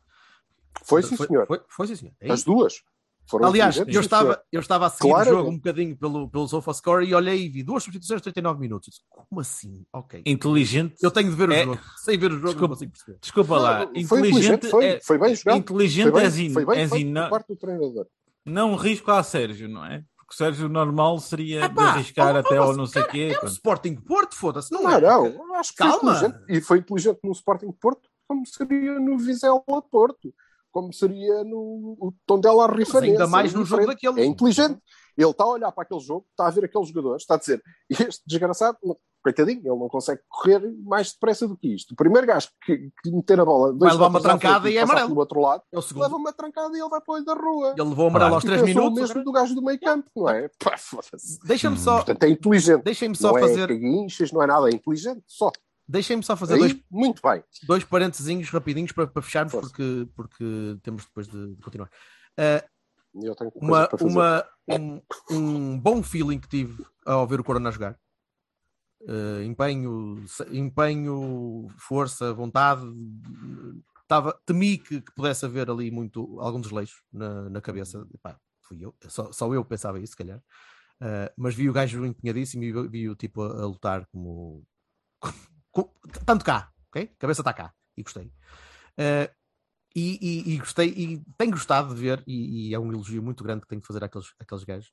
Foi 0.85 1.03
sim, 1.03 1.17
senhor. 1.17 1.47
Foi, 1.47 1.61
foi 1.69 1.87
sim, 1.89 1.97
senhor. 1.97 2.15
É 2.21 2.31
As 2.33 2.43
duas. 2.45 2.83
Foram 3.29 3.49
Aliás, 3.49 3.77
eu 3.77 4.01
estava, 4.01 4.43
eu 4.51 4.61
estava 4.61 4.87
a 4.87 4.91
seguir 4.91 5.11
Claramente. 5.11 5.35
o 5.35 5.39
jogo 5.39 5.51
um 5.51 5.57
bocadinho 5.57 5.97
pelo, 5.97 6.31
pelo 6.31 6.49
SofaScore 6.49 7.07
e 7.07 7.15
olhei 7.15 7.45
e 7.45 7.49
vi 7.49 7.63
duas 7.63 7.83
substituições 7.83 8.21
de 8.21 8.25
39 8.25 8.59
minutos. 8.61 9.03
Como 9.11 9.41
assim? 9.41 9.85
Ok. 9.93 10.23
Inteligente. 10.25 10.95
Eu 11.03 11.11
tenho 11.11 11.29
de 11.31 11.37
ver 11.37 11.49
o 11.51 11.53
É- 11.53 11.65
jogo. 11.65 11.81
Sem 11.99 12.19
ver 12.19 12.27
o 12.33 12.35
jogo, 12.35 12.43
não 12.47 12.51
Desculpa. 12.53 12.75
consigo 12.75 12.93
perceber. 12.93 13.19
Desculpa 13.21 13.55
Não, 13.57 13.63
lá. 13.63 13.79
foi 14.07 14.19
inteligente, 14.21 14.71
foi, 14.71 14.85
é- 14.87 15.01
foi 15.01 15.19
bem 15.19 15.35
jogado. 15.35 15.59
Inteligente 15.59 16.11
Foi 16.11 16.21
é 16.21 16.23
bem, 16.23 16.27
assim, 16.29 16.51
foi 16.55 16.65
bem 16.65 16.79
é 16.81 16.83
assim, 16.85 17.05
não, 17.05 17.29
parte 17.31 17.49
do 17.49 17.57
treinador. 17.57 18.07
não 18.47 18.75
risco 18.77 19.11
ao 19.11 19.23
Sérgio, 19.23 19.69
não 19.69 19.85
é? 19.85 20.03
Porque 20.17 20.33
o 20.33 20.37
Sérgio 20.37 20.69
normal 20.69 21.19
seria 21.19 21.65
Epá, 21.67 21.83
de 21.83 21.89
arriscar 21.91 22.35
até 22.37 22.57
ao 22.57 22.75
não 22.77 22.87
sei 22.87 23.03
o 23.03 23.09
quê. 23.09 23.29
É 23.33 23.35
quando- 23.35 23.53
Sporting 23.53 23.95
Porto, 23.97 24.35
foda-se. 24.37 24.73
Não, 24.73 24.83
Não, 24.83 24.91
é? 24.91 25.01
não, 25.01 25.55
acho 25.57 25.71
que 25.73 25.77
Calma. 25.79 25.99
foi 25.99 26.29
inteligente. 26.29 26.45
E 26.49 26.61
foi 26.63 26.79
inteligente 26.79 27.19
no 27.25 27.33
Sporting 27.33 27.73
Porto, 27.73 28.09
como 28.27 28.45
seria 28.47 28.99
no 28.99 29.19
Vizela 29.19 29.61
Porto, 29.91 30.33
como 30.81 30.93
seria 30.93 31.43
no 31.45 31.97
o 32.01 32.13
Tondela 32.27 32.69
Mas 32.69 32.77
Rifarense. 32.79 33.13
ainda 33.13 33.27
mais 33.27 33.53
é 33.55 33.59
no 33.59 33.65
jogo 33.65 33.87
daquele. 33.87 34.21
É 34.21 34.25
inteligente. 34.25 34.79
Ele 35.17 35.31
está 35.31 35.43
a 35.43 35.49
olhar 35.49 35.73
para 35.73 35.83
aquele 35.83 35.99
jogo, 36.01 36.25
está 36.31 36.47
a 36.47 36.51
ver 36.51 36.65
aqueles 36.67 36.89
jogadores, 36.89 37.23
está 37.23 37.35
a 37.35 37.39
dizer, 37.39 37.61
este 37.91 38.23
desgraçado, 38.25 38.79
coitadinho, 39.21 39.59
ele 39.59 39.69
não 39.77 39.89
consegue 39.89 40.23
correr 40.29 40.63
mais 40.85 41.11
depressa 41.13 41.49
do 41.49 41.57
que 41.57 41.75
isto. 41.75 41.91
O 41.91 41.97
primeiro 41.97 42.25
gajo 42.25 42.49
que, 42.65 42.91
que 43.03 43.11
meter 43.11 43.41
a 43.41 43.45
bola, 43.45 43.73
dois 43.73 43.81
Vai 43.81 43.93
levar 43.95 44.09
uma 44.11 44.21
trancada 44.21 44.61
frente 44.61 44.75
e 44.75 44.79
é 44.79 44.83
amarelo. 44.83 45.09
pelo 45.09 45.19
outro 45.21 45.41
lado, 45.41 45.63
É 45.73 45.77
leva 45.77 46.15
uma 46.17 46.33
trancada 46.33 46.77
e 46.77 46.81
ele 46.81 46.89
vai 46.89 47.01
para 47.01 47.13
o 47.13 47.17
olho 47.17 47.25
da 47.25 47.35
rua. 47.35 47.75
Ele 47.77 47.89
levou 47.89 48.07
amarelo 48.07 48.35
aos 48.37 48.45
E 48.45 48.47
3 48.47 48.63
pensou 48.63 48.81
o 48.81 48.85
minutos. 48.91 49.09
mesmo 49.09 49.25
do 49.25 49.33
gajo 49.33 49.55
do 49.57 49.63
meio 49.63 49.81
campo, 49.81 50.09
não 50.15 50.29
é? 50.29 50.49
Deixa-me 51.45 51.79
só, 51.79 51.97
Portanto, 51.97 52.23
é 52.23 52.29
inteligente. 52.29 52.83
deixem-me 52.85 53.17
só 53.17 53.31
não 53.33 53.39
é 53.39 53.41
fazer, 53.41 53.67
caguinchas, 53.69 54.31
não 54.33 54.41
é 54.43 54.47
nada, 54.47 54.69
é 54.69 54.73
inteligente, 54.73 55.23
só. 55.27 55.51
Deixem-me 55.89 56.23
só 56.23 56.37
fazer 56.37 56.55
Aí, 56.55 56.61
dois, 56.61 56.77
muito 56.91 57.23
bem. 57.23 57.43
dois 57.67 57.83
parentezinhos 57.85 58.51
rapidinhos 58.51 58.93
para, 58.93 59.07
para 59.07 59.23
fecharmos, 59.23 59.53
Força. 59.53 59.69
porque, 59.71 60.09
porque 60.15 60.79
temos 60.83 61.05
depois 61.05 61.27
de, 61.27 61.55
de 61.55 61.63
continuar. 61.63 61.91
Uh, 62.39 63.25
Eu 63.27 63.35
tenho 63.35 63.51
coisa 63.51 63.67
uma, 63.67 63.89
uma, 64.01 64.49
um, 64.69 65.03
um 65.31 65.81
bom 65.81 66.03
feeling 66.03 66.39
que 66.39 66.49
tive 66.49 66.85
ao 67.07 67.27
ver 67.27 67.41
o 67.41 67.45
Corona 67.45 67.71
jogar. 67.73 67.99
Uh, 69.03 69.43
empenho, 69.45 70.25
empenho, 70.51 71.69
força, 71.79 72.33
vontade. 72.35 72.83
Tava, 74.07 74.33
temi 74.45 74.79
que, 74.79 75.01
que 75.01 75.13
pudesse 75.15 75.45
haver 75.45 75.71
ali 75.71 75.91
muito, 75.91 76.41
algum 76.41 76.61
desleixo 76.61 77.03
na, 77.13 77.49
na 77.49 77.61
cabeça. 77.61 78.07
Epá, 78.13 78.39
fui 78.63 78.85
eu, 78.85 78.95
só, 79.09 79.31
só 79.33 79.53
eu 79.55 79.65
pensava 79.65 80.01
isso, 80.01 80.13
se 80.13 80.17
calhar. 80.17 80.39
Uh, 81.01 81.31
mas 81.37 81.55
vi 81.55 81.71
o 81.71 81.73
gajo 81.73 82.05
empenhadíssimo 82.05 82.65
e 82.65 82.73
vi, 82.73 82.89
vi 82.89 83.09
o 83.09 83.15
tipo 83.15 83.43
a, 83.43 83.63
a 83.63 83.67
lutar 83.67 84.05
como, 84.07 84.67
como- 85.21 85.35
Tanto 86.25 86.45
cá, 86.45 86.71
ok? 86.89 87.07
Cabeça 87.19 87.41
está 87.43 87.53
cá 87.53 87.73
e 87.97 88.03
gostei. 88.03 88.27
Uh, 88.99 89.29
e, 89.95 90.19
e- 90.21 90.55
e 90.55 90.59
gostei, 90.59 90.89
e 90.91 91.23
tenho 91.37 91.53
gostado 91.53 91.95
de 91.95 92.01
ver, 92.01 92.23
e, 92.27 92.69
e 92.71 92.75
é 92.75 92.79
um 92.79 92.93
elogio 92.93 93.23
muito 93.23 93.43
grande 93.43 93.63
que 93.63 93.69
tenho 93.69 93.81
que 93.81 93.87
fazer 93.87 94.05
àqueles, 94.05 94.33
àqueles 94.39 94.65
gajos, 94.65 94.93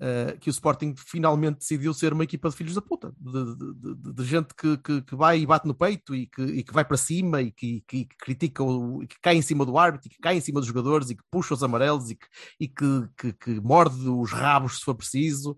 uh, 0.00 0.38
que 0.38 0.48
o 0.48 0.52
Sporting 0.52 0.94
finalmente 0.96 1.58
decidiu 1.58 1.92
ser 1.92 2.12
uma 2.12 2.24
equipa 2.24 2.48
de 2.48 2.56
filhos 2.56 2.74
da 2.74 2.80
puta, 2.80 3.12
de, 3.18 3.56
de- 3.56 3.94
de- 3.94 4.12
de- 4.14 4.24
gente 4.24 4.54
que, 4.54 4.78
que- 4.78 5.02
que 5.02 5.16
vai 5.16 5.40
e 5.40 5.46
bate 5.46 5.66
no 5.66 5.74
peito 5.74 6.14
e 6.14 6.26
que, 6.26 6.42
e 6.42 6.62
que 6.64 6.72
vai 6.72 6.84
para 6.84 6.96
cima 6.96 7.42
e 7.42 7.50
que, 7.52 7.82
que- 7.86 8.04
que 8.06 8.16
critica 8.16 8.62
o, 8.62 9.00
que 9.06 9.16
cai 9.20 9.36
em 9.36 9.42
cima 9.42 9.66
do 9.66 9.76
árbitro 9.76 10.08
e 10.08 10.10
que 10.10 10.20
cai 10.20 10.36
em 10.36 10.40
cima 10.40 10.60
dos 10.60 10.68
jogadores 10.68 11.10
e 11.10 11.16
que 11.16 11.24
puxa 11.30 11.54
os 11.54 11.62
amarelos 11.62 12.10
e 12.10 12.14
que, 12.14 12.26
e 12.60 12.68
que, 12.68 13.08
que- 13.16 13.32
que 13.34 13.60
morde 13.60 14.08
os 14.08 14.32
rabos 14.32 14.78
se 14.78 14.84
for 14.84 14.94
preciso. 14.94 15.56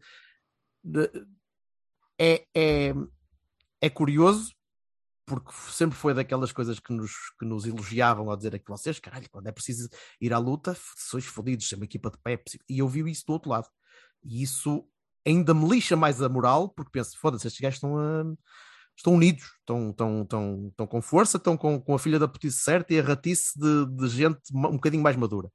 É, 2.18 2.46
é, 2.54 2.94
é 3.82 3.90
curioso 3.90 4.54
porque 5.26 5.52
sempre 5.70 5.96
foi 5.96 6.14
daquelas 6.14 6.52
coisas 6.52 6.80
que 6.80 6.92
nos, 6.92 7.12
que 7.38 7.44
nos 7.44 7.64
elogiavam 7.64 8.28
ao 8.30 8.36
dizer 8.36 8.54
é 8.54 8.58
que 8.58 8.68
vocês, 8.68 8.98
caralho, 8.98 9.28
quando 9.30 9.46
é 9.46 9.52
preciso 9.52 9.88
ir 10.20 10.32
à 10.32 10.38
luta, 10.38 10.76
sois 10.96 11.24
fodidos, 11.24 11.68
ser 11.68 11.76
uma 11.76 11.84
equipa 11.84 12.10
de 12.10 12.18
Pepsi. 12.18 12.58
E 12.68 12.80
eu 12.80 12.88
vi 12.88 13.08
isso 13.10 13.24
do 13.26 13.32
outro 13.32 13.50
lado. 13.50 13.68
E 14.22 14.42
isso 14.42 14.86
ainda 15.26 15.54
me 15.54 15.68
lixa 15.68 15.96
mais 15.96 16.20
a 16.20 16.28
moral, 16.28 16.68
porque 16.70 16.90
penso, 16.90 17.16
foda-se, 17.18 17.46
estes 17.46 17.60
gajos 17.60 17.76
estão, 17.76 17.96
a- 17.98 18.24
estão 18.96 19.14
unidos, 19.14 19.44
estão, 19.60 19.90
estão, 19.90 20.22
estão, 20.22 20.68
estão 20.68 20.86
com 20.86 21.00
força, 21.00 21.36
estão 21.36 21.56
com, 21.56 21.80
com 21.80 21.94
a 21.94 21.98
filha 21.98 22.18
da 22.18 22.28
putice 22.28 22.58
certa 22.58 22.92
e 22.92 22.98
a 23.00 23.02
ratice 23.02 23.58
de, 23.58 23.86
de 23.96 24.08
gente 24.08 24.40
um 24.54 24.72
bocadinho 24.72 25.02
mais 25.02 25.16
madura. 25.16 25.50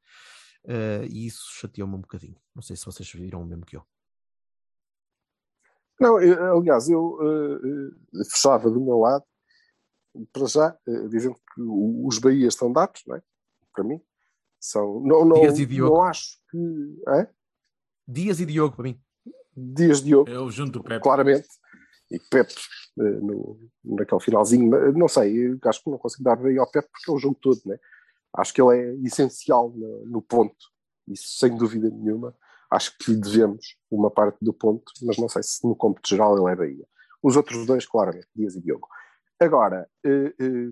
Eh, 0.66 1.08
e 1.10 1.28
isso 1.28 1.44
chateou-me 1.60 1.96
um 1.96 2.02
bocadinho. 2.02 2.38
Não 2.56 2.62
sei 2.62 2.76
se 2.76 2.86
vocês 2.86 3.10
viram 3.12 3.42
o 3.42 3.46
mesmo 3.46 3.66
que 3.66 3.76
eu. 3.78 3.84
Não, 6.00 6.20
eu- 6.22 6.58
aliás, 6.58 6.88
eu 6.90 7.18
eh, 7.22 7.60
eh, 8.22 8.24
fechava 8.30 8.70
do 8.70 8.80
meu 8.80 9.00
lado, 9.00 9.24
para 10.32 10.46
já, 10.48 10.78
eh, 10.88 11.08
dizendo 11.10 11.36
que 11.36 11.62
os 11.62 12.20
Bahias 12.20 12.54
estão 12.54 12.72
dados, 12.72 13.02
não 13.08 13.16
é? 13.16 13.22
Para 13.74 13.84
mim. 13.84 14.02
São, 14.60 15.00
não, 15.02 15.24
não, 15.26 15.40
Dias 15.42 15.60
e 15.60 15.66
Diogo. 15.66 15.96
não 15.96 16.02
acho 16.04 16.38
que. 16.50 17.02
É? 17.10 17.28
Dias 18.08 18.40
e 18.40 18.46
Diogo, 18.46 18.76
para 18.76 18.84
mim. 18.84 19.00
Dias 19.56 20.02
Diogo, 20.04 20.30
Eu 20.30 20.50
junto 20.52 20.80
o 20.80 20.84
Pepe. 20.84 21.02
claramente. 21.04 21.48
E 22.12 22.20
Pepe, 22.30 22.54
eh, 23.00 23.04
no, 23.22 23.60
naquele 23.84 24.22
finalzinho, 24.22 24.70
mas 24.70 24.94
não 24.96 25.08
sei, 25.08 25.48
eu 25.52 25.60
acho 25.66 25.84
que 25.84 25.90
não 25.90 25.98
consigo 25.98 26.24
dar 26.24 26.36
bem 26.38 26.58
ao 26.58 26.70
Pepe 26.70 26.88
porque 26.92 27.12
é 27.12 27.14
o 27.14 27.18
jogo 27.20 27.38
todo, 27.42 27.60
né? 27.66 27.78
Acho 28.34 28.54
que 28.54 28.62
ele 28.62 28.78
é 28.78 28.94
essencial 29.08 29.70
no, 29.72 30.06
no 30.06 30.22
ponto, 30.22 30.56
isso 31.08 31.38
sem 31.38 31.56
dúvida 31.58 31.90
nenhuma. 31.90 32.36
Acho 32.70 32.98
que 32.98 33.12
lhe 33.12 33.18
devemos 33.18 33.78
uma 33.90 34.12
parte 34.12 34.38
do 34.42 34.54
ponto, 34.54 34.92
mas 35.04 35.18
não 35.18 35.30
sei 35.30 35.42
se 35.44 35.66
no 35.66 35.76
cômputo 35.76 36.10
geral 36.10 36.38
ele 36.38 36.52
é 36.52 36.56
Bahia. 36.56 36.88
Os 37.24 37.36
outros 37.36 37.66
dois, 37.66 37.86
claramente, 37.86 38.28
Dias 38.36 38.56
e 38.56 38.62
Diogo. 38.62 38.88
Agora, 39.40 39.90
eh, 40.06 40.34
eh, 40.40 40.72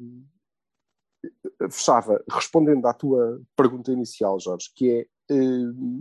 fechava 1.69 2.23
respondendo 2.29 2.86
à 2.86 2.93
tua 2.93 3.41
pergunta 3.55 3.91
inicial, 3.91 4.39
Jorge, 4.39 4.71
que 4.75 4.91
é 4.91 5.08
eh, 5.31 5.95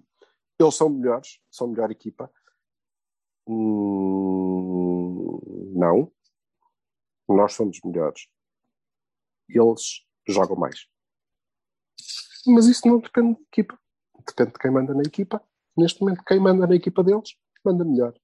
eles 0.58 0.74
são 0.74 0.88
melhores, 0.88 1.40
são 1.50 1.68
melhor 1.68 1.90
equipa. 1.90 2.30
Hum, 3.46 5.40
não. 5.74 6.10
Nós 7.28 7.54
somos 7.54 7.80
melhores. 7.84 8.28
Eles 9.48 10.04
jogam 10.26 10.56
mais. 10.56 10.88
Mas 12.46 12.66
isso 12.66 12.86
não 12.86 12.98
depende 13.00 13.34
da 13.34 13.40
equipa. 13.42 13.78
Depende 14.26 14.52
de 14.52 14.58
quem 14.58 14.70
manda 14.70 14.94
na 14.94 15.02
equipa. 15.02 15.42
Neste 15.76 16.00
momento, 16.00 16.22
quem 16.24 16.38
manda 16.38 16.66
na 16.66 16.74
equipa 16.74 17.02
deles, 17.02 17.36
manda 17.64 17.84
melhor. 17.84 18.14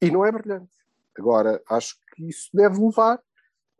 E 0.00 0.10
não 0.10 0.24
é 0.24 0.30
brilhante. 0.30 0.72
Agora, 1.16 1.62
acho 1.68 1.96
que 2.14 2.28
isso 2.28 2.50
deve 2.52 2.78
levar 2.78 3.20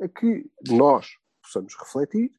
a 0.01 0.09
que 0.09 0.51
nós 0.69 1.09
possamos 1.43 1.75
refletir, 1.79 2.33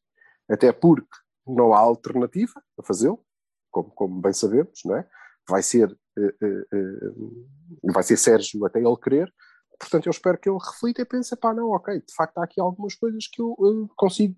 até 0.48 0.72
porque 0.72 1.16
não 1.46 1.72
há 1.72 1.78
alternativa 1.78 2.62
a 2.78 2.82
fazê-lo, 2.82 3.24
como, 3.70 3.90
como 3.90 4.20
bem 4.20 4.32
sabemos, 4.32 4.80
não 4.84 4.96
é? 4.96 5.08
Vai 5.48 5.62
ser, 5.62 5.96
eh, 6.18 6.36
eh, 6.42 6.66
eh, 6.72 7.92
vai 7.92 8.02
ser 8.02 8.16
Sérgio 8.16 8.64
até 8.64 8.80
ele 8.80 8.96
querer, 8.96 9.32
portanto 9.78 10.06
eu 10.06 10.10
espero 10.10 10.38
que 10.38 10.48
ele 10.48 10.58
reflita 10.58 11.02
e 11.02 11.04
pense, 11.04 11.36
pá, 11.36 11.54
não, 11.54 11.70
ok, 11.70 12.00
de 12.00 12.14
facto 12.14 12.38
há 12.38 12.44
aqui 12.44 12.60
algumas 12.60 12.94
coisas 12.94 13.28
que 13.28 13.40
eu 13.40 13.88
consigo 13.96 14.36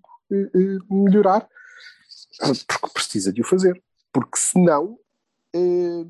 melhorar, 0.89 1.49
porque 2.67 2.93
precisa 2.93 3.33
de 3.33 3.41
o 3.41 3.45
fazer, 3.45 3.81
porque 4.11 4.37
senão 4.37 4.97
eh, 5.53 6.05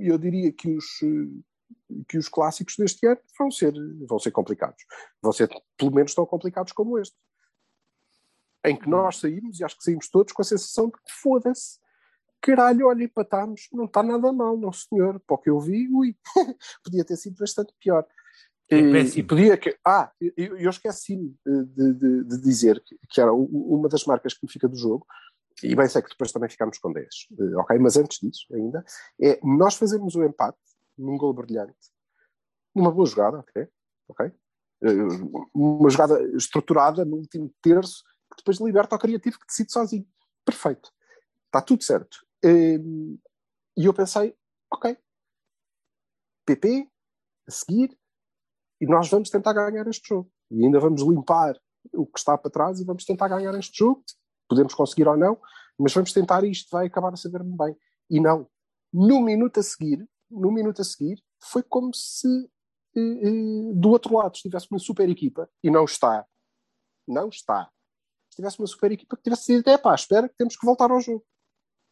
eu 0.00 0.18
diria 0.18 0.52
que 0.52 0.74
os, 0.76 0.84
eh, 1.02 2.02
que 2.08 2.18
os 2.18 2.28
clássicos 2.28 2.76
deste 2.76 3.06
ano 3.06 3.20
vão 3.38 3.50
ser, 3.50 3.72
vão 4.06 4.18
ser 4.18 4.30
complicados, 4.30 4.84
vão 5.22 5.32
ser 5.32 5.48
pelo 5.76 5.92
menos 5.92 6.14
tão 6.14 6.26
complicados 6.26 6.72
como 6.72 6.98
este 6.98 7.16
em 8.64 8.76
que 8.76 8.88
nós 8.88 9.18
saímos, 9.18 9.60
e 9.60 9.64
acho 9.64 9.76
que 9.76 9.84
saímos 9.84 10.08
todos 10.08 10.32
com 10.32 10.40
a 10.40 10.44
sensação 10.44 10.86
de 10.86 10.92
que 10.92 11.12
foda-se, 11.20 11.78
caralho, 12.40 12.86
olha, 12.86 13.04
empatámos, 13.04 13.68
não 13.72 13.84
está 13.84 14.02
nada 14.02 14.32
mal, 14.32 14.56
não 14.56 14.72
senhor, 14.72 15.20
para 15.20 15.34
o 15.34 15.38
que 15.38 15.50
eu 15.50 15.60
vi, 15.60 15.86
ui, 15.92 16.16
podia 16.82 17.04
ter 17.04 17.16
sido 17.16 17.36
bastante 17.38 17.74
pior. 17.78 18.06
É 18.70 18.78
e, 18.78 19.18
e 19.18 19.22
podia 19.22 19.58
que. 19.58 19.76
Ah, 19.86 20.10
eu, 20.18 20.56
eu 20.56 20.70
esqueci-me 20.70 21.36
de, 21.44 21.92
de- 21.92 22.24
de 22.24 22.40
dizer 22.40 22.82
que, 22.82 22.98
que 23.10 23.20
era 23.20 23.30
uma 23.32 23.88
das 23.90 24.04
marcas 24.04 24.32
que 24.32 24.46
me 24.46 24.50
fica 24.50 24.66
do 24.66 24.76
jogo, 24.76 25.06
e 25.62 25.74
bem 25.74 25.88
sei 25.88 26.02
que 26.02 26.08
depois 26.10 26.32
também 26.32 26.48
ficámos 26.48 26.78
com 26.78 26.92
10, 26.92 27.06
eh, 27.38 27.56
ok? 27.56 27.78
Mas 27.78 27.96
antes 27.96 28.18
disso, 28.18 28.46
ainda, 28.54 28.84
é 29.20 29.38
nós 29.42 29.74
fazermos 29.76 30.14
o 30.14 30.24
empate 30.24 30.58
num 30.98 31.16
gol 31.16 31.32
brilhante, 31.32 31.74
numa 32.74 32.90
boa 32.90 33.06
jogada, 33.06 33.44
ok? 34.08 34.26
Eh, 34.26 34.88
Uma 35.54 35.88
jogada 35.90 36.20
estruturada 36.36 37.04
no 37.04 37.16
último 37.16 37.52
terço, 37.62 38.02
que 38.30 38.38
depois 38.38 38.58
liberta 38.60 38.94
ao 38.94 39.00
criativo 39.00 39.38
que 39.38 39.46
decide 39.46 39.72
sozinho. 39.72 40.06
Perfeito. 40.44 40.90
Está 41.46 41.62
tudo 41.62 41.82
certo. 41.82 42.18
Hum, 42.44 43.18
E 43.76 43.86
eu 43.86 43.94
pensei, 43.94 44.36
ok, 44.70 44.96
PP, 46.46 46.88
a 47.48 47.50
seguir, 47.50 47.96
e 48.80 48.86
nós 48.86 49.08
vamos 49.08 49.30
tentar 49.30 49.52
ganhar 49.52 49.86
este 49.88 50.08
jogo. 50.08 50.30
E 50.50 50.64
ainda 50.64 50.78
vamos 50.78 51.02
limpar 51.02 51.58
o 51.92 52.06
que 52.06 52.18
está 52.18 52.36
para 52.36 52.50
trás 52.50 52.80
e 52.80 52.84
vamos 52.84 53.04
tentar 53.04 53.28
ganhar 53.28 53.54
este 53.58 53.78
jogo. 53.78 54.04
Podemos 54.48 54.74
conseguir 54.74 55.08
ou 55.08 55.16
não, 55.16 55.38
mas 55.78 55.92
vamos 55.92 56.12
tentar 56.12 56.44
isto 56.44 56.68
vai 56.70 56.86
acabar 56.86 57.12
a 57.12 57.16
saber-me 57.16 57.56
bem. 57.56 57.76
E 58.10 58.20
não. 58.20 58.48
No 58.92 59.20
minuto 59.20 59.60
a 59.60 59.62
seguir, 59.62 60.06
no 60.30 60.52
minuto 60.52 60.80
a 60.80 60.84
seguir, 60.84 61.22
foi 61.42 61.62
como 61.62 61.92
se 61.94 62.28
eh, 62.96 63.00
eh, 63.00 63.72
do 63.74 63.90
outro 63.90 64.16
lado 64.16 64.34
estivesse 64.34 64.68
uma 64.70 64.78
super 64.78 65.08
equipa 65.08 65.48
e 65.62 65.70
não 65.70 65.84
está. 65.84 66.24
Não 67.06 67.28
está. 67.28 67.70
Se 68.30 68.36
tivesse 68.36 68.58
uma 68.58 68.66
super 68.66 68.92
equipa 68.92 69.16
que 69.16 69.22
tivesse 69.22 69.56
dito, 69.56 69.68
é 69.68 69.78
pá, 69.78 69.94
espera 69.94 70.28
que 70.28 70.36
temos 70.36 70.56
que 70.56 70.66
voltar 70.66 70.90
ao 70.90 71.00
jogo. 71.00 71.24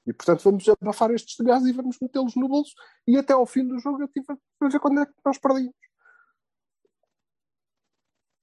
E 0.06 0.12
portanto 0.12 0.42
vamos 0.42 0.68
abafar 0.68 1.10
estes 1.12 1.36
gajos 1.44 1.68
e 1.68 1.72
vamos 1.72 1.96
metê-los 2.00 2.34
no 2.34 2.48
bolso 2.48 2.72
e 3.06 3.16
até 3.16 3.32
ao 3.32 3.46
fim 3.46 3.66
do 3.66 3.78
jogo 3.78 4.02
eu 4.02 4.08
tive 4.08 4.26
a 4.32 4.68
ver 4.68 4.80
quando 4.80 5.00
é 5.00 5.06
que 5.06 5.12
nós 5.24 5.38
perdíamos. 5.38 5.74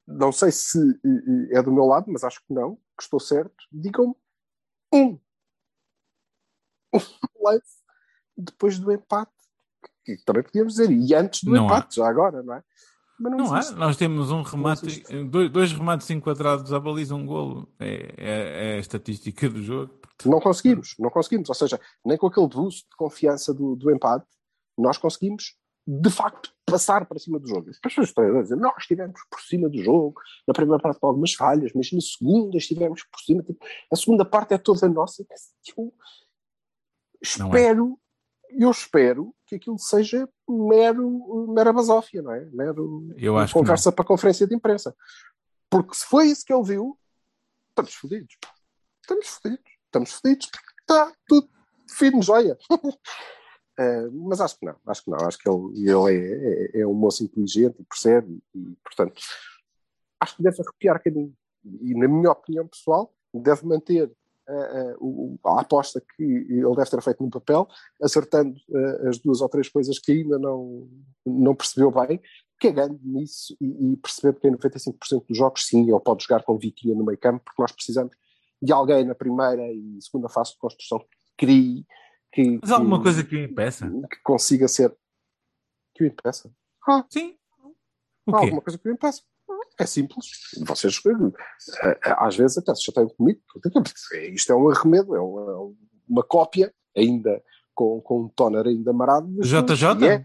Não 0.09 0.31
sei 0.31 0.51
se 0.51 0.79
é 1.51 1.61
do 1.61 1.71
meu 1.71 1.85
lado, 1.85 2.05
mas 2.07 2.23
acho 2.23 2.39
que 2.39 2.53
não, 2.53 2.75
que 2.97 3.03
estou 3.03 3.19
certo. 3.19 3.55
Digam-me 3.71 4.15
um, 4.93 5.19
um 6.93 6.99
lance 7.43 7.79
depois 8.35 8.79
do 8.79 8.91
empate, 8.91 9.31
que 10.03 10.17
também 10.25 10.43
podíamos 10.43 10.73
dizer, 10.73 10.91
e 10.91 11.13
antes 11.13 11.43
do 11.43 11.51
Não 11.51 11.63
há. 11.63 11.65
empate, 11.65 11.97
já 11.97 12.07
agora, 12.09 12.41
não 12.41 12.55
é? 12.55 12.63
Mas 13.19 13.31
não, 13.33 13.37
Não 13.39 13.53
há. 13.53 13.71
Nós 13.71 13.97
temos 13.97 14.31
um 14.31 14.41
remate, 14.41 15.03
dois 15.51 15.73
remates 15.73 16.09
enquadrados 16.09 16.71
à 16.71 16.79
baliza, 16.79 17.13
um 17.13 17.25
golo. 17.25 17.67
É, 17.77 18.13
é, 18.17 18.71
é 18.71 18.75
a 18.75 18.79
estatística 18.79 19.49
do 19.49 19.61
jogo. 19.61 19.99
Não 20.25 20.39
conseguimos, 20.39 20.95
não 20.97 21.09
conseguimos. 21.09 21.49
Ou 21.49 21.55
seja, 21.55 21.79
nem 22.05 22.17
com 22.17 22.27
aquele 22.27 22.47
boost 22.47 22.89
de 22.89 22.95
confiança 22.95 23.53
do, 23.53 23.75
do 23.75 23.91
empate, 23.91 24.25
nós 24.77 24.97
conseguimos, 24.97 25.57
de 25.85 26.09
facto, 26.09 26.53
passar 26.69 27.05
para 27.05 27.19
cima 27.19 27.39
do 27.39 27.47
jogo. 27.47 27.69
As 27.69 27.79
pessoas 27.79 28.09
estão 28.09 28.37
a 28.37 28.41
dizer, 28.41 28.55
nós 28.55 28.75
estivemos 28.79 29.19
por 29.29 29.41
cima 29.41 29.69
do 29.69 29.81
jogo, 29.81 30.19
na 30.47 30.53
primeira 30.53 30.81
parte 30.81 30.99
com 30.99 31.07
algumas 31.07 31.33
falhas, 31.33 31.71
mas 31.73 31.91
na 31.91 32.01
segunda 32.01 32.57
estivemos 32.57 33.03
por 33.03 33.19
cima. 33.19 33.43
Tipo, 33.43 33.65
a 33.91 33.95
segunda 33.95 34.25
parte 34.25 34.53
é 34.53 34.57
toda 34.57 34.87
nossa. 34.87 35.25
Eu 35.77 35.93
Não 37.37 37.47
é. 37.47 37.49
espero, 37.49 37.99
eu 38.49 38.71
espero 38.71 39.35
que 39.45 39.55
aquilo 39.55 39.77
seja 39.77 40.27
mero, 40.47 41.47
mera 41.53 41.73
basófia, 41.73 42.21
não 42.21 42.31
é? 42.31 42.45
Mero 42.45 43.07
conversa 43.51 43.91
para 43.91 44.03
a 44.03 44.07
conferência 44.07 44.47
de 44.47 44.55
imprensa. 44.55 44.95
Porque 45.69 45.95
se 45.95 46.05
foi 46.05 46.27
isso 46.27 46.45
que 46.45 46.53
ele 46.53 46.63
viu, 46.63 46.97
estamos 47.69 47.93
fodidos. 47.93 48.37
Estamos 49.01 49.27
fodidos. 49.27 49.71
Estamos 49.85 50.11
fodidos. 50.11 50.49
Está 50.81 51.13
tudo 51.27 51.49
fino, 51.89 52.21
joia. 52.21 52.57
Eh, 53.79 54.09
mas 54.11 54.41
acho 54.41 54.59
que 54.59 54.65
não, 54.65 54.75
acho 54.87 55.03
que 55.03 55.09
não. 55.09 55.17
Acho 55.25 55.37
que 55.37 55.49
ele, 55.49 55.89
ele 55.89 56.17
é, 56.17 56.79
é, 56.79 56.81
é 56.81 56.87
um 56.87 56.93
moço 56.93 57.23
inteligente 57.23 57.77
e 57.79 57.83
percebe, 57.85 58.37
e, 58.53 58.75
portanto, 58.83 59.21
acho 60.19 60.35
que 60.35 60.43
deve 60.43 60.61
arrepiar 60.61 60.97
bocadinho. 60.97 61.33
E, 61.81 61.93
na 61.95 62.07
minha 62.07 62.31
opinião 62.31 62.67
pessoal, 62.67 63.13
deve 63.33 63.65
manter 63.65 64.11
eh, 64.49 64.71
eh, 64.91 64.95
o- 64.99 65.37
a 65.45 65.61
aposta 65.61 66.01
que 66.15 66.23
ele 66.23 66.75
deve 66.75 66.89
ter 66.89 67.01
feito 67.01 67.23
no 67.23 67.29
papel, 67.29 67.67
acertando 68.01 68.59
eh, 68.73 69.07
as 69.09 69.19
duas 69.19 69.41
ou 69.41 69.47
três 69.49 69.69
coisas 69.69 69.99
que 69.99 70.11
ainda 70.11 70.39
não, 70.39 70.89
não 71.25 71.55
percebeu 71.55 71.91
bem, 71.91 72.19
cagando 72.59 72.99
nisso 73.03 73.55
e, 73.61 73.93
e 73.93 73.97
percebendo 73.97 74.39
que 74.39 74.47
em 74.47 74.51
95% 74.51 75.25
dos 75.27 75.37
jogos, 75.37 75.65
sim, 75.67 75.89
ele 75.89 75.99
pode 75.99 76.23
jogar 76.23 76.43
com 76.43 76.57
Vitinha 76.57 76.95
no 76.95 77.05
meio 77.05 77.17
campo, 77.17 77.43
porque 77.45 77.61
nós 77.61 77.71
precisamos 77.71 78.11
de 78.61 78.73
alguém 78.73 79.05
na 79.05 79.15
primeira 79.15 79.71
e 79.71 80.01
segunda 80.01 80.27
fase 80.27 80.51
de 80.53 80.57
construção 80.57 80.99
que 80.99 81.05
crie, 81.45 81.85
que, 82.31 82.59
Mas 82.61 82.71
há 82.71 82.75
alguma 82.75 82.97
que- 82.97 83.03
coisa 83.03 83.23
que 83.23 83.35
o 83.35 83.43
impeça? 83.43 83.89
que 84.09 84.21
consiga 84.23 84.67
ser. 84.67 84.95
Que 85.95 86.03
o 86.03 86.07
impeça? 86.07 86.51
Ah, 86.87 87.03
Sim. 87.09 87.35
há 88.27 88.31
O 88.31 88.39
quê? 88.39 88.45
alguma 88.45 88.61
coisa 88.61 88.77
que 88.77 88.87
o 88.89 88.91
impeça. 88.91 89.21
É 89.79 89.85
simples. 89.85 90.25
Vocês, 90.67 90.99
eh, 91.05 91.99
eh, 92.05 92.15
às 92.17 92.35
vezes, 92.35 92.57
até 92.57 92.75
se 92.75 92.83
chateiam 92.83 93.09
comigo. 93.09 93.39
Isto 94.33 94.51
é 94.51 94.55
um 94.55 94.69
arremedo, 94.69 95.15
é 95.15 95.19
uma, 95.21 95.51
é 95.51 95.73
uma 96.09 96.23
cópia, 96.23 96.73
ainda 96.95 97.41
com, 97.73 98.01
com 98.01 98.23
um 98.23 98.27
toner 98.29 98.67
ainda 98.67 98.91
marado. 98.91 99.27
JJ? 99.41 100.05
É. 100.07 100.23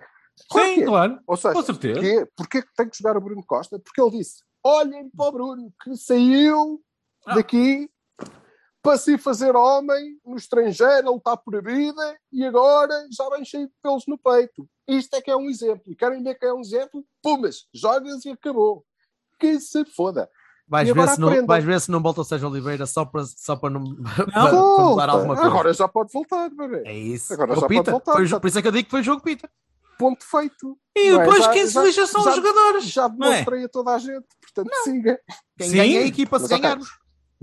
Sim, 0.53 0.83
é. 0.83 0.85
claro. 0.85 1.21
Ou 1.27 1.37
seja, 1.37 1.55
Com 1.55 1.63
certeza. 1.63 2.05
é, 2.05 2.27
porquê 2.37 2.63
que 2.63 2.75
tem 2.75 2.89
que 2.89 2.99
jogar 2.99 3.17
o 3.17 3.21
Bruno 3.21 3.45
Costa? 3.47 3.79
Porque 3.79 4.01
ele 4.01 4.19
disse: 4.19 4.43
olhem 4.65 5.09
para 5.11 5.27
o 5.29 5.33
Bruno 5.33 5.73
que 5.83 5.97
saiu 5.97 6.83
Ah. 7.25 7.37
daqui 7.37 7.89
para 8.85 8.99
se 8.99 9.17
fazer 9.17 9.57
homem 9.57 10.19
no 10.25 10.37
estrangeiro, 10.37 11.09
ele 11.09 11.17
está 11.17 11.35
por 11.37 11.57
a 11.57 11.61
vida 11.63 12.19
e 12.31 12.45
agora 12.45 13.07
já 13.11 13.27
vem 13.31 13.43
cheio 13.45 13.67
de 13.67 13.73
pelos 13.83 14.07
no 14.07 14.19
peito. 14.19 14.69
Isto 14.87 15.17
é 15.17 15.23
que 15.23 15.31
é 15.31 15.37
um 15.37 15.49
exemplo. 15.49 15.85
E 15.87 15.97
querem 15.97 16.23
ver 16.23 16.35
que 16.39 16.45
é 16.45 16.53
um 16.53 16.61
exemplo? 16.61 17.03
Pumas, 17.23 17.65
jogas 17.75 18.25
e 18.27 18.31
acabou. 18.31 18.85
Que 19.41 19.59
se 19.59 19.85
foda. 19.87 20.29
Vais 20.69 20.87
ver, 20.89 21.09
se 21.09 21.19
não, 21.21 21.47
vais 21.47 21.65
ver 21.65 21.81
se 21.81 21.91
não 21.91 22.03
volta 22.03 22.21
o 22.21 22.25
Sérgio 22.25 22.49
Oliveira 22.49 22.85
só 22.87 23.05
para, 23.07 23.25
só 23.25 23.57
para 23.57 23.71
não. 23.71 23.83
para, 24.05 24.27
para 24.31 24.51
Volta. 24.51 24.83
mudar 24.83 25.09
alguma 25.09 25.35
coisa. 25.35 25.51
Agora 25.51 25.73
já 25.73 25.89
pode 25.89 26.13
voltar, 26.13 26.51
bebê. 26.51 26.83
É 26.87 26.95
isso. 26.95 27.33
Agora 27.33 27.53
É 27.53 27.55
já 27.57 27.61
pode 27.67 27.91
voltar, 27.91 28.13
Foi 28.13 28.41
por 28.41 28.47
isso 28.49 28.59
é 28.59 28.63
que 28.63 28.69
eu 28.69 28.73
digo 28.73 28.85
que 28.85 28.91
foi 28.91 29.03
jogo 29.03 29.23
Pita. 29.23 29.51
Ponto 29.99 30.25
feito. 30.25 30.79
E 30.97 31.11
Não 31.11 31.21
é? 31.23 31.25
depois 31.25 31.47
quem 31.49 31.67
se 31.67 31.79
lixa 31.81 32.07
são 32.07 32.23
já- 32.23 32.31
os 32.31 32.37
jogadores. 32.37 32.85
Já 32.85 33.09
Não 33.09 33.27
é? 33.29 33.31
demonstrei 33.31 33.65
a 33.65 33.69
toda 33.69 33.95
a 33.95 33.99
gente. 33.99 34.27
Portanto, 34.43 34.71
siga. 34.85 35.21
Quem 35.59 35.69
Sim, 35.71 35.77
ganha 35.77 36.01
é 36.01 36.03
a 36.03 36.07
equipa 36.07 36.39
se 36.39 36.51
mas 36.51 36.53
ok. 36.53 36.87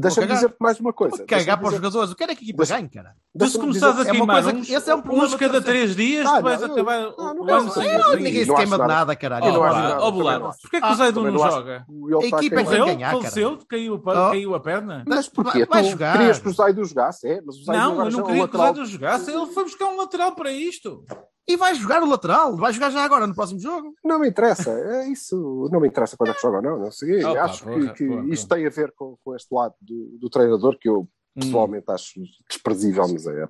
Deixa-me 0.01 0.27
dizer-te 0.27 0.55
mais 0.59 0.79
uma 0.79 0.91
coisa. 0.93 1.17
Vou 1.17 1.25
cagar 1.25 1.57
para 1.57 1.65
os 1.67 1.73
dizer- 1.73 1.83
jogadores. 1.83 2.09
Eu 2.11 2.15
quero 2.17 2.31
é 2.31 2.35
que 2.35 2.41
a 2.41 2.43
equipa 2.43 2.65
ganhe, 2.65 2.89
cara. 2.89 3.15
Tu 3.37 3.47
se 3.47 3.57
começares 3.57 3.95
dizer- 3.95 4.07
a 4.07 4.13
É 4.13 4.17
queimar 4.17 4.43
que- 4.43 4.73
esse 4.73 4.89
é 4.89 4.95
um 4.95 5.01
problema 5.01 5.27
uns 5.27 5.35
cada 5.35 5.59
que- 5.59 5.65
três 5.65 5.95
dias, 5.95 6.25
Ah, 6.27 6.37
tu 6.37 6.43
vais 6.43 6.61
não, 6.61 6.71
acabar 6.73 7.07
o- 7.07 7.41
o. 7.41 8.15
Ninguém 8.17 8.45
se 8.45 8.53
queima 8.55 8.77
de 8.79 8.87
nada. 8.87 9.15
caralho. 9.15 9.45
Oh, 9.45 9.59
ó, 9.61 10.39
não. 10.39 10.51
porquê 10.61 10.81
que 10.81 10.87
o 10.87 10.95
Zaidu 10.95 11.21
não 11.31 11.37
joga? 11.37 11.85
A 11.87 12.25
equipa 12.25 12.61
é 12.61 12.63
que 12.63 12.69
que 12.71 12.85
ganhar, 12.85 13.11
Faleceu? 13.11 13.59
Caiu, 13.69 13.93
a 13.95 13.97
Oh. 13.97 14.31
caiu 14.31 14.55
a 14.55 14.59
perna? 14.59 15.03
Mas 15.07 15.27
porquê? 15.29 15.65
Tu 15.65 15.83
jogar. 15.83 16.11
querias 16.17 16.39
que 16.39 16.49
o 16.49 16.53
Zaidu 16.53 16.85
jogasse? 16.85 17.27
É, 17.27 17.41
mas 17.45 17.57
o 17.57 17.63
Zaidu 17.63 17.81
Não, 17.81 17.91
eu 17.91 17.97
não 18.11 18.19
é 18.19 18.23
um 18.23 18.25
queria 18.25 18.47
que 18.47 18.55
o. 18.55 18.59
Zaidu 18.59 18.85
jogasse. 18.85 19.31
Ele 19.31 19.45
foi 19.47 19.63
buscar 19.63 19.85
um 19.87 19.97
lateral 19.97 20.33
para 20.33 20.51
isto. 20.51 21.03
E 21.47 21.57
vai 21.57 21.73
jogar 21.75 22.03
o 22.03 22.09
lateral. 22.09 22.55
Vai 22.55 22.71
jogar 22.71 22.89
já 22.91 23.03
agora 23.03 23.27
no 23.27 23.35
próximo 23.35 23.59
jogo. 23.59 23.93
Não 24.03 24.19
me 24.19 24.29
interessa, 24.29 24.71
é 24.71 25.07
isso 25.09 25.69
não 25.71 25.79
me 25.79 25.87
interessa 25.87 26.15
quando 26.15 26.29
é 26.29 26.33
que 26.33 26.41
joga 26.41 26.57
ou 26.57 26.63
não, 26.63 26.79
não 26.79 26.91
sei. 26.91 27.23
Oh, 27.25 27.33
pá, 27.33 27.43
acho 27.43 27.63
porra, 27.63 27.79
que, 27.79 27.93
que 27.93 28.07
porra, 28.07 28.27
isto 28.29 28.47
porra. 28.47 28.59
tem 28.59 28.67
a 28.67 28.69
ver 28.69 28.91
com, 28.93 29.17
com 29.23 29.35
este 29.35 29.53
lado 29.53 29.75
do, 29.81 30.17
do 30.19 30.29
treinador 30.29 30.77
que 30.79 30.87
eu 30.87 31.07
Hum. 31.35 31.41
pessoalmente 31.41 31.89
acho 31.89 32.21
desprezível, 32.49 33.07
mas 33.07 33.25
é, 33.25 33.47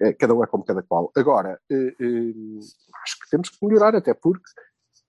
é, 0.00 0.12
cada 0.12 0.34
um 0.34 0.42
é 0.42 0.46
como 0.46 0.64
cada 0.64 0.82
qual. 0.82 1.12
Agora, 1.16 1.60
eh, 1.70 1.94
eh, 2.00 2.58
acho 3.04 3.18
que 3.20 3.30
temos 3.30 3.48
que 3.50 3.64
melhorar, 3.64 3.94
até 3.94 4.12
porque 4.12 4.44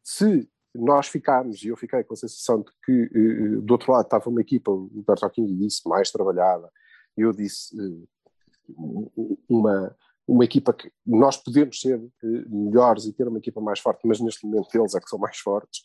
se 0.03 0.47
nós 0.75 1.07
ficarmos, 1.07 1.63
e 1.63 1.69
eu 1.69 1.77
fiquei 1.77 2.03
com 2.03 2.13
a 2.13 2.17
sensação 2.17 2.61
de 2.61 2.71
que 2.85 2.91
eh, 2.91 3.61
do 3.61 3.71
outro 3.71 3.91
lado 3.91 4.03
estava 4.03 4.29
uma 4.29 4.41
equipa, 4.41 4.71
o 4.71 5.03
Bertolini 5.07 5.57
disse, 5.57 5.87
mais 5.89 6.11
trabalhada, 6.11 6.69
e 7.17 7.21
eu 7.21 7.33
disse 7.33 7.75
uma, 9.49 9.95
uma 10.29 10.45
equipa 10.45 10.71
que 10.73 10.91
nós 11.05 11.37
podemos 11.37 11.79
ser 11.79 11.99
eh, 11.99 12.27
melhores 12.47 13.05
e 13.05 13.13
ter 13.13 13.27
uma 13.27 13.39
equipa 13.39 13.59
mais 13.59 13.79
forte, 13.79 14.07
mas 14.07 14.19
neste 14.19 14.45
momento 14.45 14.73
eles 14.75 14.93
é 14.95 14.99
que 14.99 15.09
são 15.09 15.19
mais 15.19 15.37
fortes. 15.37 15.81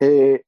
É, 0.00 0.42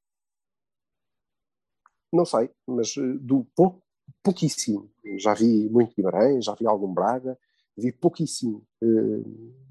não 2.11 2.25
sei, 2.25 2.49
mas 2.67 2.95
eh, 2.95 3.17
do 3.19 3.45
pouco, 3.55 3.81
pouquíssimo. 4.21 4.89
Já 5.17 5.33
vi 5.33 5.67
muito 5.69 5.95
Guimarães, 5.95 6.45
já 6.45 6.53
vi 6.53 6.67
algum 6.67 6.93
Braga, 6.93 7.37
vi 7.75 7.91
pouquíssimo 7.91 8.65
eh, 8.81 9.23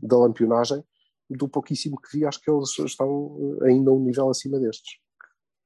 da 0.03 0.19
lampionagem. 0.19 0.85
Do 1.31 1.49
pouquíssimo 1.49 1.99
que 2.01 2.19
vi, 2.19 2.27
acho 2.27 2.43
que 2.43 2.51
eles 2.51 2.77
estão 2.79 3.39
eh, 3.63 3.69
ainda 3.69 3.93
um 3.93 4.01
nível 4.01 4.29
acima 4.29 4.59
destes. 4.59 4.99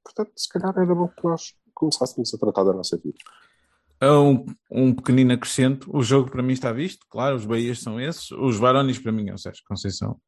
Portanto, 0.03 0.31
se 0.37 0.47
calhar 0.47 0.73
era 0.77 0.95
bom 0.95 1.07
que 1.09 1.23
nós 1.25 1.55
começássemos 1.73 2.33
a 2.33 2.37
tratar 2.37 2.63
da 2.63 2.73
nossa 2.73 2.95
vida. 2.97 3.17
É 3.99 4.11
um, 4.11 4.45
um 4.71 4.93
pequenino 4.93 5.33
acrescento. 5.33 5.89
O 5.95 6.03
jogo 6.03 6.29
para 6.29 6.43
mim 6.43 6.53
está 6.53 6.71
visto, 6.71 7.05
claro, 7.09 7.35
os 7.35 7.45
Bahias 7.45 7.79
são 7.79 7.99
esses. 7.99 8.31
Os 8.31 8.57
Varones 8.57 8.99
para 8.99 9.11
mim 9.11 9.29
é 9.29 9.33
o 9.33 9.37
Sérgio 9.37 9.63
Conceição, 9.67 10.19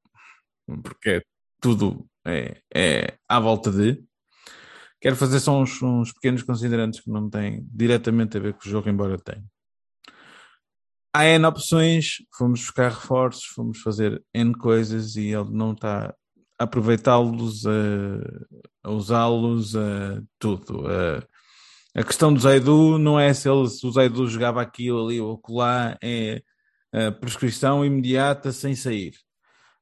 porque 0.84 1.10
é 1.10 1.22
tudo 1.62 2.08
é, 2.26 2.62
é 2.74 3.18
à 3.28 3.40
volta 3.40 3.72
de. 3.72 4.04
Quero 5.02 5.16
fazer 5.16 5.40
só 5.40 5.62
uns, 5.62 5.82
uns 5.82 6.12
pequenos 6.12 6.44
considerantes 6.44 7.00
que 7.00 7.10
não 7.10 7.30
têm 7.30 7.66
diretamente 7.72 8.38
a 8.38 8.40
ver 8.40 8.54
com 8.54 8.68
o 8.68 8.70
jogo, 8.70 8.90
embora 8.90 9.18
tenha. 9.18 9.46
Há 11.14 11.26
N 11.26 11.46
opções, 11.46 12.18
fomos 12.38 12.62
buscar 12.62 12.92
reforços, 12.92 13.46
fomos 13.46 13.80
fazer 13.82 14.24
N 14.34 14.54
coisas 14.54 15.16
e 15.16 15.28
ele 15.28 15.50
não 15.52 15.72
está 15.74 16.14
a 16.60 16.64
aproveitá-los, 16.64 17.66
a, 17.66 17.70
a 18.84 18.92
usá-los, 18.92 19.76
a 19.76 20.22
tudo. 20.38 20.86
A, 20.88 21.26
a 21.96 22.04
questão 22.04 22.34
do 22.34 22.40
Zaidu 22.40 22.98
não 22.98 23.20
é 23.20 23.34
se, 23.34 23.50
ele, 23.50 23.68
se 23.68 23.86
o 23.86 23.92
Zaidu 23.92 24.28
jogava 24.28 24.62
aquilo 24.62 25.06
ali 25.06 25.20
ou 25.20 25.36
acolá, 25.36 25.98
é 26.02 26.42
a 26.94 27.12
prescrição 27.12 27.84
imediata 27.84 28.52
sem 28.52 28.76
sair. 28.76 29.14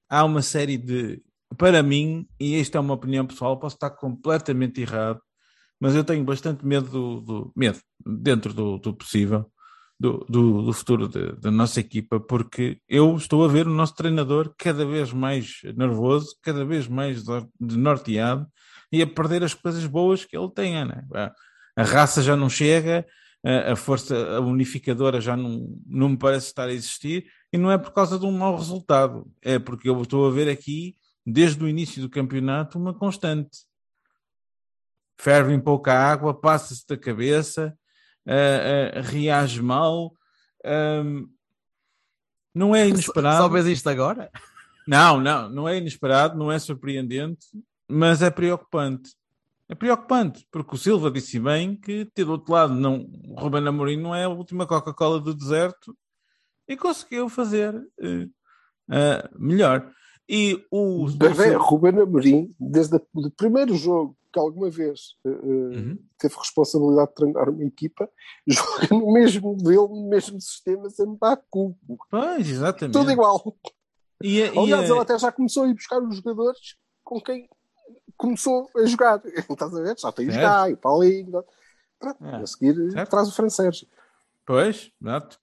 Há 0.10 0.24
uma 0.24 0.42
série 0.42 0.78
de. 0.78 1.22
Para 1.58 1.82
mim, 1.82 2.28
e 2.40 2.60
isto 2.60 2.78
é 2.78 2.80
uma 2.80 2.94
opinião 2.94 3.26
pessoal, 3.26 3.60
posso 3.60 3.76
estar 3.76 3.90
completamente 3.92 4.82
errado, 4.82 5.22
mas 5.80 5.96
eu 5.96 6.04
tenho 6.04 6.24
bastante 6.24 6.66
medo 6.66 6.90
do, 6.90 7.22
do 7.22 7.54
medo, 7.56 7.80
dentro 8.06 8.54
do, 8.54 8.78
do 8.78 8.94
possível, 8.94 9.50
do, 10.00 10.26
do, 10.30 10.62
do 10.64 10.74
futuro 10.74 11.08
da 11.08 11.50
nossa 11.50 11.80
equipa, 11.80 12.20
porque 12.20 12.82
eu 12.88 13.16
estou 13.16 13.46
a 13.46 13.48
ver 13.48 13.66
o 13.66 13.74
nosso 13.74 13.96
treinador 13.96 14.54
cada 14.58 14.86
vez 14.86 15.14
mais 15.14 15.62
nervoso, 15.76 16.36
cada 16.42 16.66
vez 16.66 16.88
mais 16.88 17.24
desnorteado 17.60 18.46
e 18.92 19.02
a 19.02 19.08
perder 19.08 19.44
as 19.44 19.54
coisas 19.54 19.86
boas 19.86 20.26
que 20.26 20.38
ele 20.38 20.52
tem. 20.52 20.86
Né? 20.86 21.04
A 21.78 21.84
raça 21.84 22.24
já 22.24 22.36
não 22.36 22.50
chega, 22.50 23.06
a, 23.46 23.74
a 23.74 23.76
força 23.76 24.42
unificadora 24.42 25.22
já 25.22 25.38
não, 25.38 25.80
não 25.86 26.10
me 26.10 26.18
parece 26.18 26.48
estar 26.48 26.68
a 26.68 26.74
existir, 26.74 27.28
e 27.54 27.58
não 27.58 27.72
é 27.72 27.78
por 27.78 27.92
causa 27.92 28.18
de 28.18 28.26
um 28.26 28.32
mau 28.32 28.58
resultado, 28.58 29.32
é 29.42 29.60
porque 29.60 29.88
eu 29.88 30.02
estou 30.02 30.28
a 30.28 30.32
ver 30.32 30.50
aqui, 30.50 30.98
desde 31.26 31.64
o 31.64 31.68
início 31.68 32.02
do 32.02 32.10
campeonato, 32.10 32.80
uma 32.80 32.94
constante. 32.94 33.60
Ferve 35.20 35.54
em 35.54 35.60
pouca 35.60 35.94
água, 35.94 36.34
passa-se 36.34 36.86
da 36.88 36.98
cabeça, 36.98 37.78
uh, 38.26 39.00
uh, 39.00 39.02
reage 39.04 39.62
mal. 39.62 40.14
Um, 40.66 41.30
não 42.54 42.76
é 42.76 42.88
inesperado. 42.88 43.44
Só 43.44 43.50
vês 43.50 43.66
isto 43.68 43.88
agora? 43.88 44.32
Não, 44.88 45.20
não, 45.20 45.50
não 45.50 45.68
é 45.68 45.78
inesperado, 45.78 46.38
não 46.38 46.52
é 46.52 46.58
surpreendente, 46.58 47.46
mas 47.90 48.22
é 48.22 48.30
preocupante. 48.30 49.17
É 49.70 49.76
preocupante, 49.76 50.48
porque 50.52 50.76
o 50.76 50.78
Silva 50.78 51.12
disse 51.12 51.40
bem 51.40 51.76
que, 51.76 52.06
ter 52.14 52.24
do 52.24 52.32
outro 52.32 52.54
lado, 52.54 52.74
não, 52.74 53.06
o 53.28 53.36
Ruben 53.40 53.68
Amorim 53.68 53.98
não 54.02 54.16
é 54.16 54.24
a 54.24 54.30
última 54.30 54.66
Coca-Cola 54.66 55.20
do 55.20 55.34
deserto 55.36 55.96
e 56.68 56.78
conseguiu 56.78 57.28
fazer 57.28 57.76
uh, 57.76 58.24
uh, 58.90 59.38
melhor. 59.40 59.92
E 60.30 60.66
o. 60.72 61.08
Bebé, 61.12 61.54
Ruben 61.56 62.00
Amorim, 62.02 62.56
desde 62.60 62.96
o 63.14 63.32
primeiro 63.32 63.76
jogo 63.76 64.18
que 64.32 64.40
alguma 64.40 64.70
vez 64.70 65.16
uh, 65.26 65.30
Uhum. 65.30 65.98
teve 66.18 66.36
responsabilidade 66.36 67.10
de 67.10 67.16
treinar 67.16 67.50
uma 67.50 67.64
equipa, 67.66 68.10
joga 68.48 68.88
no 68.92 69.12
mesmo 69.12 69.54
modelo, 69.54 69.88
no 69.90 70.08
mesmo 70.10 70.40
sistema, 70.40 70.90
sem 70.90 71.18
dar 71.20 71.42
cu. 71.50 71.78
Pois, 72.10 72.48
exatamente. 72.50 72.94
Tudo 72.94 73.12
igual. 73.12 73.56
E, 74.24 74.42
a- 74.44 74.54
e 74.54 74.58
Aliás, 74.58 74.90
a- 74.90 74.94
ele 74.94 75.02
até 75.02 75.18
já 75.20 75.32
começou 75.32 75.64
a 75.64 75.68
ir 75.70 75.74
buscar 75.74 76.02
os 76.02 76.16
jogadores 76.16 76.76
com 77.04 77.20
quem 77.22 77.48
começou 78.18 78.70
a 78.76 78.86
jogar. 78.86 79.22
Estás 79.50 79.76
a 79.76 79.82
ver? 79.82 79.98
Já 79.98 80.12
tem 80.12 80.28
o 80.28 80.32
Certo. 80.32 80.58
Sky, 80.60 80.74
o 80.74 80.78
Paulinho. 80.78 81.44
Pronto, 82.00 82.26
É. 82.26 82.36
A 82.38 82.48
seguir 82.48 82.92
Certo. 82.92 83.10
traz 83.10 83.28
o 83.28 83.32
Fran 83.32 83.50
Sérgio. 83.50 83.88
Pois, 84.46 84.92
exato. 85.02 85.38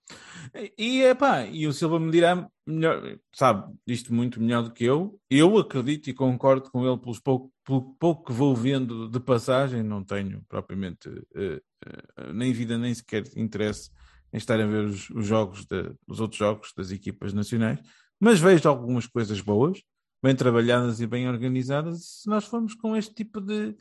E, 0.78 1.02
epá, 1.02 1.44
e 1.44 1.66
o 1.66 1.72
Silva 1.74 2.00
me 2.00 2.10
dirá 2.10 2.48
melhor, 2.66 3.18
sabe 3.34 3.74
isto 3.86 4.14
muito 4.14 4.40
melhor 4.40 4.62
do 4.62 4.72
que 4.72 4.82
eu. 4.84 5.20
Eu 5.28 5.58
acredito 5.58 6.08
e 6.08 6.14
concordo 6.14 6.70
com 6.70 6.86
ele 6.86 6.96
pelos 6.98 7.20
pouco, 7.20 7.52
pelo 7.64 7.94
pouco 7.96 8.24
que 8.24 8.32
vou 8.32 8.56
vendo 8.56 9.06
de 9.10 9.20
passagem. 9.20 9.82
Não 9.82 10.02
tenho 10.02 10.42
propriamente 10.48 11.10
eh, 11.34 11.60
eh, 11.86 12.32
nem 12.32 12.50
vida 12.52 12.78
nem 12.78 12.94
sequer 12.94 13.24
interesse 13.36 13.90
em 14.32 14.38
estar 14.38 14.58
a 14.58 14.66
ver 14.66 14.84
os, 14.84 15.10
os 15.10 15.26
jogos, 15.26 15.66
de- 15.66 15.94
os 16.08 16.18
outros 16.20 16.38
jogos 16.38 16.72
das 16.74 16.90
equipas 16.90 17.34
nacionais, 17.34 17.78
mas 18.18 18.40
vejo 18.40 18.66
algumas 18.68 19.06
coisas 19.06 19.40
boas, 19.40 19.82
bem 20.24 20.34
trabalhadas 20.34 21.02
e 21.02 21.06
bem 21.06 21.28
organizadas. 21.28 21.98
E 21.98 22.04
se 22.22 22.28
nós 22.30 22.46
formos 22.46 22.74
com 22.74 22.96
este 22.96 23.12
tipo 23.14 23.42
de 23.42 23.76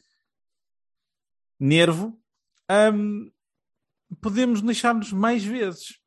nervo, 1.58 2.22
hum, 2.94 3.32
podemos 4.22 4.62
deixar-nos 4.62 5.14
mais 5.14 5.46
vezes. 5.46 6.02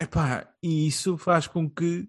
Epá, 0.00 0.50
e 0.62 0.86
isso 0.86 1.18
faz 1.18 1.46
com 1.46 1.68
que, 1.68 2.08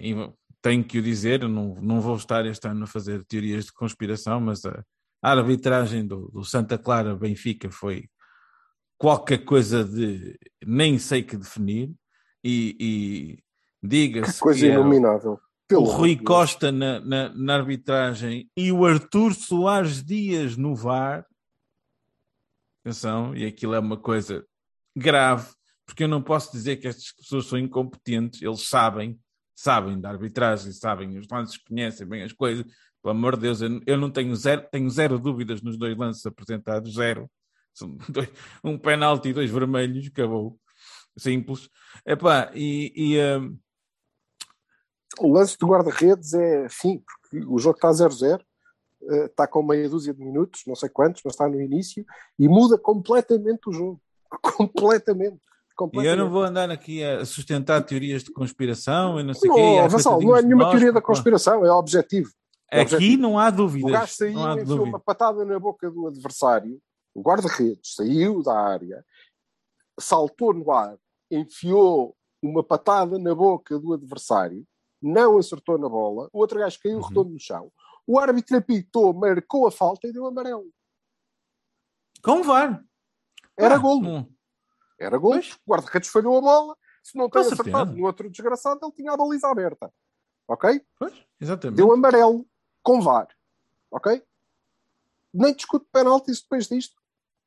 e 0.00 0.14
tenho 0.62 0.82
que 0.82 0.98
o 0.98 1.02
dizer, 1.02 1.46
não, 1.46 1.74
não 1.74 2.00
vou 2.00 2.16
estar 2.16 2.46
este 2.46 2.66
ano 2.66 2.84
a 2.84 2.86
fazer 2.86 3.22
teorias 3.26 3.66
de 3.66 3.72
conspiração, 3.74 4.40
mas 4.40 4.64
a, 4.64 4.82
a 5.22 5.32
arbitragem 5.32 6.06
do, 6.06 6.28
do 6.28 6.42
Santa 6.42 6.78
Clara 6.78 7.14
Benfica 7.14 7.70
foi 7.70 8.08
qualquer 8.96 9.44
coisa 9.44 9.84
de 9.84 10.38
nem 10.66 10.98
sei 10.98 11.22
que 11.22 11.36
definir, 11.36 11.94
e, 12.42 12.76
e 12.80 13.86
diga-se 13.86 14.32
Que 14.32 14.40
coisa 14.40 14.60
que 14.60 14.66
é 14.72 14.74
inominável. 14.74 15.38
Pelo 15.68 15.82
o 15.82 15.84
Rui 15.84 16.14
Deus. 16.14 16.26
Costa 16.26 16.72
na, 16.72 16.98
na, 17.00 17.28
na 17.28 17.54
arbitragem 17.54 18.50
e 18.56 18.72
o 18.72 18.86
Arthur 18.86 19.34
Soares 19.34 20.02
Dias 20.02 20.56
no 20.56 20.74
VAR. 20.74 21.26
Atenção, 22.80 23.36
e 23.36 23.44
aquilo 23.44 23.74
é 23.74 23.78
uma 23.78 23.98
coisa 23.98 24.46
grave, 24.96 25.46
porque 25.84 26.04
eu 26.04 26.08
não 26.08 26.22
posso 26.22 26.50
dizer 26.50 26.76
que 26.76 26.88
estas 26.88 27.12
pessoas 27.12 27.46
são 27.46 27.58
incompetentes, 27.58 28.40
eles 28.40 28.66
sabem, 28.66 29.20
sabem 29.54 30.00
da 30.00 30.08
arbitragem, 30.08 30.72
sabem 30.72 31.18
os 31.18 31.28
lances, 31.30 31.58
conhecem 31.58 32.06
bem 32.06 32.22
as 32.22 32.32
coisas. 32.32 32.64
Pelo 33.02 33.12
amor 33.14 33.36
de 33.36 33.42
Deus, 33.42 33.60
eu, 33.60 33.80
eu 33.86 33.98
não 33.98 34.10
tenho 34.10 34.34
zero, 34.34 34.66
tenho 34.72 34.88
zero 34.88 35.18
dúvidas 35.18 35.60
nos 35.60 35.76
dois 35.76 35.96
lances 35.96 36.24
apresentados, 36.24 36.94
zero. 36.94 37.30
São 37.74 37.96
dois- 38.08 38.30
um 38.64 38.78
penalti 38.78 39.28
e 39.28 39.32
dois 39.34 39.50
vermelhos, 39.50 40.06
acabou. 40.06 40.58
Simples. 41.16 41.68
Epá, 42.06 42.50
e, 42.54 42.92
e 42.96 43.38
hum, 43.38 43.58
O 45.20 45.32
lance 45.32 45.56
do 45.58 45.66
guarda-redes 45.66 46.34
é 46.34 46.68
fim, 46.68 47.02
porque 47.04 47.44
o 47.46 47.58
jogo 47.58 47.76
está 47.76 47.90
0-0, 47.90 48.40
eh, 49.10 49.24
está 49.26 49.46
com 49.46 49.62
meia 49.62 49.88
dúzia 49.88 50.12
de 50.14 50.22
minutos, 50.22 50.62
não 50.66 50.74
sei 50.74 50.88
quantos, 50.88 51.22
mas 51.24 51.34
está 51.34 51.48
no 51.48 51.60
início, 51.60 52.04
e 52.38 52.48
muda 52.48 52.78
completamente 52.78 53.68
o 53.68 53.72
jogo. 53.72 54.00
Completamente. 54.42 55.40
E 55.94 56.04
eu 56.06 56.16
não 56.16 56.28
vou 56.28 56.42
andar 56.42 56.70
aqui 56.72 57.04
a 57.04 57.24
sustentar 57.24 57.80
teorias 57.82 58.24
de 58.24 58.32
conspiração 58.32 59.20
e 59.20 59.22
não 59.22 59.32
sei 59.32 59.48
o 59.48 59.54
quê. 59.54 59.78
há 59.80 59.86
Vassal, 59.86 60.20
não 60.20 60.36
é 60.36 60.42
nenhuma 60.42 60.64
nós, 60.64 60.72
teoria 60.72 60.92
da 60.92 61.00
conspiração, 61.00 61.64
é 61.64 61.70
objetivo. 61.70 62.32
é 62.70 62.80
Aqui 62.80 62.94
objetivo. 62.96 63.22
não 63.22 63.38
há 63.38 63.46
O 63.48 63.52
dúvidas. 63.52 63.92
gajo 63.92 64.12
saiu, 64.12 64.44
há 64.44 64.60
enfiou 64.60 64.82
uma 64.82 64.98
patada 64.98 65.44
na 65.44 65.56
boca 65.58 65.88
do 65.88 66.08
adversário, 66.08 66.80
o 67.14 67.22
guarda-redes 67.22 67.94
saiu 67.94 68.42
da 68.42 68.58
área, 68.58 69.04
saltou 70.00 70.52
no 70.52 70.70
ar, 70.72 70.96
enfiou 71.30 72.16
uma 72.42 72.62
patada 72.64 73.16
na 73.16 73.32
boca 73.32 73.78
do 73.78 73.92
adversário, 73.92 74.64
não 75.00 75.38
acertou 75.38 75.78
na 75.78 75.88
bola, 75.88 76.28
o 76.32 76.38
outro 76.38 76.58
gajo 76.58 76.78
caiu 76.82 76.98
Uhum. 76.98 77.04
redondo 77.06 77.30
no 77.30 77.38
chão. 77.40 77.72
O 78.06 78.18
árbitro 78.18 78.56
apitou, 78.56 79.12
marcou 79.12 79.66
a 79.66 79.70
falta 79.70 80.06
e 80.08 80.12
deu 80.12 80.26
amarelo. 80.26 80.66
Com 82.22 82.42
VAR. 82.42 82.84
Era 83.56 83.74
Ah, 83.76 83.78
golo. 83.78 84.28
Era 84.98 85.18
golo. 85.18 85.38
O 85.66 85.70
guarda-redes 85.70 86.08
falhou 86.10 86.38
a 86.38 86.40
bola. 86.40 86.76
Se 87.02 87.16
não 87.16 87.28
tem 87.28 87.42
Com 87.42 87.48
acertado 87.52 87.92
no 87.94 88.04
outro 88.06 88.28
desgraçado, 88.30 88.80
ele 88.82 88.92
tinha 88.92 89.12
a 89.12 89.16
baliza 89.16 89.48
aberta. 89.48 89.92
Ok? 90.48 90.84
Pois, 90.98 91.14
exatamente. 91.40 91.76
Deu 91.76 91.92
amarelo 91.92 92.46
com 92.82 93.00
VAR. 93.00 93.28
Ok? 93.90 94.22
Nem 95.32 95.54
discuto 95.54 95.86
penaltis 95.92 96.40
depois 96.42 96.66
disto. 96.66 96.96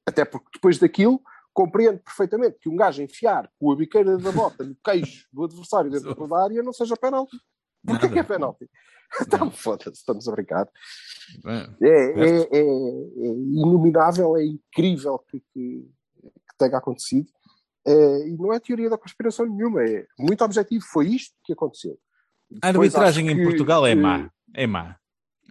Até 0.06 0.24
porque 0.26 0.49
depois 0.54 0.78
daquilo 0.80 1.22
compreendo 1.54 1.99
perfeitamente 1.99 2.58
que 2.60 2.70
um 2.70 2.76
gajo 2.76 3.02
enfiar 3.02 3.49
com 3.60 3.72
a 3.72 3.76
biqueira 3.76 4.18
da 4.18 4.32
bota 4.32 4.64
no 4.64 4.76
queixo 4.84 5.28
do 5.32 5.43
adversário 5.43 5.91
dentro 5.91 6.28
da 6.28 6.43
área 6.43 6.64
não 6.64 6.74
seja 6.74 6.95
penalti. 6.95 7.38
Porquê 7.86 8.04
Nada. 8.04 8.14
que 8.14 8.20
é 8.20 8.24
penalti? 8.24 8.70
Então, 9.22 9.52
foda-se, 9.52 9.91
estamos 9.91 10.26
a 10.26 10.32
brincar. 10.32 10.70
É. 11.45 11.86
É, 11.86 11.89
é, 11.89 12.39
é, 12.43 12.60
é 12.62 13.28
inominável, 13.28 14.38
é 14.38 14.45
incrível 14.45 15.20
que, 15.20 15.41
que, 15.54 15.86
que 16.22 16.58
tenha 16.58 16.78
acontecido. 16.78 17.28
É, 17.86 18.28
e 18.30 18.38
não 18.38 18.54
é 18.54 18.60
teoria 18.62 18.89
da 18.89 18.97
conspiração 18.97 19.45
nenhuma, 19.45 19.84
é 19.84 20.06
muito 20.18 20.41
objetivo. 20.45 20.86
Foi 20.86 21.10
isto 21.10 21.36
que 21.43 21.52
aconteceu. 21.52 21.99
A 22.64 22.68
arbitragem 22.70 23.30
em 23.30 23.36
que- 23.36 23.43
Portugal 23.43 23.86
é 23.86 23.95
má. 23.95 24.30
É 24.56 24.66
má. 24.66 24.95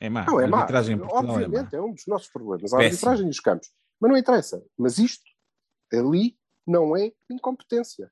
É 0.00 0.08
má. 0.08 0.24
Não, 0.24 0.40
é 0.40 0.46
má. 0.46 0.56
em 0.56 0.60
Portugal 0.60 0.84
é 0.84 0.96
má. 0.96 1.06
Obviamente, 1.10 1.76
é, 1.76 1.82
um 1.82 1.92
dos 1.92 2.06
nossos 2.06 2.30
problemas. 2.30 2.72
A 2.72 2.78
Péssimo. 2.78 2.94
arbitragem 2.94 3.26
nos 3.26 3.40
campos. 3.40 3.68
Mas 4.00 4.10
não 4.10 4.16
interessa. 4.16 4.64
Mas 4.78 4.98
isto, 4.98 5.24
ali, 5.92 6.36
não 6.66 6.96
é 6.96 7.12
incompetência. 7.28 8.10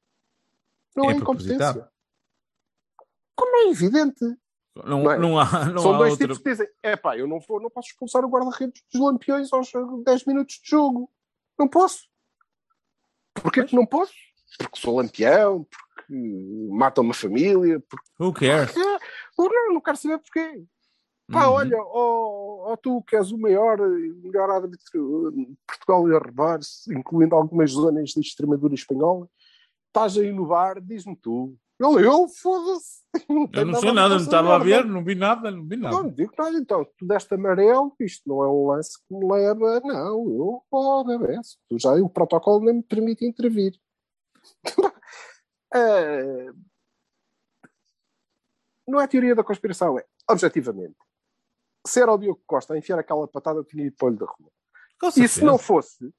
Não 0.96 1.10
É 1.10 1.14
é, 1.14 1.16
incompetência. 1.16 1.88
Como 3.36 3.56
é 3.56 3.70
evidente. 3.70 4.24
Não, 4.84 5.02
Não 5.02 5.12
é? 5.12 5.18
não 5.18 5.38
há, 5.38 5.64
não 5.66 5.82
São 5.82 5.94
há 5.94 5.98
dois 5.98 6.12
outra... 6.12 6.26
tipos 6.26 6.38
que 6.42 6.50
dizem: 6.50 6.68
é 6.82 6.96
pá, 6.96 7.16
eu 7.16 7.26
não, 7.26 7.40
vou, 7.40 7.60
não 7.60 7.70
posso 7.70 7.88
expulsar 7.88 8.24
o 8.24 8.28
guarda-redes 8.28 8.82
dos 8.92 9.00
lampiões 9.00 9.52
aos 9.52 9.70
10 10.04 10.24
minutos 10.24 10.60
de 10.62 10.70
jogo. 10.70 11.10
Não 11.58 11.68
posso. 11.68 12.08
Porquê 13.34 13.64
que 13.64 13.74
não 13.74 13.86
posso? 13.86 14.12
Porque 14.58 14.78
sou 14.80 14.96
lampião, 14.96 15.64
porque 15.64 16.14
mata 16.70 17.00
uma 17.00 17.14
família, 17.14 17.80
porque. 17.80 18.08
Who 18.20 18.32
cares? 18.32 18.74
Ah, 18.76 18.98
Não, 19.38 19.74
não 19.74 19.80
quero 19.80 19.96
saber 19.96 20.18
porquê. 20.18 20.64
Pá, 21.30 21.46
Uhum. 21.46 21.54
olha, 21.54 21.76
ó 21.78 22.38
ó 22.72 22.76
tu 22.76 23.02
que 23.02 23.16
és 23.16 23.32
o 23.32 23.38
maior, 23.38 23.78
melhor 23.78 24.50
árbitro 24.50 25.32
de 25.32 25.56
Portugal 25.66 26.08
e 26.08 26.14
arredores, 26.14 26.86
incluindo 26.88 27.34
algumas 27.34 27.70
zonas 27.70 28.12
da 28.14 28.20
Extremadura 28.20 28.74
espanhola, 28.74 29.28
estás 29.86 30.16
a 30.18 30.24
inovar, 30.24 30.80
diz-me 30.80 31.16
tu. 31.16 31.56
Ele, 31.80 32.06
eu, 32.06 32.28
foda-se. 32.28 32.98
Eu 33.54 33.64
não 33.64 33.74
sei 33.80 33.92
nada, 33.92 34.16
não 34.16 34.22
estava 34.22 34.56
a 34.56 34.58
ver, 34.58 34.84
não 34.84 35.02
vi 35.02 35.14
nada, 35.14 35.50
não 35.50 35.64
vi 35.64 35.76
nada. 35.76 35.96
não 35.96 36.10
digo 36.10 36.32
nada, 36.36 36.58
então. 36.58 36.84
Tu 36.96 37.06
deste 37.06 37.34
amarelo, 37.34 37.94
isto 38.00 38.28
não 38.28 38.42
é 38.42 38.48
um 38.48 38.66
lance 38.66 38.98
que 38.98 39.14
me 39.14 39.24
leva. 39.32 39.80
Não, 39.80 40.28
eu, 40.28 40.62
oh, 40.70 41.04
bebê, 41.04 41.38
tu 41.68 41.78
já 41.78 41.92
o 41.94 42.08
protocolo 42.08 42.64
nem 42.64 42.74
me 42.76 42.82
permite 42.82 43.24
intervir. 43.24 43.78
Eh, 45.74 46.50
não 48.86 48.98
é 48.98 49.06
teoria 49.06 49.34
da 49.34 49.44
conspiração, 49.44 49.98
é 49.98 50.04
objetivamente. 50.30 50.96
Se 51.88 52.00
era 52.00 52.12
o 52.12 52.18
Diogo 52.18 52.42
Costa 52.46 52.74
a 52.74 52.78
enfiar 52.78 52.98
aquela 52.98 53.26
patada, 53.26 53.58
eu 53.58 53.64
tinha 53.64 53.86
ido 53.86 53.96
para 53.96 54.06
o 54.06 54.08
olho 54.10 54.18
da 54.18 54.26
rua. 54.26 54.50
E 55.16 55.28
se 55.28 55.42
não 55.44 55.56
fosse, 55.58 56.12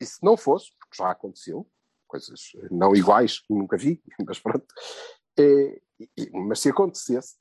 e 0.00 0.04
se 0.06 0.22
não 0.22 0.36
fosse, 0.36 0.70
porque 0.78 0.96
já 1.02 1.10
aconteceu, 1.10 1.66
coisas 2.06 2.40
não 2.70 2.94
iguais, 2.94 3.38
que 3.40 3.52
nunca 3.54 3.76
vi, 3.76 4.02
mas 4.26 4.38
pronto, 4.38 4.66
eh, 5.38 5.80
e- 6.16 6.30
mas 6.32 6.60
se 6.60 6.68
acontecesse, 6.68 7.36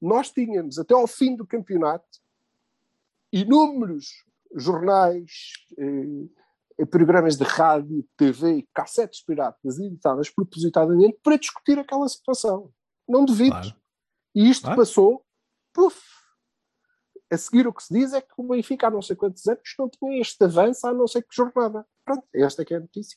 nós 0.00 0.30
tínhamos 0.30 0.78
até 0.78 0.94
ao 0.94 1.06
fim 1.06 1.36
do 1.36 1.46
campeonato 1.46 2.06
inúmeros 3.32 4.24
jornais, 4.56 5.52
eh, 5.78 6.84
programas 6.86 7.36
de 7.36 7.44
rádio, 7.44 8.04
TV 8.16 8.58
e 8.58 8.68
cassetes 8.74 9.22
piratas 9.22 9.78
editadas 9.78 10.30
propositadamente 10.30 11.18
para 11.22 11.36
discutir 11.36 11.78
aquela 11.78 12.08
situação. 12.08 12.72
Não 13.06 13.24
duvides. 13.24 13.50
Claro. 13.70 13.76
E 14.34 14.48
isto 14.50 14.62
Claro. 14.62 14.76
passou, 14.80 15.24
puf. 15.72 16.00
A 17.30 17.36
seguir 17.36 17.66
o 17.66 17.72
que 17.72 17.82
se 17.82 17.94
diz 17.94 18.12
é 18.12 18.20
que 18.20 18.32
o 18.36 18.42
Benfica 18.42 18.88
há 18.88 18.90
não 18.90 19.02
sei 19.02 19.14
quantos 19.14 19.46
anos 19.46 19.74
não 19.78 19.88
tinha 19.88 20.20
este 20.20 20.42
avanço 20.44 20.86
há 20.86 20.92
não 20.92 21.06
sei 21.06 21.22
que 21.22 21.34
jornada. 21.34 21.86
Pronto, 22.04 22.24
esta 22.34 22.62
é 22.62 22.64
que 22.64 22.74
é 22.74 22.78
a 22.78 22.80
notícia. 22.80 23.16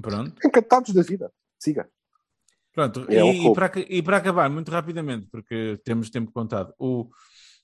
Pronto. 0.00 0.34
Encantados 0.44 0.92
da 0.92 1.02
vida. 1.02 1.32
Siga. 1.58 1.88
Pronto, 2.72 3.06
É 3.08 3.22
e, 3.22 3.46
e 3.46 3.54
para, 3.54 3.72
e 3.88 4.02
para 4.02 4.16
acabar, 4.18 4.50
muito 4.50 4.70
rapidamente, 4.70 5.26
porque 5.30 5.80
temos 5.82 6.10
tempo 6.10 6.30
contado, 6.30 6.74
o, 6.78 7.08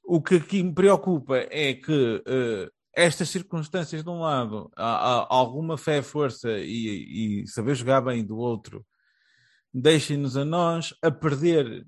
o 0.03 0.23
que 0.23 0.37
aqui 0.37 0.63
me 0.63 0.73
preocupa 0.73 1.37
é 1.37 1.75
que 1.75 2.23
eh, 2.27 2.71
estas 2.95 3.29
circunstâncias 3.29 4.03
de 4.03 4.09
um 4.09 4.21
lado, 4.21 4.71
há, 4.75 5.21
há 5.21 5.27
alguma 5.29 5.77
fé, 5.77 6.01
força 6.01 6.51
e, 6.59 7.43
e 7.43 7.47
saber 7.47 7.75
jogar 7.75 8.01
bem 8.01 8.25
do 8.25 8.39
outro, 8.39 8.87
deixem-nos 9.73 10.35
a 10.35 10.47
nós 10.47 10.95
a 11.03 11.11
perder 11.11 11.87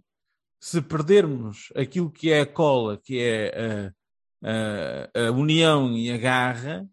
se 0.65 0.81
perdermos 0.81 1.71
aquilo 1.77 2.11
que 2.11 2.31
é 2.31 2.41
a 2.41 2.47
cola, 2.47 2.97
que 2.97 3.19
é 3.19 3.93
a, 4.43 5.21
a, 5.21 5.27
a 5.27 5.31
união 5.31 5.95
e 5.95 6.11
a 6.11 6.17
garra, 6.17 6.89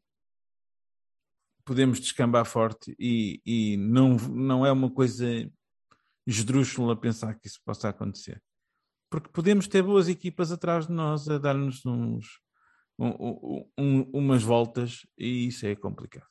podemos 1.63 2.01
descambar 2.01 2.43
forte 2.43 2.93
e, 2.99 3.41
e 3.45 3.77
não, 3.77 4.17
não 4.17 4.65
é 4.65 4.71
uma 4.73 4.91
coisa 4.91 5.25
esdrúxula 6.27 6.99
pensar 6.99 7.33
que 7.35 7.47
isso 7.47 7.61
possa 7.63 7.87
acontecer. 7.87 8.43
Porque 9.09 9.29
podemos 9.29 9.69
ter 9.69 9.81
boas 9.81 10.09
equipas 10.09 10.51
atrás 10.51 10.87
de 10.87 10.91
nós 10.91 11.29
a 11.29 11.37
dar-nos 11.37 11.85
uns, 11.85 12.41
um, 12.99 13.65
um, 13.79 14.01
umas 14.11 14.43
voltas 14.43 15.07
e 15.17 15.47
isso 15.47 15.65
é 15.65 15.73
complicado. 15.77 16.27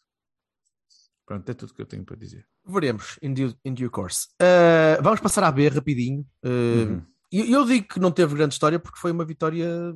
Pronto, 1.25 1.49
é 1.49 1.55
tudo 1.55 1.73
que 1.73 1.81
eu 1.81 1.87
tenho 1.87 2.05
para 2.05 2.17
dizer. 2.17 2.47
Veremos 2.67 3.19
in 3.23 3.33
due, 3.33 3.57
in 3.65 3.73
due 3.73 3.89
course. 3.89 4.29
Uh, 4.43 5.03
vamos 5.03 5.21
passar 5.21 5.45
à 5.45 5.51
B 5.51 5.69
rapidinho. 5.69 6.21
Uh, 6.45 6.49
uhum. 6.49 7.11
Eu, 7.31 7.65
digo 7.65 7.87
que 7.87 8.01
não 8.01 8.11
teve 8.11 8.35
grande 8.35 8.55
história 8.55 8.79
porque 8.79 8.99
foi 8.99 9.13
uma 9.13 9.25
vitória 9.25 9.95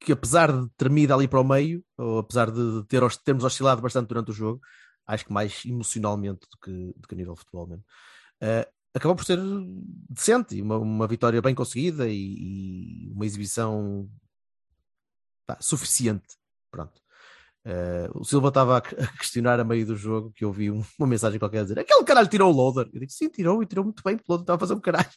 que, 0.00 0.12
apesar 0.12 0.52
de 0.52 0.68
tremida 0.76 1.14
ali 1.14 1.28
para 1.28 1.40
o 1.40 1.44
meio, 1.44 1.84
ou 1.98 2.18
apesar 2.18 2.50
de 2.50 2.84
ter, 2.88 3.02
termos 3.18 3.44
oscilado 3.44 3.82
bastante 3.82 4.08
durante 4.08 4.30
o 4.30 4.34
jogo, 4.34 4.60
acho 5.06 5.26
que 5.26 5.32
mais 5.32 5.64
emocionalmente 5.64 6.46
do 6.50 6.58
que, 6.58 6.94
do 6.96 7.08
que 7.08 7.14
a 7.14 7.18
nível 7.18 7.34
de 7.34 7.40
futebol 7.40 7.66
mesmo, 7.66 7.84
uh, 8.42 8.70
acabou 8.94 9.14
por 9.16 9.24
ser 9.24 9.38
decente, 10.08 10.60
uma, 10.60 10.78
uma 10.78 11.06
vitória 11.06 11.40
bem 11.42 11.54
conseguida 11.54 12.08
e, 12.08 13.06
e 13.08 13.12
uma 13.12 13.26
exibição 13.26 14.08
suficiente. 15.60 16.36
Pronto. 16.70 17.00
Uh, 17.66 18.20
o 18.20 18.24
Silva 18.24 18.48
estava 18.48 18.78
a 18.78 18.80
questionar 19.18 19.58
a 19.58 19.64
meio 19.64 19.84
do 19.84 19.96
jogo 19.96 20.32
que 20.32 20.44
eu 20.44 20.52
vi 20.52 20.70
uma 20.70 20.84
mensagem 21.00 21.36
qualquer 21.36 21.60
a 21.60 21.62
dizer: 21.62 21.78
aquele 21.80 22.04
caralho 22.04 22.28
tirou 22.28 22.52
o 22.52 22.56
loader. 22.56 22.88
Eu 22.92 23.00
disse: 23.00 23.18
sim, 23.18 23.28
tirou 23.28 23.60
e 23.60 23.66
tirou 23.66 23.84
muito 23.84 24.02
bem, 24.04 24.14
o 24.14 24.20
loader 24.28 24.44
estava 24.44 24.56
a 24.56 24.60
fazer 24.60 24.74
um 24.74 24.80
caralho. 24.80 25.10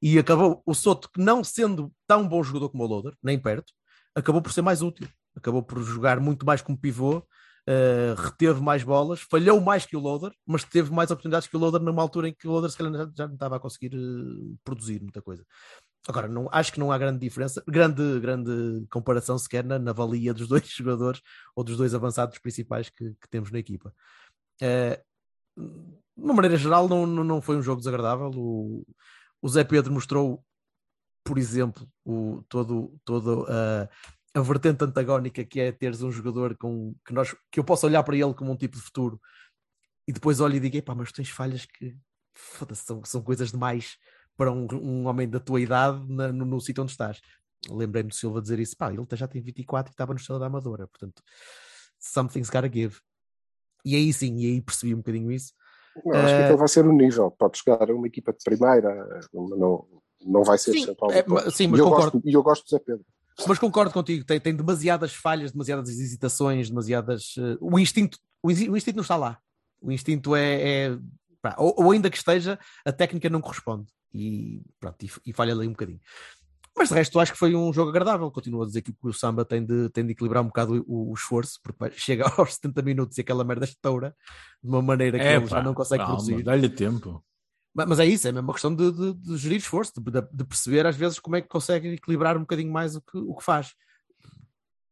E 0.00 0.16
acabou 0.16 0.62
o 0.64 0.72
Soto, 0.72 1.10
que 1.12 1.20
não 1.20 1.42
sendo 1.42 1.92
tão 2.06 2.28
bom 2.28 2.42
jogador 2.44 2.70
como 2.70 2.84
o 2.84 2.86
loader, 2.86 3.14
nem 3.20 3.38
perto, 3.38 3.72
acabou 4.14 4.40
por 4.40 4.52
ser 4.52 4.62
mais 4.62 4.82
útil. 4.82 5.08
Acabou 5.34 5.62
por 5.62 5.82
jogar 5.82 6.20
muito 6.20 6.46
mais 6.46 6.62
como 6.62 6.78
pivô 6.78 7.24
Uh, 7.68 8.14
reteve 8.20 8.60
mais 8.60 8.82
bolas, 8.82 9.20
falhou 9.20 9.60
mais 9.60 9.84
que 9.84 9.94
o 9.94 10.00
Loader, 10.00 10.32
mas 10.46 10.64
teve 10.64 10.90
mais 10.90 11.10
oportunidades 11.10 11.46
que 11.46 11.56
o 11.56 11.60
Loader 11.60 11.80
numa 11.80 12.02
altura 12.02 12.28
em 12.28 12.34
que 12.34 12.48
o 12.48 12.50
Loader 12.50 12.70
se 12.70 12.76
calhar 12.76 12.92
já, 12.92 13.10
já 13.14 13.26
não 13.28 13.34
estava 13.34 13.56
a 13.56 13.60
conseguir 13.60 13.94
uh, 13.94 14.58
produzir 14.64 15.00
muita 15.00 15.20
coisa. 15.20 15.44
Agora, 16.08 16.28
não, 16.28 16.48
acho 16.50 16.72
que 16.72 16.80
não 16.80 16.90
há 16.90 16.98
grande 16.98 17.18
diferença, 17.18 17.62
grande, 17.68 18.20
grande 18.20 18.86
comparação 18.90 19.36
sequer 19.38 19.64
na, 19.64 19.78
na 19.78 19.92
valia 19.92 20.32
dos 20.32 20.48
dois 20.48 20.68
jogadores 20.68 21.20
ou 21.54 21.62
dos 21.62 21.76
dois 21.76 21.94
avançados 21.94 22.38
principais 22.38 22.88
que, 22.88 23.14
que 23.14 23.28
temos 23.28 23.50
na 23.50 23.58
equipa. 23.58 23.94
Uh, 24.62 25.10
de 26.16 26.24
uma 26.24 26.34
maneira 26.34 26.56
geral, 26.56 26.88
não, 26.88 27.06
não, 27.06 27.24
não 27.24 27.42
foi 27.42 27.56
um 27.56 27.62
jogo 27.62 27.80
desagradável. 27.80 28.30
O, 28.34 28.86
o 29.42 29.48
Zé 29.48 29.62
Pedro 29.64 29.92
mostrou, 29.92 30.44
por 31.22 31.38
exemplo, 31.38 31.86
o, 32.04 32.42
todo, 32.48 32.98
todo 33.04 33.42
uh, 33.42 33.88
a 34.34 34.40
vertente 34.40 34.84
antagónica 34.84 35.44
que 35.44 35.60
é 35.60 35.72
teres 35.72 36.02
um 36.02 36.10
jogador 36.10 36.56
com, 36.56 36.94
que, 37.04 37.12
nós, 37.12 37.34
que 37.50 37.60
eu 37.60 37.64
possa 37.64 37.86
olhar 37.86 38.02
para 38.02 38.16
ele 38.16 38.34
como 38.34 38.52
um 38.52 38.56
tipo 38.56 38.76
de 38.76 38.82
futuro 38.82 39.20
e 40.06 40.12
depois 40.12 40.40
olho 40.40 40.56
e 40.56 40.60
digo, 40.60 40.82
pá, 40.82 40.94
mas 40.94 41.12
tens 41.12 41.28
falhas 41.28 41.66
que 41.66 41.96
são, 42.74 43.04
são 43.04 43.22
coisas 43.22 43.50
demais 43.50 43.96
para 44.40 44.50
um, 44.50 44.66
um 44.72 45.06
homem 45.06 45.28
da 45.28 45.38
tua 45.38 45.60
idade 45.60 46.02
na, 46.08 46.32
no, 46.32 46.46
no 46.46 46.60
sítio 46.62 46.82
onde 46.82 46.92
estás. 46.92 47.20
Lembrei-me 47.68 48.08
do 48.08 48.14
Silva 48.14 48.40
dizer 48.40 48.58
isso, 48.58 48.74
pá, 48.74 48.90
ele 48.90 49.06
já 49.12 49.28
tem 49.28 49.42
24 49.42 49.90
e 49.90 49.92
estava 49.92 50.14
no 50.14 50.18
Estrela 50.18 50.40
da 50.40 50.46
Amadora, 50.46 50.88
portanto, 50.88 51.22
something's 51.98 52.48
gotta 52.48 52.72
give. 52.72 52.96
E 53.84 53.94
aí 53.94 54.10
sim, 54.14 54.34
e 54.38 54.46
aí 54.46 54.62
percebi 54.62 54.94
um 54.94 54.98
bocadinho 54.98 55.30
isso. 55.30 55.52
Não, 56.06 56.16
acho 56.16 56.34
uh, 56.34 56.38
que 56.38 56.44
ele 56.44 56.56
vai 56.56 56.68
ser 56.68 56.86
o 56.86 56.92
nível, 56.92 57.30
pode 57.32 57.58
chegar 57.58 57.90
a 57.90 57.94
uma 57.94 58.06
equipa 58.06 58.32
de 58.32 58.38
primeira, 58.42 59.20
não, 59.34 59.86
não 60.24 60.42
vai 60.42 60.56
ser 60.56 60.72
sim, 60.72 60.86
é, 61.10 61.50
sim, 61.50 61.66
mas 61.68 61.78
e 61.78 61.82
eu 61.82 61.90
concordo. 61.90 62.12
Gosto, 62.12 62.28
e 62.28 62.32
eu 62.32 62.42
gosto 62.42 62.64
do 62.64 62.70
Zé 62.70 62.78
Pedro. 62.78 63.04
Mas 63.46 63.58
concordo 63.58 63.92
contigo, 63.92 64.24
tem, 64.24 64.40
tem 64.40 64.56
demasiadas 64.56 65.12
falhas, 65.12 65.52
demasiadas 65.52 65.90
hesitações, 65.90 66.70
demasiadas. 66.70 67.36
Uh, 67.36 67.58
o, 67.60 67.78
instinto, 67.78 68.16
o, 68.42 68.48
o, 68.48 68.76
instinto 68.76 68.96
não 68.96 69.02
está 69.02 69.16
lá. 69.16 69.38
O 69.82 69.92
instinto 69.92 70.34
é. 70.34 70.86
é 70.86 70.98
pá, 71.42 71.56
ou, 71.58 71.74
ou, 71.76 71.90
ainda 71.90 72.08
que 72.08 72.16
esteja, 72.16 72.58
a 72.86 72.90
técnica 72.92 73.28
não 73.28 73.42
corresponde. 73.42 73.86
E, 74.12 74.62
pronto, 74.78 75.02
e, 75.04 75.10
e 75.26 75.32
falha 75.32 75.52
ali 75.52 75.66
um 75.66 75.72
bocadinho. 75.72 76.00
Mas 76.76 76.88
de 76.88 76.94
resto, 76.94 77.18
acho 77.18 77.32
que 77.32 77.38
foi 77.38 77.54
um 77.54 77.72
jogo 77.72 77.90
agradável. 77.90 78.30
Continuo 78.30 78.62
a 78.62 78.66
dizer 78.66 78.82
que 78.82 78.94
o 79.02 79.12
Samba 79.12 79.44
tem 79.44 79.64
de, 79.64 79.88
tem 79.90 80.06
de 80.06 80.12
equilibrar 80.12 80.42
um 80.42 80.46
bocado 80.46 80.84
o, 80.86 81.10
o 81.10 81.14
esforço, 81.14 81.60
porque 81.62 81.90
chega 81.98 82.26
aos 82.36 82.54
70 82.54 82.82
minutos 82.82 83.18
e 83.18 83.20
aquela 83.20 83.44
merda 83.44 83.64
estoura 83.64 84.14
de 84.62 84.68
uma 84.68 84.80
maneira 84.80 85.18
que 85.18 85.24
é, 85.24 85.36
ele 85.36 85.42
pá, 85.42 85.56
já 85.56 85.62
não 85.62 85.74
consegue 85.74 86.02
calma, 86.02 86.16
produzir. 86.16 86.42
Dá-lhe 86.42 86.68
tempo. 86.68 87.24
Mas 87.72 88.00
é 88.00 88.04
isso, 88.04 88.26
é 88.26 88.32
mesmo 88.32 88.48
uma 88.48 88.52
questão 88.52 88.74
de, 88.74 88.90
de, 88.90 89.14
de 89.14 89.36
gerir 89.36 89.58
esforço, 89.58 89.92
de, 89.96 90.10
de, 90.10 90.44
perceber 90.44 90.86
às 90.86 90.96
vezes 90.96 91.20
como 91.20 91.36
é 91.36 91.40
que 91.40 91.48
consegue 91.48 91.88
equilibrar 91.88 92.36
um 92.36 92.40
bocadinho 92.40 92.72
mais 92.72 92.96
o 92.96 93.00
que, 93.00 93.16
o 93.16 93.34
que 93.34 93.44
faz. 93.44 93.74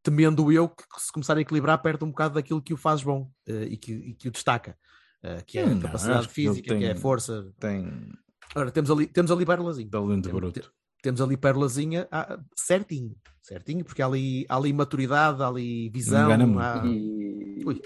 Temendo 0.00 0.52
eu 0.52 0.68
que 0.68 0.84
se 0.96 1.10
começar 1.10 1.36
a 1.36 1.40
equilibrar, 1.40 1.82
perde 1.82 2.04
um 2.04 2.10
bocado 2.10 2.34
daquilo 2.34 2.62
que 2.62 2.72
o 2.72 2.76
faz 2.76 3.02
bom 3.02 3.30
uh, 3.48 3.62
e, 3.64 3.76
que, 3.76 3.92
e, 3.92 4.14
que, 4.14 4.28
o 4.28 4.30
destaca, 4.30 4.78
uh, 5.24 5.44
que 5.44 5.58
é 5.58 5.64
a 5.64 5.78
capacidade 5.80 6.28
física, 6.28 6.62
que, 6.62 6.68
tem, 6.68 6.78
que 6.78 6.84
é 6.84 6.92
a 6.92 6.96
força. 6.96 7.52
Tem... 7.58 8.12
Ora, 8.54 8.70
temos 8.70 8.90
ali, 8.90 9.06
temos 9.06 9.30
ali 9.30 9.44
Perlazinho. 9.44 9.90
Talento 9.90 10.30
bruto. 10.30 10.72
Temos 11.02 11.20
ali 11.20 11.36
Perlazinha 11.36 12.08
ah, 12.10 12.40
certinho, 12.56 13.14
certinho, 13.40 13.84
porque 13.84 14.02
há 14.02 14.06
ali, 14.06 14.44
há 14.48 14.56
ali 14.56 14.72
maturidade, 14.72 15.42
há 15.42 15.46
ali 15.46 15.88
visão. 15.90 16.30
Há... 16.58 16.84
E... 16.86 17.62
Ui, 17.64 17.80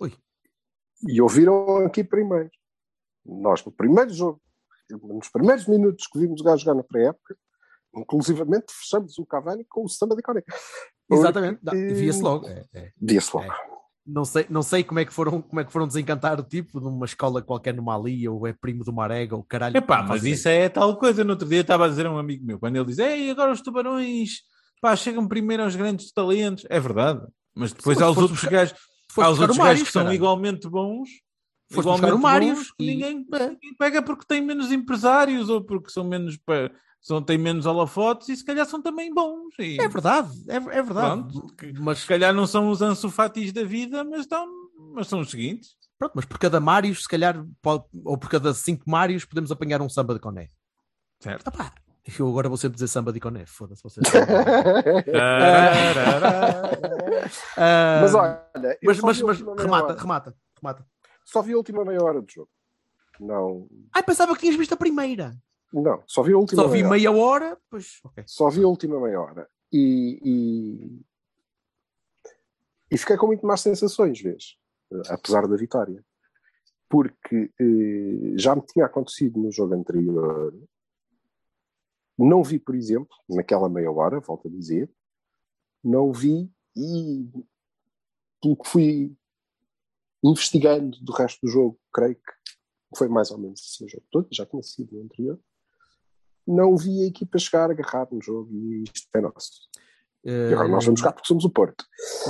ui. 0.00 0.12
E 1.08 1.22
ouviram 1.22 1.78
aqui 1.86 2.04
primeiro. 2.04 2.50
Nós, 3.24 3.64
no 3.64 3.72
primeiro 3.72 4.12
jogo, 4.12 4.40
nos 4.90 5.28
primeiros 5.28 5.66
minutos 5.66 6.06
que 6.06 6.18
vimos 6.18 6.40
o 6.40 6.44
gajo 6.44 6.64
jogar 6.64 6.74
na 6.74 6.82
pré-época, 6.82 7.36
inclusivamente 7.94 8.72
fechamos 8.72 9.18
o 9.18 9.26
Cavani 9.26 9.64
com 9.68 9.84
o 9.84 9.88
samba 9.88 10.14
de 10.14 10.22
Coreia. 10.22 10.44
Exatamente, 11.10 11.60
via-se 11.94 12.22
logo. 12.22 12.46
É, 12.46 12.66
é. 12.74 12.92
Via-se 13.00 13.34
logo. 13.34 13.50
É. 13.50 13.69
Não 14.12 14.24
sei, 14.24 14.46
não 14.50 14.62
sei 14.62 14.82
como, 14.82 14.98
é 14.98 15.04
que 15.04 15.12
foram, 15.12 15.40
como 15.40 15.60
é 15.60 15.64
que 15.64 15.72
foram 15.72 15.86
desencantar 15.86 16.40
o 16.40 16.42
tipo 16.42 16.80
de 16.80 16.86
uma 16.86 17.06
escola 17.06 17.42
qualquer 17.42 17.74
no 17.74 17.82
Mali, 17.82 18.28
ou 18.28 18.46
é 18.46 18.52
primo 18.52 18.84
do 18.84 18.92
Marega, 18.92 19.36
ou 19.36 19.44
caralho. 19.44 19.76
Epá, 19.76 20.02
mas 20.02 20.24
isso 20.24 20.48
é 20.48 20.68
tal 20.68 20.96
coisa. 20.96 21.22
No 21.22 21.30
outro 21.30 21.48
dia 21.48 21.60
estava 21.60 21.86
a 21.86 21.88
dizer 21.88 22.06
a 22.06 22.12
um 22.12 22.18
amigo 22.18 22.44
meu, 22.44 22.58
quando 22.58 22.76
ele 22.76 22.86
diz, 22.86 22.98
ei, 22.98 23.30
agora 23.30 23.52
os 23.52 23.60
tubarões 23.60 24.42
pá, 24.80 24.96
chegam 24.96 25.28
primeiro 25.28 25.62
aos 25.62 25.76
grandes 25.76 26.10
talentos. 26.12 26.64
É 26.68 26.80
verdade, 26.80 27.20
mas 27.54 27.72
depois 27.72 27.96
Sim, 27.96 28.04
mas 28.04 28.08
aos 28.08 28.18
outros 28.18 28.44
gajos, 28.44 28.74
aos 29.16 29.38
outros 29.38 29.58
gajos 29.58 29.82
que 29.84 29.92
são 29.92 30.12
igualmente 30.12 30.68
bons 30.68 31.08
Foste 31.72 31.88
buscar 31.88 32.14
o 32.14 32.18
Marius. 32.18 32.72
E... 32.78 32.86
Ninguém, 32.86 33.16
ninguém, 33.18 33.74
pega 33.78 34.02
porque 34.02 34.24
tem 34.26 34.40
menos 34.40 34.72
empresários 34.72 35.48
ou 35.48 35.62
porque 35.62 35.90
são 35.90 36.04
menos. 36.04 36.36
São, 37.00 37.22
têm 37.22 37.38
menos 37.38 37.64
holofotes 37.64 38.28
e 38.28 38.36
se 38.36 38.44
calhar 38.44 38.66
são 38.66 38.82
também 38.82 39.12
bons. 39.12 39.54
E... 39.58 39.80
É 39.80 39.88
verdade, 39.88 40.30
é, 40.48 40.56
é 40.56 40.82
verdade. 40.82 41.22
Pronto, 41.32 41.54
mas 41.78 42.00
se 42.00 42.06
calhar 42.06 42.34
não 42.34 42.46
são 42.46 42.70
os 42.70 42.82
ansufatis 42.82 43.52
da 43.52 43.64
vida, 43.64 44.04
mas, 44.04 44.20
estão, 44.20 44.46
mas 44.94 45.08
são 45.08 45.20
os 45.20 45.30
seguintes. 45.30 45.76
Pronto, 45.98 46.12
mas 46.14 46.24
por 46.24 46.38
cada 46.38 46.60
Marius, 46.60 47.02
se 47.02 47.08
calhar, 47.08 47.42
pode, 47.62 47.84
ou 48.04 48.18
por 48.18 48.28
cada 48.28 48.52
cinco 48.54 48.88
Marius, 48.88 49.24
podemos 49.24 49.50
apanhar 49.50 49.80
um 49.80 49.88
samba 49.88 50.14
de 50.14 50.20
coné. 50.20 50.48
Certo. 51.20 51.46
Ah, 51.46 51.50
pá, 51.50 51.72
eu 52.18 52.28
agora 52.28 52.48
vou 52.48 52.56
sempre 52.56 52.74
dizer 52.74 52.88
samba 52.88 53.12
de 53.12 53.20
coné, 53.20 53.44
foda-se 53.46 53.82
vocês. 53.82 54.06
mas 58.00 58.14
olha, 58.14 58.42
mas, 58.82 59.00
mas, 59.00 59.22
mas 59.22 59.40
remata, 59.40 59.94
remata, 59.94 60.34
remata. 60.60 60.86
Só 61.24 61.42
vi 61.42 61.52
a 61.52 61.56
última 61.56 61.84
meia 61.84 62.02
hora 62.02 62.20
do 62.20 62.30
jogo. 62.30 62.48
Não. 63.18 63.68
Ai, 63.92 64.02
pensava 64.02 64.34
que 64.34 64.40
tinhas 64.40 64.56
visto 64.56 64.72
a 64.72 64.76
primeira. 64.76 65.34
Não, 65.72 66.02
só 66.06 66.22
vi 66.22 66.32
a 66.32 66.38
última 66.38 66.62
Só 66.62 66.68
vi 66.68 66.82
meia, 66.82 67.12
hora, 67.12 67.58
pois. 67.70 68.00
Okay. 68.04 68.24
Só 68.26 68.50
vi 68.50 68.62
a 68.62 68.66
última 68.66 69.00
meia 69.00 69.20
hora. 69.20 69.48
E, 69.72 70.20
e, 70.24 71.00
e 72.90 72.98
fiquei 72.98 73.16
com 73.16 73.28
muito 73.28 73.46
más 73.46 73.60
sensações, 73.60 74.20
vês? 74.20 74.56
Apesar 75.08 75.46
da 75.46 75.56
vitória. 75.56 76.04
Porque 76.88 77.52
eh, 77.60 78.36
já 78.36 78.56
me 78.56 78.62
tinha 78.62 78.86
acontecido 78.86 79.38
no 79.38 79.52
jogo 79.52 79.74
anterior. 79.74 80.52
Não 82.18 82.42
vi, 82.42 82.58
por 82.58 82.74
exemplo, 82.74 83.16
naquela 83.28 83.68
meia 83.68 83.92
hora, 83.92 84.18
volto 84.18 84.48
a 84.48 84.50
dizer, 84.50 84.90
não 85.82 86.12
vi 86.12 86.52
e 86.76 87.30
pelo 88.42 88.56
que 88.56 88.68
fui 88.68 89.16
investigando 90.22 90.98
do 91.00 91.12
resto 91.12 91.40
do 91.46 91.50
jogo, 91.50 91.78
creio 91.92 92.16
que 92.16 92.32
foi 92.96 93.08
mais 93.08 93.30
ou 93.30 93.38
menos 93.38 93.60
esse 93.60 93.88
jogo 93.88 94.04
todo, 94.10 94.28
já 94.30 94.44
tinha 94.44 94.62
sido 94.62 94.96
no 94.96 95.04
anterior, 95.04 95.38
não 96.50 96.76
vi 96.76 97.04
a 97.04 97.06
equipa 97.06 97.38
chegar 97.38 97.70
agarrado 97.70 98.12
no 98.12 98.22
jogo 98.22 98.50
e 98.52 98.84
isto 98.84 99.08
é 99.14 99.20
nosso. 99.20 99.50
Uh, 100.24 100.50
e 100.50 100.52
agora 100.52 100.68
nós 100.68 100.84
vamos 100.84 101.00
cá 101.00 101.12
porque 101.12 101.26
somos 101.26 101.44
o 101.44 101.50
Porto. 101.50 101.84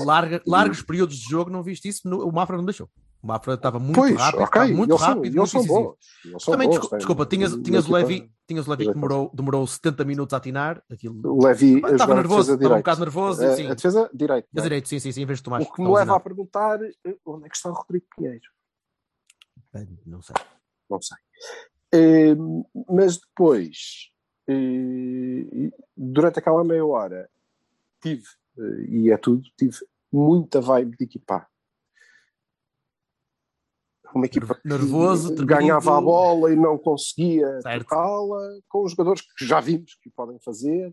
Larga, 0.04 0.40
largos 0.46 0.78
e... 0.78 0.84
períodos 0.84 1.16
de 1.16 1.28
jogo 1.28 1.50
não 1.50 1.62
viste 1.62 1.88
isso, 1.88 2.08
no, 2.08 2.26
o 2.26 2.32
Mafra 2.32 2.56
não 2.56 2.64
deixou. 2.64 2.88
O 3.22 3.26
Mafra 3.26 3.54
estava 3.54 3.78
muito 3.78 3.96
pois, 3.96 4.16
rápido, 4.16 4.42
okay. 4.44 4.72
muito 4.72 4.92
eles 4.92 5.02
rápido. 5.02 5.32
São, 5.32 5.40
eles 5.42 5.50
são 5.50 5.66
bons. 5.66 5.96
Eles 6.24 6.44
Também, 6.44 6.68
bons, 6.68 6.74
desculpa, 6.74 6.96
desculpa 6.96 7.26
tinhas, 7.26 7.52
tinhas 7.56 7.86
o 7.86 7.92
Levi, 7.92 8.32
tinhas 8.46 8.66
o 8.66 8.70
Levi 8.70 8.86
que 8.86 8.94
demorou, 8.94 9.30
demorou 9.34 9.66
70 9.66 10.04
minutos 10.04 10.32
a 10.32 10.38
atinar. 10.38 10.82
Aquilo... 10.90 11.20
O 11.24 11.44
Levi 11.44 11.82
estava 11.84 12.14
nervoso, 12.14 12.54
estava 12.54 12.74
um 12.74 12.78
bocado 12.78 13.00
nervoso. 13.00 13.44
A, 13.44 13.56
sim. 13.56 13.66
a 13.66 13.74
defesa 13.74 14.08
direito. 14.14 14.48
A 14.56 14.60
é? 14.60 14.62
direito, 14.62 14.88
sim, 14.88 14.98
sim, 14.98 15.12
sim, 15.12 15.22
em 15.22 15.26
vez 15.26 15.40
de 15.40 15.42
tomar. 15.42 15.60
O 15.60 15.70
que 15.70 15.82
me 15.82 15.92
leva 15.92 16.16
a 16.16 16.20
perguntar 16.20 16.80
eh, 16.82 17.16
onde 17.26 17.44
é 17.44 17.48
que 17.50 17.56
está 17.56 17.68
o 17.68 17.74
Rodrigo 17.74 18.06
Pinheiro? 18.16 18.48
Não 20.06 20.22
sei. 20.22 20.34
Não 20.88 21.00
sei. 21.00 21.18
Mas 22.88 23.18
depois 23.18 24.10
uh, 24.48 24.52
e 24.52 25.72
durante 25.96 26.38
aquela 26.38 26.64
meia 26.64 26.84
hora 26.84 27.28
tive, 28.00 28.24
eh, 28.58 28.84
e 28.88 29.10
é 29.10 29.16
tudo, 29.16 29.42
tive 29.56 29.76
muita 30.10 30.60
vibe 30.60 30.96
de 30.96 31.04
equipar. 31.04 31.48
Uma 34.14 34.26
equipa 34.26 34.54
que 34.54 34.66
Nervoso, 34.68 35.34
ganhava 35.46 35.82
temido. 35.82 35.98
a 35.98 36.00
bola 36.00 36.52
e 36.52 36.56
não 36.56 36.76
conseguia 36.76 37.60
tocá-la, 37.62 38.58
com 38.68 38.82
os 38.82 38.90
jogadores 38.92 39.20
que 39.20 39.46
já 39.46 39.60
vimos 39.60 39.94
que 39.96 40.08
o 40.08 40.12
podem 40.12 40.38
fazer. 40.40 40.92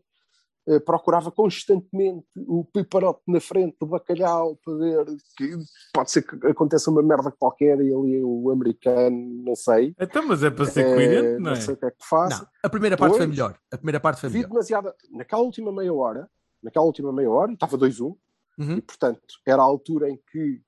Eh, 0.70 0.82
procurava 0.82 1.32
constantemente 1.32 2.26
o 2.36 2.65
piparote 2.65 3.22
na 3.26 3.39
frente 3.39 3.78
do 3.80 3.86
bacalhau 3.86 4.57
para 4.57 4.76
ver 4.76 5.05
que 5.38 5.55
pode 5.93 6.11
ser 6.11 6.22
que 6.24 6.45
aconteça 6.47 6.91
uma 6.91 7.01
merda 7.01 7.32
qualquer 7.32 7.80
e 7.80 7.93
ali 7.93 8.22
o 8.22 8.51
americano, 8.51 9.18
não 9.45 9.55
sei. 9.55 9.95
Então, 9.97 10.28
mas 10.28 10.43
é 10.43 10.49
para 10.49 10.65
ser 10.65 10.84
coerente, 10.93 11.41
não 11.41 11.51
é? 11.53 11.55
sei 11.55 11.74
o 11.74 11.78
que 11.78 11.86
é 11.86 11.91
que 11.91 12.05
faça. 12.05 12.41
Não, 12.41 12.47
a 12.63 12.70
primeira 12.70 12.97
parte 12.97 13.11
foi 13.15 13.20
Depois, 13.28 13.38
melhor. 13.38 13.59
A 13.72 13.78
primeira 13.78 13.99
parte 14.01 14.20
foi 14.20 14.30
Vi 14.30 14.36
melhor. 14.39 14.49
demasiada. 14.49 14.95
Naquela 15.09 15.41
última 15.41 15.72
meia 15.72 15.93
hora, 15.93 16.30
naquela 16.61 16.86
última 16.86 17.13
meia 17.13 17.32
hora, 17.32 17.53
estava 17.53 17.78
2-1, 17.78 18.18
Uhum. 18.59 18.78
e 18.78 18.82
portanto 18.82 19.22
era 19.45 19.61
a 19.61 19.65
altura 19.65 20.09
em 20.09 20.20
que 20.32 20.61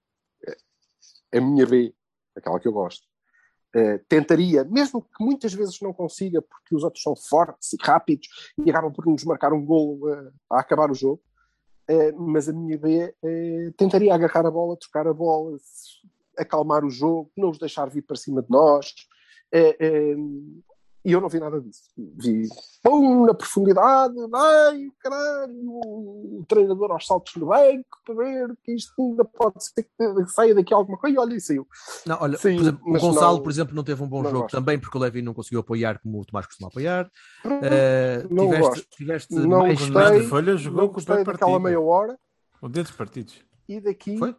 eh, 0.47 0.57
a 1.37 1.41
minha 1.41 1.65
B, 1.65 1.93
aquela 2.37 2.57
que 2.59 2.67
eu 2.69 2.71
gosto, 2.71 3.05
eh, 3.75 3.99
tentaria, 4.07 4.63
mesmo 4.63 5.01
que 5.01 5.23
muitas 5.23 5.53
vezes 5.53 5.79
não 5.81 5.93
consiga, 5.93 6.41
porque 6.41 6.75
os 6.75 6.83
outros 6.83 7.03
são 7.03 7.15
fortes 7.15 7.73
e 7.73 7.77
rápidos 7.79 8.27
e 8.57 8.69
acabam 8.69 8.91
por 8.91 9.05
nos 9.05 9.23
marcar 9.23 9.53
um 9.53 9.63
gol 9.63 9.99
eh, 10.09 10.31
a 10.51 10.59
acabar 10.59 10.89
o 10.89 10.95
jogo, 10.95 11.21
eh, 11.87 12.11
mas 12.13 12.49
a 12.49 12.53
minha 12.53 12.77
B 12.77 13.13
eh, 13.23 13.71
tentaria 13.77 14.13
agarrar 14.13 14.45
a 14.45 14.51
bola, 14.51 14.77
trocar 14.77 15.07
a 15.07 15.13
bola, 15.13 15.57
acalmar 16.37 16.83
o 16.83 16.89
jogo, 16.89 17.31
não 17.37 17.49
os 17.49 17.57
deixar 17.57 17.89
vir 17.89 18.01
para 18.01 18.15
cima 18.15 18.41
de 18.41 18.49
nós. 18.49 18.93
E 21.05 21.11
eu 21.13 21.21
não 21.21 21.29
vi 21.29 21.39
nada 21.39 21.59
disso. 21.61 21.83
Vi 21.97 22.47
pum 22.83 23.25
na 23.25 23.33
profundidade, 23.33 24.13
ai 24.33 24.87
caralho, 24.99 25.53
o 25.69 26.45
treinador 26.47 26.91
aos 26.91 27.05
saltos 27.05 27.35
no 27.35 27.47
banco 27.47 27.85
para 28.05 28.15
ver 28.15 28.57
que 28.63 28.73
isto 28.73 28.93
ainda 29.01 29.23
pode 29.25 29.63
ser 29.63 29.83
que 29.83 30.25
saia 30.27 30.53
daqui 30.53 30.73
alguma 30.73 30.97
coisa. 30.97 31.15
E 31.15 31.19
olha, 31.19 31.35
e 31.35 31.41
saiu. 31.41 31.67
Não, 32.05 32.17
olha, 32.21 32.37
Sim, 32.37 32.55
por 32.55 32.61
exemplo, 32.61 32.81
o 32.85 32.99
Gonçalo, 32.99 33.35
não- 33.37 33.43
por 33.43 33.49
exemplo, 33.51 33.75
não 33.75 33.83
teve 33.83 34.03
um 34.03 34.07
bom 34.09 34.21
não 34.23 34.29
jogo 34.29 34.41
gosto. 34.43 34.55
também, 34.57 34.79
porque 34.79 34.97
o 34.97 35.01
Levi 35.01 35.21
não 35.21 35.33
conseguiu 35.33 35.61
apoiar 35.61 35.99
como 36.01 36.19
o 36.21 36.25
Tomás 36.25 36.45
costuma 36.47 36.67
apoiar. 36.69 37.09
Eh, 37.45 38.27
Não 38.29 38.45
tiveste, 38.45 38.67
gosto. 38.69 38.87
tiveste 38.91 39.35
Não 39.35 39.59
mais. 39.59 39.79
gostei. 39.79 39.93
Fernando 39.93 40.27
Folha 40.29 40.57
jogou 40.57 40.81
Não 40.81 40.87
com 40.87 40.91
o 40.91 40.95
gostei 40.95 41.15
daquela 41.17 41.37
partido. 41.37 41.59
meia 41.61 41.79
hora 41.81 42.19
O 42.61 42.67
dedos 42.69 42.91
partidos. 42.91 43.41
e 43.67 43.79
daqui, 43.79 44.17
Foi? 44.17 44.35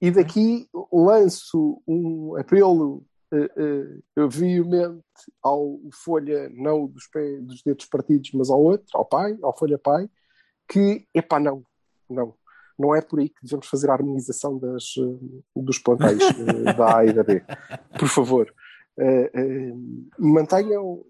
e 0.00 0.10
daqui 0.10 0.68
lanço 0.92 1.82
um 1.86 2.36
apelo 2.36 3.04
veemente 4.30 5.04
ao 5.42 5.78
Folha, 5.92 6.48
não 6.50 6.86
dos, 6.86 7.06
pés, 7.08 7.42
dos 7.42 7.62
dedos 7.62 7.86
partidos, 7.86 8.30
mas 8.32 8.50
ao 8.50 8.62
outro, 8.62 8.86
ao 8.94 9.04
pai, 9.04 9.36
ao 9.42 9.56
Folha 9.56 9.78
Pai, 9.78 10.08
que, 10.68 11.06
epá, 11.14 11.40
não, 11.40 11.64
não. 12.08 12.34
Não 12.78 12.94
é 12.94 13.02
por 13.02 13.18
aí 13.18 13.28
que 13.28 13.42
devemos 13.42 13.66
fazer 13.66 13.90
a 13.90 13.94
harmonização 13.94 14.56
das, 14.56 14.94
eh, 14.96 15.40
dos 15.56 15.80
plantéis 15.80 16.22
eh, 16.22 16.72
da 16.78 16.98
A 16.98 17.04
e 17.04 17.12
da 17.12 17.24
B. 17.24 17.42
Por 17.98 18.08
favor, 18.08 18.54
eh, 18.96 19.30
eh, 19.32 19.72
mantenham, 20.18 21.04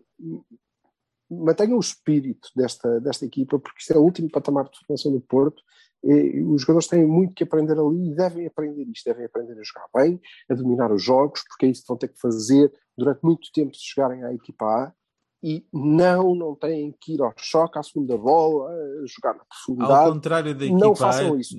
mantenham 1.31 1.77
o 1.77 1.81
espírito 1.81 2.49
desta, 2.55 3.01
desta 3.01 3.25
equipa, 3.27 3.59
porque 3.59 3.81
isto 3.81 3.93
é 3.93 3.99
o 3.99 4.03
último 4.03 4.31
patamar 4.31 4.69
de 4.69 4.79
formação 4.79 5.13
do 5.13 5.21
Porto. 5.21 5.63
Os 6.03 6.63
jogadores 6.63 6.87
têm 6.87 7.05
muito 7.07 7.35
que 7.35 7.43
aprender 7.45 7.79
ali 7.79 8.11
e 8.13 8.15
devem 8.15 8.47
aprender 8.47 8.85
isto, 8.89 9.05
devem 9.05 9.25
aprender 9.27 9.59
a 9.59 9.63
jogar 9.65 9.87
bem, 9.95 10.21
a 10.49 10.55
dominar 10.55 10.93
os 10.93 11.03
jogos, 11.03 11.43
porque 11.49 11.67
é 11.67 11.69
isso 11.71 11.83
que 11.83 11.89
vão 11.89 11.97
ter 11.97 12.09
que 12.09 12.21
fazer 12.21 12.73
durante 12.97 13.21
muito 13.23 13.51
tempo 13.53 13.75
se 13.75 13.83
chegarem 13.83 14.23
à 14.25 14.33
equipa 14.33 14.65
A. 14.65 14.93
E 15.43 15.65
não, 15.73 16.35
não 16.35 16.55
têm 16.57 16.93
que 17.01 17.15
ir 17.15 17.23
ao 17.23 17.33
choque, 17.37 17.79
à 17.79 17.83
segunda 17.83 18.17
bola, 18.19 18.71
a 18.71 19.07
jogar 19.07 19.35
na 19.35 19.41
Ao 19.41 19.47
profundidade. 19.47 20.11
contrário 20.13 20.55
da 20.55 20.67
Não 20.67 20.77
equipa 20.79 20.97
façam 20.97 21.35
A, 21.35 21.39
isso. 21.39 21.57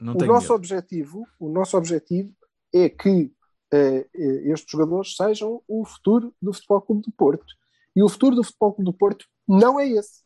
Não 0.00 0.14
O 0.14 0.24
nosso 0.24 0.42
medo. 0.46 0.54
objetivo, 0.54 1.26
o 1.38 1.48
nosso 1.48 1.76
objetivo 1.76 2.32
é 2.74 2.88
que 2.88 3.32
eh, 3.72 4.06
eh, 4.14 4.50
estes 4.52 4.70
jogadores 4.70 5.14
sejam 5.14 5.62
o 5.68 5.84
futuro 5.84 6.34
do 6.42 6.52
Futebol 6.52 6.80
Clube 6.80 7.02
do 7.02 7.12
Porto. 7.12 7.54
E 7.94 8.02
o 8.02 8.08
futuro 8.08 8.34
do 8.34 8.42
Futebol 8.42 8.72
Clube 8.72 8.90
do 8.90 8.96
Porto 8.96 9.26
não 9.46 9.78
é 9.78 9.88
esse. 9.88 10.22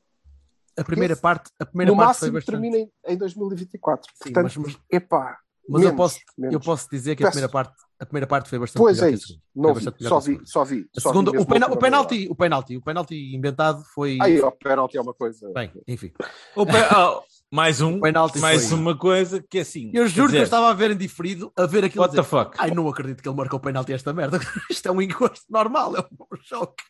A 0.76 0.84
primeira 0.84 1.12
Esse, 1.12 1.22
parte, 1.22 1.50
a 1.58 1.66
primeira 1.66 1.92
no 1.92 1.96
parte 1.98 2.18
foi 2.18 2.30
máximo 2.30 2.32
bastante. 2.32 2.60
termina 2.72 2.76
em, 3.06 3.14
em 3.14 3.16
2024. 3.16 4.10
Sim, 4.14 4.32
Portanto, 4.32 4.42
mas, 4.44 4.56
mas, 4.56 4.78
epá, 4.90 5.38
mas 5.68 5.82
eu, 5.82 5.88
menos, 5.88 5.96
posso, 5.96 6.18
menos. 6.36 6.52
eu 6.54 6.60
posso 6.60 6.90
dizer 6.90 7.16
que 7.16 7.22
a 7.22 7.26
Peço. 7.26 7.32
primeira 7.36 7.52
parte, 7.52 7.74
a 7.98 8.04
primeira 8.06 8.26
parte 8.26 8.48
foi 8.50 8.58
bastante 8.58 8.82
Pois 8.82 8.98
é 9.00 9.06
a 9.06 9.10
isso. 9.10 9.40
Não 9.54 9.72
Foi 9.74 9.80
vi, 9.92 10.04
só 10.04 10.16
a 10.16 10.20
vi, 10.20 10.40
só 10.44 10.64
vi. 10.64 10.86
A 10.96 11.00
só 11.00 11.08
segunda, 11.10 11.30
vi 11.30 11.38
o, 11.38 11.46
pena- 11.46 11.66
a 11.66 11.72
o 11.72 11.76
penalti, 11.78 12.26
o 12.28 12.34
penalti, 12.34 12.76
o 12.76 12.82
penalti 12.82 13.34
inventado 13.34 13.82
foi. 13.94 14.18
Aí, 14.20 14.40
o 14.40 14.50
penalti 14.50 14.96
é 14.96 15.00
uma 15.00 15.14
coisa. 15.14 15.48
Bem, 15.52 15.70
enfim. 15.86 16.12
O 16.56 16.66
pe- 16.66 16.72
oh, 16.96 17.22
mais 17.52 17.80
um, 17.80 18.00
mais 18.40 18.68
foi- 18.68 18.78
uma 18.78 18.96
coisa 18.98 19.40
que 19.48 19.58
é 19.58 19.60
assim. 19.60 19.90
Eu 19.94 20.06
juro 20.08 20.12
que 20.14 20.20
eu 20.20 20.26
dizer, 20.26 20.42
estava 20.42 20.70
a 20.70 20.74
ver 20.74 20.90
em 20.90 20.96
diferido, 20.96 21.52
a 21.56 21.66
ver 21.66 21.84
aquilo. 21.84 22.02
What 22.02 22.14
the 22.14 22.20
dizer, 22.22 22.28
fuck? 22.30 22.56
Ai, 22.58 22.70
não 22.72 22.88
acredito 22.88 23.22
que 23.22 23.28
ele 23.28 23.36
marcou 23.36 23.58
o 23.58 23.62
penalti 23.62 23.92
a 23.92 23.94
esta 23.94 24.12
merda. 24.12 24.38
Isto 24.70 24.88
é 24.88 24.90
um 24.92 25.00
encosto 25.00 25.44
normal, 25.48 25.96
é 25.96 26.00
um 26.00 26.36
choque. 26.42 26.82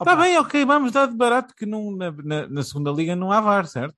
Está 0.00 0.14
bem, 0.16 0.38
ok, 0.38 0.64
vamos 0.64 0.92
dar 0.92 1.06
de 1.06 1.16
barato 1.16 1.54
que 1.56 1.66
não, 1.66 1.90
na, 1.92 2.10
na, 2.12 2.48
na 2.48 2.62
segunda 2.62 2.90
liga 2.90 3.16
não 3.16 3.32
há 3.32 3.40
VAR, 3.40 3.66
certo? 3.66 3.96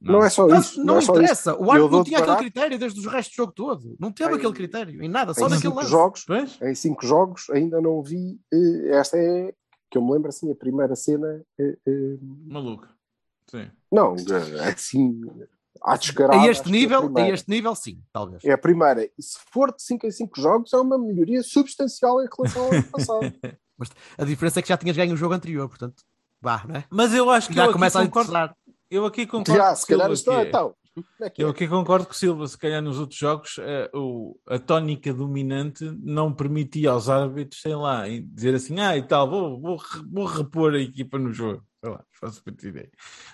Não, 0.00 0.22
é 0.24 0.28
só 0.30 0.46
Não, 0.48 0.58
isso. 0.58 0.84
não 0.84 0.98
é 0.98 1.02
interessa. 1.02 1.52
isso. 1.52 1.60
O 1.60 1.64
Eu 1.66 1.70
árbitro 1.72 1.96
não 1.96 2.04
tinha 2.04 2.18
aquele 2.18 2.36
critério 2.36 2.78
desde 2.78 2.98
os 3.00 3.06
restos 3.06 3.34
do 3.34 3.36
jogo 3.36 3.52
todo. 3.52 3.96
Não 4.00 4.10
teve 4.10 4.32
Em- 4.32 4.36
aquele 4.36 4.52
critério 4.52 5.02
em 5.02 5.08
nada, 5.08 5.32
só 5.32 5.46
Em 5.46 5.50
naquele 5.50 5.74
lance. 5.74 5.88
jogos, 5.90 6.24
Pois? 6.26 6.58
em 6.60 6.74
cinco 6.74 7.06
jogos 7.06 7.48
ainda 7.50 7.80
não 7.80 8.02
vi. 8.02 8.38
eh, 8.52 8.96
esta 8.96 9.16
é, 9.16 9.54
que 9.90 9.96
eu 9.98 10.02
me 10.02 10.12
lembro 10.12 10.28
assim, 10.28 10.50
a 10.50 10.56
primeira 10.56 10.96
cena. 10.96 11.42
eh, 11.58 11.76
eh, 11.86 12.16
Maluco. 12.48 12.88
Sim. 13.50 13.70
não, 13.90 14.14
eh, 14.16 14.68
assim, 14.70 15.20
à 15.82 15.96
descarada. 15.96 16.40
A 16.40 16.46
este 16.46 16.62
que 16.64 16.68
é 16.68 16.72
a 16.72 16.76
nível, 16.80 17.12
a 17.16 17.28
este 17.28 17.50
nível, 17.50 17.74
sim, 17.74 18.00
talvez. 18.12 18.44
É 18.44 18.52
a 18.52 18.58
primeira. 18.58 19.04
E 19.04 19.22
se 19.22 19.38
for 19.52 19.74
de 19.74 19.82
5 19.82 20.06
em 20.06 20.10
5 20.10 20.40
jogos, 20.40 20.72
é 20.72 20.76
uma 20.78 20.98
melhoria 20.98 21.42
substancial 21.42 22.22
em 22.22 22.28
relação 22.36 22.62
ao 22.64 22.72
ano 22.72 22.84
passado. 22.84 23.32
A 24.16 24.24
diferença 24.24 24.60
é 24.60 24.62
que 24.62 24.68
já 24.68 24.76
tinhas 24.76 24.96
ganho 24.96 25.12
o 25.12 25.16
jogo 25.16 25.34
anterior, 25.34 25.68
portanto, 25.68 26.04
vá, 26.40 26.62
não 26.68 26.76
é? 26.76 26.84
Mas 26.88 27.12
eu 27.12 27.28
acho 27.28 27.48
que 27.48 27.54
Já 27.54 27.66
eu 27.66 27.72
começa 27.72 27.98
a 28.00 28.04
interessar. 28.04 28.54
eu 28.88 29.04
aqui 29.04 29.26
concordo 29.26 29.54
Já, 29.60 29.66
com 29.68 29.72
o 29.72 29.76
se 29.76 29.86
calhar 29.86 30.08
é 30.08 30.44
é- 30.44 30.48
então. 30.48 30.74
É 31.20 31.30
que 31.30 31.42
Eu 31.42 31.48
é? 31.48 31.50
aqui 31.50 31.66
concordo 31.66 32.04
com 32.06 32.12
o 32.12 32.14
Silva, 32.14 32.46
se 32.46 32.56
calhar 32.58 32.82
nos 32.82 32.98
outros 33.00 33.18
jogos 33.18 33.56
eh, 33.58 33.90
o, 33.94 34.38
a 34.46 34.58
tónica 34.58 35.12
dominante 35.12 35.84
não 36.02 36.32
permitia 36.32 36.90
aos 36.90 37.08
árbitros, 37.08 37.62
sei 37.62 37.74
lá, 37.74 38.04
dizer 38.06 38.54
assim, 38.54 38.78
ah 38.78 38.94
e 38.96 39.02
tal, 39.02 39.28
vou, 39.28 39.58
vou, 39.58 39.80
vou 40.12 40.26
repor 40.26 40.74
a 40.74 40.78
equipa 40.78 41.18
no 41.18 41.32
jogo. 41.32 41.64
Sei 41.82 41.90
lá, 41.90 42.04
faço 42.12 42.44
para 42.44 42.54
ideia. 42.68 42.90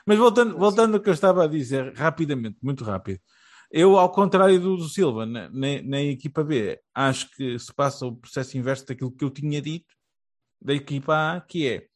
Mas 0.07 0.17
voltando, 0.17 0.57
voltando 0.57 0.95
ao 0.95 1.03
que 1.03 1.09
eu 1.09 1.15
estava 1.15 1.45
a 1.45 1.47
dizer, 1.47 1.93
rapidamente, 1.95 2.57
muito 2.63 2.83
rápido. 2.83 3.21
Eu, 3.71 3.99
ao 3.99 4.11
contrário 4.11 4.59
do, 4.59 4.77
do 4.77 4.89
Silva, 4.89 5.27
na, 5.27 5.51
na, 5.51 5.83
na 5.85 6.03
equipa 6.03 6.43
B, 6.43 6.81
acho 6.95 7.31
que 7.33 7.59
se 7.59 7.73
passa 7.75 8.07
o 8.07 8.17
processo 8.17 8.57
inverso 8.57 8.87
daquilo 8.87 9.13
que 9.13 9.23
eu 9.23 9.31
tinha 9.31 9.61
dito 9.61 9.95
da 10.61 10.73
equipa 10.73 11.37
A, 11.37 11.41
que 11.43 11.69
é 11.69 11.87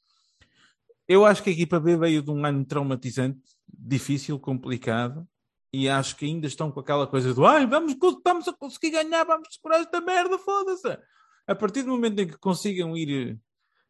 eu 1.08 1.26
acho 1.26 1.42
que 1.42 1.50
a 1.50 1.52
equipa 1.52 1.80
B 1.80 1.96
veio 1.96 2.22
de 2.22 2.30
um 2.30 2.44
ano 2.44 2.64
traumatizante, 2.64 3.40
difícil, 3.68 4.38
complicado, 4.38 5.26
e 5.72 5.88
acho 5.88 6.16
que 6.16 6.24
ainda 6.24 6.46
estão 6.46 6.70
com 6.70 6.80
aquela 6.80 7.06
coisa 7.06 7.34
do 7.34 7.44
ai, 7.46 7.66
vamos, 7.66 7.94
estamos 7.94 8.46
a 8.46 8.52
conseguir 8.52 8.90
ganhar, 8.90 9.24
vamos 9.24 9.48
segurar 9.52 9.80
esta 9.80 10.00
merda, 10.00 10.38
foda-se. 10.38 10.98
A 11.46 11.54
partir 11.54 11.82
do 11.82 11.90
momento 11.90 12.20
em 12.20 12.26
que 12.26 12.38
consigam 12.38 12.96
ir 12.96 13.32
eh, 13.32 13.36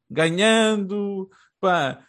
ganhando, 0.09 1.29
pá, 1.61 2.05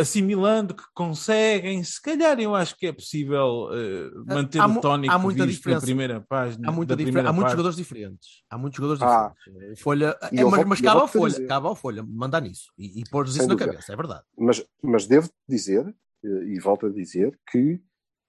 assimilando 0.00 0.74
que 0.74 0.82
conseguem, 0.94 1.84
se 1.84 2.00
calhar 2.00 2.40
eu 2.40 2.54
acho 2.54 2.76
que 2.76 2.86
é 2.86 2.92
possível 2.92 3.68
eh, 3.72 4.10
manter 4.26 4.58
Há 4.60 4.66
o 4.66 4.80
tónico 4.80 5.12
há 5.12 5.18
muita 5.18 5.44
visto 5.44 5.58
diferença. 5.58 5.80
na 5.80 5.86
primeira 5.86 6.20
página. 6.22 6.68
Há, 6.68 6.72
muita 6.72 6.94
primeira 6.96 7.28
há 7.28 7.32
muitos 7.32 7.52
jogadores 7.52 7.76
diferentes. 7.76 8.42
Há 8.48 8.56
muitos 8.56 8.76
jogadores 8.78 9.02
Ah. 9.02 9.32
diferentes. 9.46 9.80
Folha, 9.80 10.16
é, 10.22 10.42
mas, 10.44 10.54
vou- 10.56 10.66
mas 10.66 10.80
cabe 10.80 11.00
ao 11.00 11.08
Folha, 11.08 11.32
dizer. 11.34 11.46
cabe 11.46 11.66
ao 11.66 11.76
Folha 11.76 12.02
mandar 12.02 12.40
nisso 12.40 12.72
e, 12.78 13.00
e 13.00 13.04
pôr-nos 13.10 13.36
isso 13.36 13.46
na 13.46 13.54
dúvida. 13.54 13.72
cabeça, 13.72 13.92
é 13.92 13.96
verdade. 13.96 14.22
Mas, 14.38 14.64
mas 14.82 15.06
devo 15.06 15.28
dizer, 15.48 15.86
eh, 16.24 16.28
e 16.46 16.58
volto 16.58 16.86
a 16.86 16.90
dizer, 16.90 17.38
que 17.50 17.80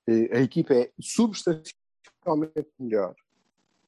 eh, 0.08 0.30
a 0.38 0.42
equipa 0.42 0.74
é 0.74 0.92
substancialmente 1.00 2.68
melhor, 2.80 3.16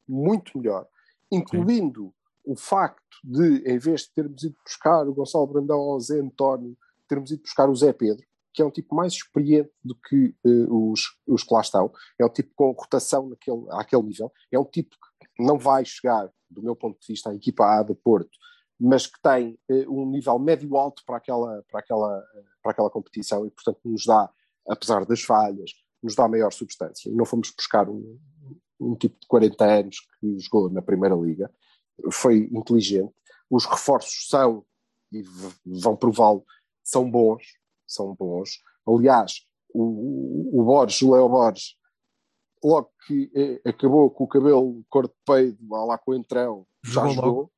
muito 0.08 0.58
melhor, 0.58 0.88
incluindo 1.32 2.14
o 2.46 2.56
facto 2.56 3.02
de, 3.24 3.58
em 3.66 3.78
vez 3.78 4.02
de 4.02 4.12
termos 4.14 4.44
ido 4.44 4.56
buscar 4.64 5.08
o 5.08 5.14
Gonçalo 5.14 5.48
Brandão 5.48 5.80
ao 5.80 6.00
Zé 6.00 6.20
António, 6.20 6.78
termos 7.16 7.32
ido 7.32 7.42
buscar 7.42 7.70
o 7.70 7.76
Zé 7.76 7.94
Pedro, 7.94 8.26
que 8.54 8.62
é 8.62 8.66
um 8.66 8.72
tipo 8.72 8.96
mais 8.96 9.14
experiente 9.14 9.72
do 9.84 9.96
que 9.96 10.36
eh, 10.46 10.68
os, 10.70 11.02
os 11.28 11.44
que 11.44 11.54
lá 11.54 11.62
estão, 11.62 11.92
é 12.20 12.26
um 12.26 12.30
tipo 12.30 12.52
com 12.56 12.72
rotação 12.72 13.30
naquele, 13.30 13.66
àquele 13.72 14.04
nível, 14.04 14.32
é 14.52 14.60
um 14.60 14.66
tipo 14.66 14.96
que 15.36 15.44
não 15.44 15.58
vai 15.58 15.84
chegar, 15.84 16.30
do 16.50 16.62
meu 16.62 16.76
ponto 16.76 17.00
de 17.00 17.08
vista, 17.08 17.30
à 17.30 17.36
equipa 17.36 17.80
A 17.80 17.84
de 17.84 17.96
Porto, 17.96 18.38
mas 18.80 19.08
que 19.08 19.22
tem 19.22 19.58
eh, 19.70 19.88
um 19.88 20.10
nível 20.10 20.38
médio-alto 20.40 21.04
para 21.06 21.18
aquela, 21.18 21.64
para, 21.70 21.80
aquela, 21.80 22.24
para 22.62 22.72
aquela 22.72 22.90
competição 22.90 23.46
e, 23.46 23.52
portanto, 23.52 23.80
nos 23.86 24.06
dá, 24.06 24.30
apesar 24.68 25.06
das 25.06 25.22
falhas, 25.22 25.72
nos 26.02 26.16
dá 26.16 26.28
maior 26.28 26.52
substância. 26.52 27.12
Não 27.12 27.26
fomos 27.26 27.52
buscar 27.52 27.90
um, 27.90 28.20
um 28.80 28.96
tipo 28.96 29.20
de 29.20 29.28
40 29.28 29.66
anos 29.66 30.00
que 30.20 30.40
jogou 30.40 30.70
na 30.70 30.82
Primeira 30.82 31.16
Liga. 31.16 31.52
Foi 32.12 32.50
inteligente. 32.52 33.14
Os 33.50 33.66
reforços 33.66 34.28
são, 34.30 34.66
e 35.12 35.24
vão 35.66 35.96
prová-lo, 35.96 36.46
são 36.86 37.10
bons, 37.10 37.44
são 37.88 38.16
bons. 38.16 38.62
Aliás, 38.88 39.42
o, 39.74 39.82
o, 40.54 40.62
o 40.62 40.64
Borges, 40.64 41.02
o 41.02 41.14
Léo 41.14 41.28
Borges, 41.28 41.76
logo 42.64 42.92
que 43.06 43.32
eh, 43.36 43.70
acabou 43.70 44.10
com 44.10 44.24
o 44.24 44.28
cabelo 44.28 44.84
cor 44.88 45.08
de 45.08 45.14
peido, 45.26 45.58
lá, 45.70 45.86
lá 45.86 45.98
com 45.98 46.12
o 46.12 46.16
entrão, 46.16 46.66
já 46.84 47.02
Jogou 47.08 47.14
jogou. 47.14 47.52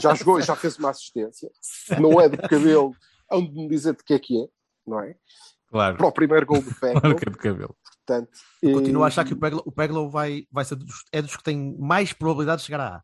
Já 0.00 0.14
jogou 0.14 0.38
e 0.38 0.42
já 0.42 0.56
fez 0.56 0.78
uma 0.78 0.90
assistência. 0.90 1.50
Não 2.00 2.20
é 2.20 2.28
do 2.28 2.36
cabelo, 2.48 2.94
hão 3.30 3.42
de 3.42 3.52
me 3.52 3.68
dizer 3.68 3.94
de 3.94 4.02
que 4.02 4.14
é 4.14 4.18
que 4.18 4.42
é, 4.42 4.48
não 4.86 5.00
é? 5.00 5.14
Claro. 5.68 5.96
Para 5.96 6.06
o 6.06 6.12
primeiro 6.12 6.46
gol 6.46 6.62
do 6.62 6.74
Peglo. 6.80 7.00
Marca 7.02 7.30
de 7.30 7.38
cabelo. 7.38 7.76
Portanto, 8.06 8.30
Eu 8.62 8.74
continuo 8.74 9.02
a 9.02 9.06
eh, 9.06 9.08
achar 9.08 9.24
que 9.24 9.32
o 9.32 9.38
Peglo, 9.38 9.62
o 9.64 9.72
Peglo 9.72 10.08
vai, 10.10 10.46
vai 10.50 10.64
ser 10.64 10.76
dos, 10.76 11.04
é 11.12 11.20
dos 11.20 11.36
que 11.36 11.42
tem 11.42 11.76
mais 11.78 12.12
probabilidade 12.12 12.60
de 12.60 12.66
chegar 12.66 12.80
à 12.80 12.96
A. 12.96 13.02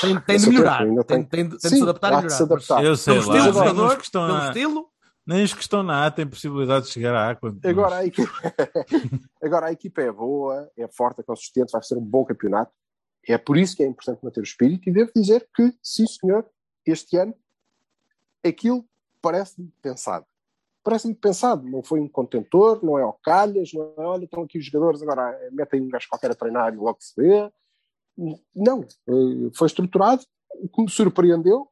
Tem, 0.00 0.20
tem 0.20 0.36
de 0.38 0.48
melhorar. 0.48 0.78
Tem, 0.78 0.94
tem- 1.04 1.24
tem, 1.24 1.48
de- 1.48 1.58
tem 1.58 1.58
de 1.58 1.68
Sim, 1.68 1.76
se 1.76 1.82
adaptar 1.82 2.24
e 2.24 2.26
de 2.26 2.32
se 2.32 2.42
melhorar. 2.42 2.54
adaptar. 2.54 2.84
Eu 2.84 2.96
sei 2.96 3.14
lá. 3.14 3.20
estilo 3.20 3.34
do 3.34 3.40
Nem 3.40 3.50
os 3.50 3.54
jogador, 3.54 3.96
que 3.96 4.04
estão 4.04 4.26
pelo 4.26 4.38
na, 4.38 4.46
estilo, 4.46 4.88
nem 5.26 5.44
os 5.44 5.54
que 5.54 5.60
estão 5.60 5.82
na 5.82 6.06
A 6.06 6.10
têm 6.10 6.26
possibilidade 6.26 6.86
de 6.86 6.92
chegar 6.92 7.14
à 7.14 7.30
A. 7.30 7.36
Quando 7.36 7.64
Agora 7.66 7.96
a, 7.96 8.06
equipa... 8.06 8.32
Agora 9.42 9.66
a 9.66 9.72
equipa 9.72 10.00
é 10.02 10.12
boa, 10.12 10.70
é 10.76 10.88
forte, 10.88 11.20
é 11.20 11.22
consistente, 11.24 11.72
vai 11.72 11.82
ser 11.82 11.96
um 11.96 12.00
bom 12.04 12.24
campeonato. 12.24 12.72
É 13.28 13.36
por 13.36 13.56
isso 13.58 13.76
que 13.76 13.82
é 13.82 13.86
importante 13.86 14.24
manter 14.24 14.40
o 14.40 14.44
espírito 14.44 14.88
e 14.88 14.92
devo 14.92 15.10
dizer 15.14 15.46
que, 15.54 15.74
sim 15.82 16.06
senhor, 16.06 16.46
este 16.86 17.16
ano 17.16 17.34
aquilo 18.44 18.84
parece-me 19.20 19.70
pensado. 19.82 20.24
Parece-me 20.82 21.14
pensado, 21.14 21.62
não 21.68 21.82
foi 21.82 22.00
um 22.00 22.08
contentor, 22.08 22.82
não 22.82 22.98
é 22.98 23.02
ao 23.02 23.12
calhas, 23.22 23.70
não 23.74 23.82
é, 23.98 24.00
olha, 24.06 24.24
estão 24.24 24.42
aqui 24.42 24.58
os 24.58 24.64
jogadores, 24.64 25.02
agora 25.02 25.38
metem 25.52 25.82
um 25.82 25.88
gajo 25.88 26.08
qualquer 26.08 26.30
a 26.30 26.34
treinar 26.34 26.72
e 26.72 26.76
logo 26.78 26.96
se 27.00 27.12
vê. 27.14 27.52
Não, 28.54 28.82
eh, 28.82 29.50
foi 29.54 29.66
estruturado, 29.66 30.22
o 30.56 30.68
que 30.68 30.82
me 30.82 30.90
surpreendeu 30.90 31.68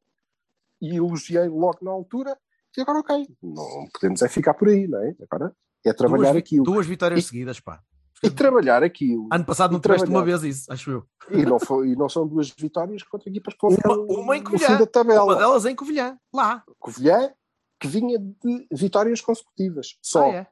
e 0.80 0.96
elogiei 0.96 1.48
logo 1.48 1.78
na 1.82 1.90
altura, 1.90 2.38
e 2.76 2.80
agora 2.80 3.00
ok, 3.00 3.26
não 3.42 3.88
podemos 3.92 4.22
é 4.22 4.28
ficar 4.28 4.54
por 4.54 4.68
aí, 4.68 4.86
não 4.86 5.02
é? 5.02 5.14
Agora 5.30 5.54
é 5.84 5.92
trabalhar 5.92 6.30
duas, 6.32 6.36
aquilo. 6.36 6.64
duas 6.64 6.86
vitórias 6.86 7.20
E- 7.20 7.26
seguidas, 7.26 7.60
pá. 7.60 7.82
E 8.22 8.30
trabalhar 8.30 8.82
aquilo. 8.82 9.28
Ano 9.32 9.44
passado 9.44 9.70
não 9.72 9.78
tiveste 9.80 10.08
uma 10.08 10.24
vez 10.24 10.42
isso, 10.42 10.72
acho 10.72 10.90
eu. 10.90 11.04
E 11.30 11.44
não, 11.46 11.60
foi, 11.60 11.90
e 11.90 11.96
não 11.96 12.08
são 12.08 12.26
duas 12.26 12.50
vitórias 12.50 13.02
contra 13.04 13.28
equipas 13.30 13.54
que 13.54 13.64
Uma, 13.64 13.96
uma 13.96 14.36
em 14.36 14.42
Covilhã. 14.42 14.76
da 14.76 14.86
tabela. 14.86 15.22
Uma 15.24 15.36
delas 15.36 15.64
em 15.66 15.76
Covilhã. 15.76 16.18
Lá. 16.34 16.64
Covilhã, 16.80 17.32
que 17.78 17.86
vinha 17.86 18.18
de 18.18 18.66
vitórias 18.72 19.20
consecutivas. 19.20 19.96
Só. 20.02 20.24
Ah, 20.32 20.34
é. 20.34 20.46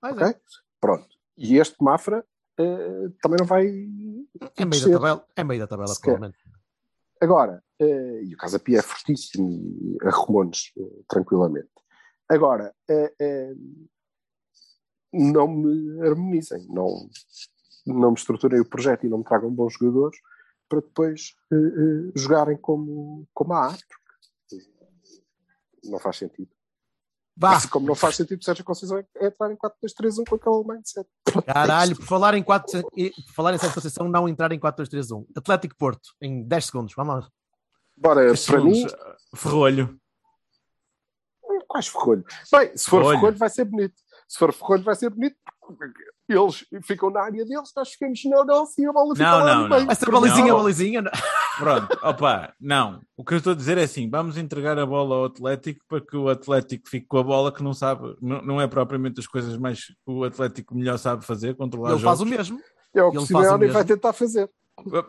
Mas 0.00 0.12
ok? 0.16 0.34
Pronto. 0.80 1.06
E 1.36 1.58
este 1.58 1.76
Mafra 1.82 2.24
eh, 2.58 3.08
também 3.22 3.38
não 3.38 3.46
vai. 3.46 3.66
é. 3.66 4.62
É 4.62 4.64
meio 4.64 4.84
da 4.84 4.92
tabela, 4.92 5.26
é 5.36 5.44
meio 5.44 5.60
da 5.60 5.66
tabela, 5.66 5.94
provavelmente. 6.00 6.38
Agora, 7.20 7.62
eh, 7.80 8.22
e 8.24 8.34
o 8.34 8.36
Casa 8.36 8.58
Pia 8.58 8.78
é 8.78 8.82
fortíssimo 8.82 9.50
e 9.50 9.98
arrumou-nos 10.06 10.72
eh, 10.78 11.02
tranquilamente. 11.08 11.70
Agora, 12.28 12.74
eh, 12.88 13.14
eh, 13.20 13.54
não 15.12 15.48
me 15.48 16.00
harmonizem, 16.06 16.66
não, 16.68 17.08
não 17.86 18.10
me 18.10 18.16
estruturem 18.16 18.60
o 18.60 18.68
projeto 18.68 19.04
e 19.06 19.08
não 19.08 19.18
me 19.18 19.24
tragam 19.24 19.50
bons 19.50 19.74
jogadores 19.74 20.18
para 20.68 20.80
depois 20.80 21.34
eh, 21.52 21.56
eh, 21.56 22.12
jogarem 22.14 22.56
como, 22.58 23.26
como 23.32 23.52
a 23.54 23.68
A, 23.68 23.70
porque 23.70 24.66
não 25.84 25.98
faz 25.98 26.18
sentido. 26.18 26.50
Vá, 27.40 27.56
Assim 27.56 27.68
como 27.68 27.86
não 27.86 27.94
faz 27.94 28.16
sentido 28.16 28.44
Sérgio 28.44 28.64
Conceição 28.64 28.98
entrar 28.98 29.52
em 29.52 29.56
4-2-3-1 29.56 30.28
com 30.28 30.34
aquele 30.34 30.76
mindset. 30.76 31.08
Caralho, 31.42 31.96
por 31.96 32.06
falar 32.06 32.34
em 32.34 32.42
4, 32.42 32.82
por 32.82 33.34
falar 33.34 33.54
em 33.54 33.58
Sérgio 33.58 33.74
Conceição, 33.74 34.08
não 34.08 34.28
entrar 34.28 34.52
em 34.52 34.58
4-2-3-1. 34.58 35.26
Atlético 35.36 35.76
Porto, 35.76 36.14
em 36.20 36.42
10 36.42 36.64
segundos, 36.64 36.94
vamos 36.96 37.14
lá. 37.14 37.28
Bora, 37.96 38.20
para 38.22 38.60
mim, 38.60 38.74
segundos. 38.74 38.96
Ferrolho. 39.34 40.00
Quais 41.66 41.88
ferrolho? 41.88 42.24
Bem, 42.50 42.76
se 42.76 42.84
for 42.84 43.00
Ferrolho. 43.00 43.18
ferrolho 43.18 43.36
vai 43.36 43.50
ser 43.50 43.64
bonito. 43.64 43.94
Se 44.26 44.38
for 44.38 44.52
ferrolho 44.52 44.82
vai 44.82 44.94
ser 44.94 45.10
bonito. 45.10 45.36
Eles 46.28 46.66
ficam 46.82 47.10
na 47.10 47.22
área 47.22 47.44
deles, 47.44 47.72
nós 47.74 47.88
ficamos 47.90 48.20
na 48.26 48.44
nossa 48.44 48.80
e 48.80 48.84
a 48.86 48.92
bola 48.92 49.14
fica 49.16 49.30
Não, 49.30 49.38
lá 49.38 49.44
não, 49.54 49.62
no 49.62 49.68
meio. 49.70 49.80
não. 49.80 49.86
Vai 49.86 49.94
ser 49.96 50.04
Por 50.04 50.14
mim, 50.14 50.20
balizinha, 50.20 50.46
não. 50.52 50.56
balizinha. 50.58 51.02
Pronto, 51.58 51.98
opa, 52.02 52.54
não. 52.60 53.00
O 53.16 53.24
que 53.24 53.34
eu 53.34 53.38
estou 53.38 53.52
a 53.52 53.56
dizer 53.56 53.78
é 53.78 53.84
assim: 53.84 54.10
vamos 54.10 54.36
entregar 54.36 54.78
a 54.78 54.84
bola 54.86 55.14
ao 55.16 55.24
Atlético 55.24 55.80
para 55.88 56.00
que 56.00 56.16
o 56.16 56.28
Atlético 56.28 56.88
fique 56.88 57.06
com 57.06 57.18
a 57.18 57.22
bola 57.22 57.50
que 57.50 57.62
não 57.62 57.72
sabe, 57.72 58.14
não, 58.20 58.42
não 58.42 58.60
é 58.60 58.66
propriamente 58.66 59.18
as 59.20 59.26
coisas 59.26 59.56
mais 59.56 59.86
que 59.86 59.94
o 60.06 60.22
Atlético 60.24 60.74
melhor 60.76 60.98
sabe 60.98 61.24
fazer, 61.24 61.56
controlar 61.56 61.92
Ele 61.92 62.00
faz 62.00 62.18
jogos. 62.18 62.32
o 62.32 62.36
mesmo. 62.36 62.60
É 62.94 63.02
o 63.02 63.10
que 63.10 63.16
Ele 63.16 63.24
o 63.24 63.26
faz 63.26 63.46
o 63.46 63.50
Simeone 63.50 63.72
vai 63.72 63.84
tentar 63.84 64.12
fazer. 64.12 64.50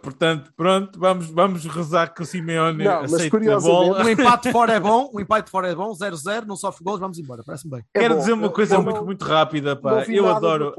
Portanto, 0.02 0.52
pronto, 0.56 1.00
vamos, 1.00 1.28
vamos 1.28 1.66
rezar 1.66 2.14
que 2.14 2.22
o 2.22 2.26
Simeone 2.26 2.84
Não, 2.84 3.02
mas 3.02 3.14
aceite 3.14 3.50
a 3.50 3.60
bola. 3.60 4.04
Um 4.04 4.10
empate 4.10 4.52
fora 4.52 4.74
é 4.74 4.80
bom, 4.80 5.10
um 5.14 5.20
empate 5.20 5.50
fora 5.52 5.70
é 5.70 5.76
bom, 5.76 5.92
0-0, 5.94 6.46
não 6.46 6.56
sofre 6.56 6.84
gols, 6.84 7.00
vamos 7.00 7.20
embora, 7.20 7.44
parece-me 7.46 7.72
bem. 7.72 7.84
É 7.94 8.00
Quero 8.00 8.14
bom. 8.16 8.20
dizer 8.20 8.34
uma 8.34 8.48
Eu- 8.48 8.52
coisa 8.52 8.76
eu 8.76 8.82
muito, 8.84 8.96
não- 8.98 9.06
muito 9.06 9.24
rápida, 9.26 9.76
pá. 9.76 10.04
Eu 10.08 10.28
adoro. 10.28 10.74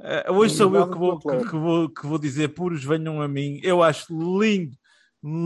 Eh, 0.00 0.30
hoje 0.30 0.52
Não 0.60 0.70
sou 0.70 0.76
eu 0.76 0.88
que 0.90 0.96
vou, 0.98 1.18
que, 1.18 1.36
que 1.38 1.56
vou, 1.56 1.88
que 1.88 2.06
vou 2.06 2.18
dizer 2.18 2.48
puros 2.54 2.84
venham 2.84 3.20
a 3.20 3.26
mim. 3.26 3.58
Eu 3.64 3.82
acho 3.82 4.06
lindo, 4.40 4.76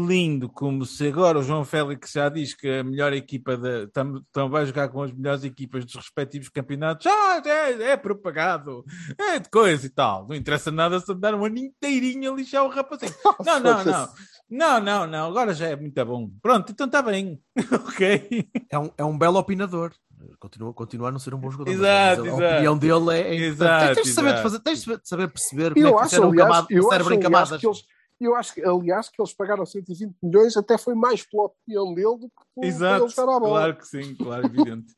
lindo, 0.07 0.49
como 0.49 0.85
se 0.85 1.09
agora 1.09 1.39
o 1.39 1.43
João 1.43 1.65
Félix 1.65 2.13
já 2.13 2.29
diz 2.29 2.55
que 2.55 2.69
a 2.69 2.85
melhor 2.85 3.13
equipa 3.13 3.57
da, 3.57 3.87
tam, 3.89 4.23
tam 4.33 4.49
vai 4.49 4.65
jogar 4.67 4.89
com 4.89 5.03
as 5.03 5.13
melhores 5.13 5.45
equipas 5.45 5.85
dos 5.85 5.97
respectivos 5.97 6.49
campeonatos. 6.49 7.07
Ah, 7.07 7.43
é, 7.45 7.93
é 7.93 7.97
propagado, 7.97 8.85
é 9.19 9.39
de 9.39 9.49
coisa 9.51 9.87
e 9.87 9.91
tal. 9.91 10.27
Não 10.29 10.37
interessa 10.37 10.71
nada 10.71 11.01
se 11.01 11.15
dar 11.15 11.35
um 11.35 11.45
ano 11.45 11.59
inteirinho 11.59 12.33
a 12.33 12.37
lixar 12.37 12.65
o 12.65 12.69
rapazinho. 12.69 13.13
Não, 13.45 13.61
não, 13.61 13.85
não. 13.85 14.09
Não, 14.51 14.81
não, 14.81 15.07
não. 15.07 15.27
Agora 15.29 15.55
já 15.55 15.69
é 15.69 15.77
muito 15.77 16.05
bom. 16.05 16.31
Pronto, 16.43 16.71
então 16.71 16.87
está 16.87 17.01
bem. 17.01 17.41
ok. 17.87 18.49
É 18.71 18.79
um, 18.79 18.91
é 18.99 19.05
um 19.05 19.17
belo 19.17 19.39
opinador. 19.39 19.93
Continua, 20.39 20.73
continua 20.75 21.09
a 21.09 21.13
não 21.13 21.19
ser 21.19 21.35
um 21.35 21.39
bom 21.39 21.51
jogador. 21.51 21.73
Exato, 21.73 22.21
a, 22.21 22.25
a 22.25 22.29
exato. 22.29 22.45
opinião 22.45 22.79
dele 22.79 23.11
é. 23.15 23.21
é 23.21 23.35
Exato, 23.35 23.87
tens, 23.87 23.95
tens 23.95 24.07
de 24.07 24.13
saber 24.13 24.43
fazer, 24.43 24.61
tens 24.61 24.85
de 24.85 25.01
saber 25.03 25.29
perceber 25.29 25.75
como 25.75 25.87
Eu 25.87 25.89
é 25.89 25.93
que 25.93 25.99
acho, 25.99 26.05
funciona 26.11 26.27
o, 26.27 26.31
aliás, 26.31 26.49
camada, 26.49 26.67
eu 26.71 26.77
o 26.77 26.81
acho, 26.81 26.91
cérebro 26.91 27.15
em 27.15 27.17
aliás, 27.17 27.33
camadas. 27.33 27.61
que 27.61 27.67
eles, 27.67 27.85
eu 28.25 28.35
acho 28.35 28.55
que, 28.55 28.65
aliás, 28.65 29.09
que 29.09 29.21
eles 29.21 29.33
pagaram 29.33 29.65
120 29.67 30.15
milhões 30.23 30.57
até 30.57 30.77
foi 30.79 30.95
mais 30.95 31.23
pela 31.25 31.45
opinião 31.45 31.95
dele 31.95 32.19
do 32.19 32.29
que 32.29 32.45
por 32.55 32.65
Exato, 32.65 33.05
ele 33.05 33.11
jogar 33.11 33.37
à 33.37 33.41
bola. 33.41 33.59
claro 33.61 33.77
que 33.77 33.87
sim, 33.87 34.15
claro, 34.15 34.47
evidente. 34.47 34.95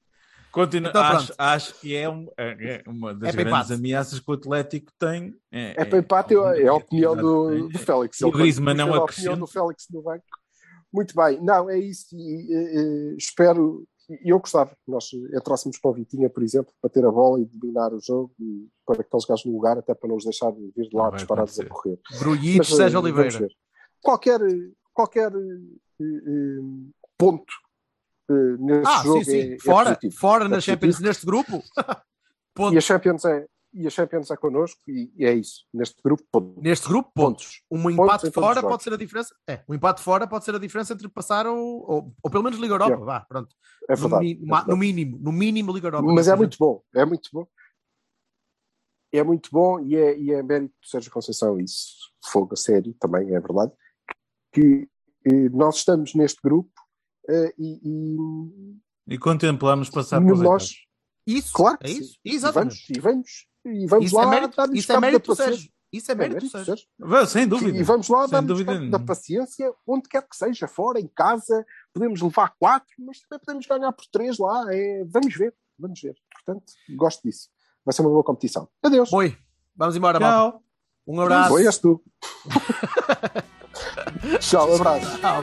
Continua, 0.53 0.91
Então, 0.91 1.03
acho, 1.03 1.35
acho 1.37 1.75
que 1.81 1.97
é, 1.97 2.09
um- 2.09 2.29
é- 2.37 2.83
é 2.87 2.89
uma 2.89 3.13
das 3.13 3.35
É 3.35 3.37
grandes 3.37 3.71
ameaças 3.73 4.21
que 4.21 4.31
o 4.31 4.35
Atlético 4.35 4.93
tem. 4.99 5.35
É 5.51 5.85
para 5.85 5.99
empate, 5.99 6.35
é 6.35 6.69
a 6.69 6.75
opinião 6.75 7.17
do, 7.17 7.69
do 7.69 7.77
é- 7.77 7.79
Félix. 7.81 8.21
E 8.21 8.25
o 8.25 8.31
Griezmann 8.31 8.77
não 8.77 8.87
puxa 8.87 8.99
a 9.01 9.05
opinião 9.05 9.33
acrescenta. 9.35 9.37
do 9.41 9.47
Félix 9.49 9.87
no 9.91 10.03
banco. 10.03 10.25
Muito 10.93 11.13
bem, 11.17 11.41
não, 11.43 11.69
é 11.69 11.77
isso. 11.77 12.07
E, 12.17 12.55
eh, 12.55 12.73
eh, 12.77 13.15
espero. 13.19 13.85
E 14.09 14.31
Eu 14.33 14.39
gostava 14.39 14.71
que 14.71 14.91
nós 14.91 15.09
entrássemos 15.37 15.79
com 15.79 15.89
a 15.89 15.93
Vitinha, 15.93 16.29
por 16.31 16.43
exemplo, 16.43 16.73
para 16.81 16.91
ter 16.91 17.05
a 17.05 17.11
bola 17.11 17.41
e 17.41 17.45
dominar 17.45 17.93
o 17.93 18.01
jogo 18.01 18.33
e 18.39 18.69
para 18.87 19.01
aqueles 19.01 19.25
gajos 19.25 19.45
no 19.47 19.53
lugar, 19.53 19.79
até 19.79 19.95
para 19.95 20.09
não 20.09 20.17
os 20.17 20.25
deixar 20.25 20.51
vir 20.51 20.73
de 20.89 20.97
lá 20.97 21.09
vai 21.11 21.19
disparados 21.19 21.59
a 21.59 21.67
correr. 21.67 21.99
Brulhito, 22.19 22.59
Mas, 22.59 22.73
eh, 22.73 22.77
Sérgio 22.77 23.01
Oliveira. 23.01 23.39
ver. 23.39 23.53
Qualquer, 24.03 24.41
qualquer 24.93 25.33
eh, 25.33 26.61
ponto 27.17 27.53
eh, 28.31 28.57
neste 28.59 28.87
Ah, 28.93 29.03
jogo 29.03 29.25
sim, 29.25 29.31
sim. 29.31 29.39
é, 29.53 29.55
é 29.55 29.59
fora, 29.59 29.85
positivo. 29.95 30.15
fora 30.21 30.45
É 30.45 30.49
na 30.49 30.61
Champions, 30.61 31.01
neste 31.01 31.25
grupo. 31.27 31.57
E 31.57 31.95
Ponto. 32.55 32.77
a 32.79 32.81
Champions 32.81 33.25
é, 33.25 33.47
e 33.75 33.87
a 33.87 33.91
Champions 33.91 34.31
é 34.31 34.37
connosco 34.37 34.81
e, 34.89 35.13
e 35.17 35.25
é 35.25 35.35
isso. 35.35 35.67
Neste 35.75 36.01
grupo, 36.03 36.23
ponto. 36.31 36.61
Neste 36.63 36.89
grupo, 36.89 37.11
pontos. 37.15 37.45
pontos. 37.45 37.63
Um 37.71 37.83
Pontos 37.83 37.93
empate 38.25 38.31
fora 38.31 38.63
pode 38.63 38.83
ser 38.83 38.93
a 38.93 38.97
diferença. 38.97 39.35
É, 39.49 39.63
um 39.69 39.75
empate 39.75 40.01
fora 40.01 40.27
pode 40.27 40.45
ser 40.45 40.55
a 40.55 40.59
diferença 40.59 40.93
entre 40.93 41.09
passar 41.09 41.47
ou, 41.47 41.59
ou, 41.59 42.15
ou 42.23 42.31
pelo 42.31 42.45
menos 42.45 42.59
Liga 42.59 42.75
Europa. 42.75 42.93
Yeah. 42.93 43.05
Vá, 43.05 43.21
pronto. 43.21 43.55
É 43.89 43.97
no, 43.97 44.01
verdade. 44.09 44.33
é 44.33 44.47
ma- 44.47 44.57
verdade. 44.59 44.71
no 44.71 44.77
mínimo, 44.77 45.19
no 45.19 45.33
mínimo 45.33 45.73
Liga 45.73 45.89
Europa. 45.89 46.07
Mas 46.13 46.29
é 46.29 46.33
Por 46.33 46.39
muito 46.39 46.57
bom, 46.59 46.83
é 46.95 47.05
muito 47.05 47.29
bom. 47.33 47.47
É 49.13 49.23
muito 49.23 49.49
bom 49.53 49.81
e 49.81 49.95
é, 49.97 50.19
e 50.19 50.33
é 50.33 50.43
mérito 50.43 50.75
do 50.81 50.89
Sérgio 50.89 51.13
Conceição, 51.13 51.61
isso, 51.61 52.11
fogo 52.25 52.55
a 52.55 52.57
sério 52.57 52.93
também, 52.99 53.29
é 53.35 53.41
verdade, 53.41 53.73
que 54.53 54.89
nós 55.53 55.77
estamos 55.77 56.15
neste 56.15 56.41
grupo 56.43 56.73
eh, 57.29 57.55
e, 57.57 57.81
e 57.85 59.15
E 59.15 59.19
contemplamos 59.19 59.89
passar 59.89 60.21
os 60.21 60.41
nós. 60.41 60.75
Isso, 61.27 61.53
claro 61.53 61.79
é 61.83 61.91
isso. 61.91 62.15
sim. 62.15 62.19
e 62.25 62.35
Exatamente. 62.35 62.75
vamos, 62.75 62.91
e 62.91 63.01
vamos, 63.01 63.47
e 63.65 63.87
vamos 63.87 64.07
Isso 64.07 64.17
lá 64.17 64.23
é 64.23 64.27
mérito, 64.27 64.57
dar-lhes 64.57 64.79
isso 64.79 64.93
é 64.93 64.95
da 64.95 65.01
mérito 65.01 65.23
do 65.23 65.37
paciência. 65.37 65.53
Sérgio. 65.53 65.73
Isso 65.93 66.11
é 66.11 66.15
É 66.15 66.17
mérito 66.17 66.35
do 66.35 66.43
mérito 66.43 66.65
Sérgio. 66.65 66.87
Sérgio. 66.99 67.27
Sem 67.27 67.49
dúvida. 67.49 67.79
E 67.79 67.83
vamos 67.83 68.09
lá 68.09 68.29
cabo 68.29 68.91
da 68.91 68.99
paciência, 68.99 69.73
onde 69.87 70.09
quer 70.09 70.23
que 70.23 70.37
seja, 70.37 70.67
fora, 70.69 71.01
em 71.01 71.09
casa, 71.09 71.65
podemos 71.93 72.21
levar 72.21 72.55
quatro, 72.59 72.95
mas 72.99 73.21
também 73.21 73.41
podemos 73.45 73.67
ganhar 73.67 73.93
por 73.93 74.07
três 74.07 74.39
lá. 74.39 74.65
É, 74.71 75.05
vamos 75.07 75.35
ver, 75.35 75.55
vamos 75.79 76.01
ver. 76.01 76.15
Portanto, 76.33 76.73
gosto 76.97 77.23
disso. 77.23 77.49
Vai 77.85 77.93
ser 77.93 78.03
uma 78.03 78.11
boa 78.11 78.25
competição. 78.25 78.69
Adeus. 78.83 79.11
Boi, 79.11 79.37
vamos 79.77 79.97
embora. 79.97 80.19
Tchau. 80.19 80.63
Um 81.07 81.21
abraço. 81.21 81.51
Foi, 81.51 81.67
és 81.67 81.79
tu. 81.79 82.03
Tchau, 84.41 84.75
abraço. 84.75 85.19
Tchau. 85.19 85.43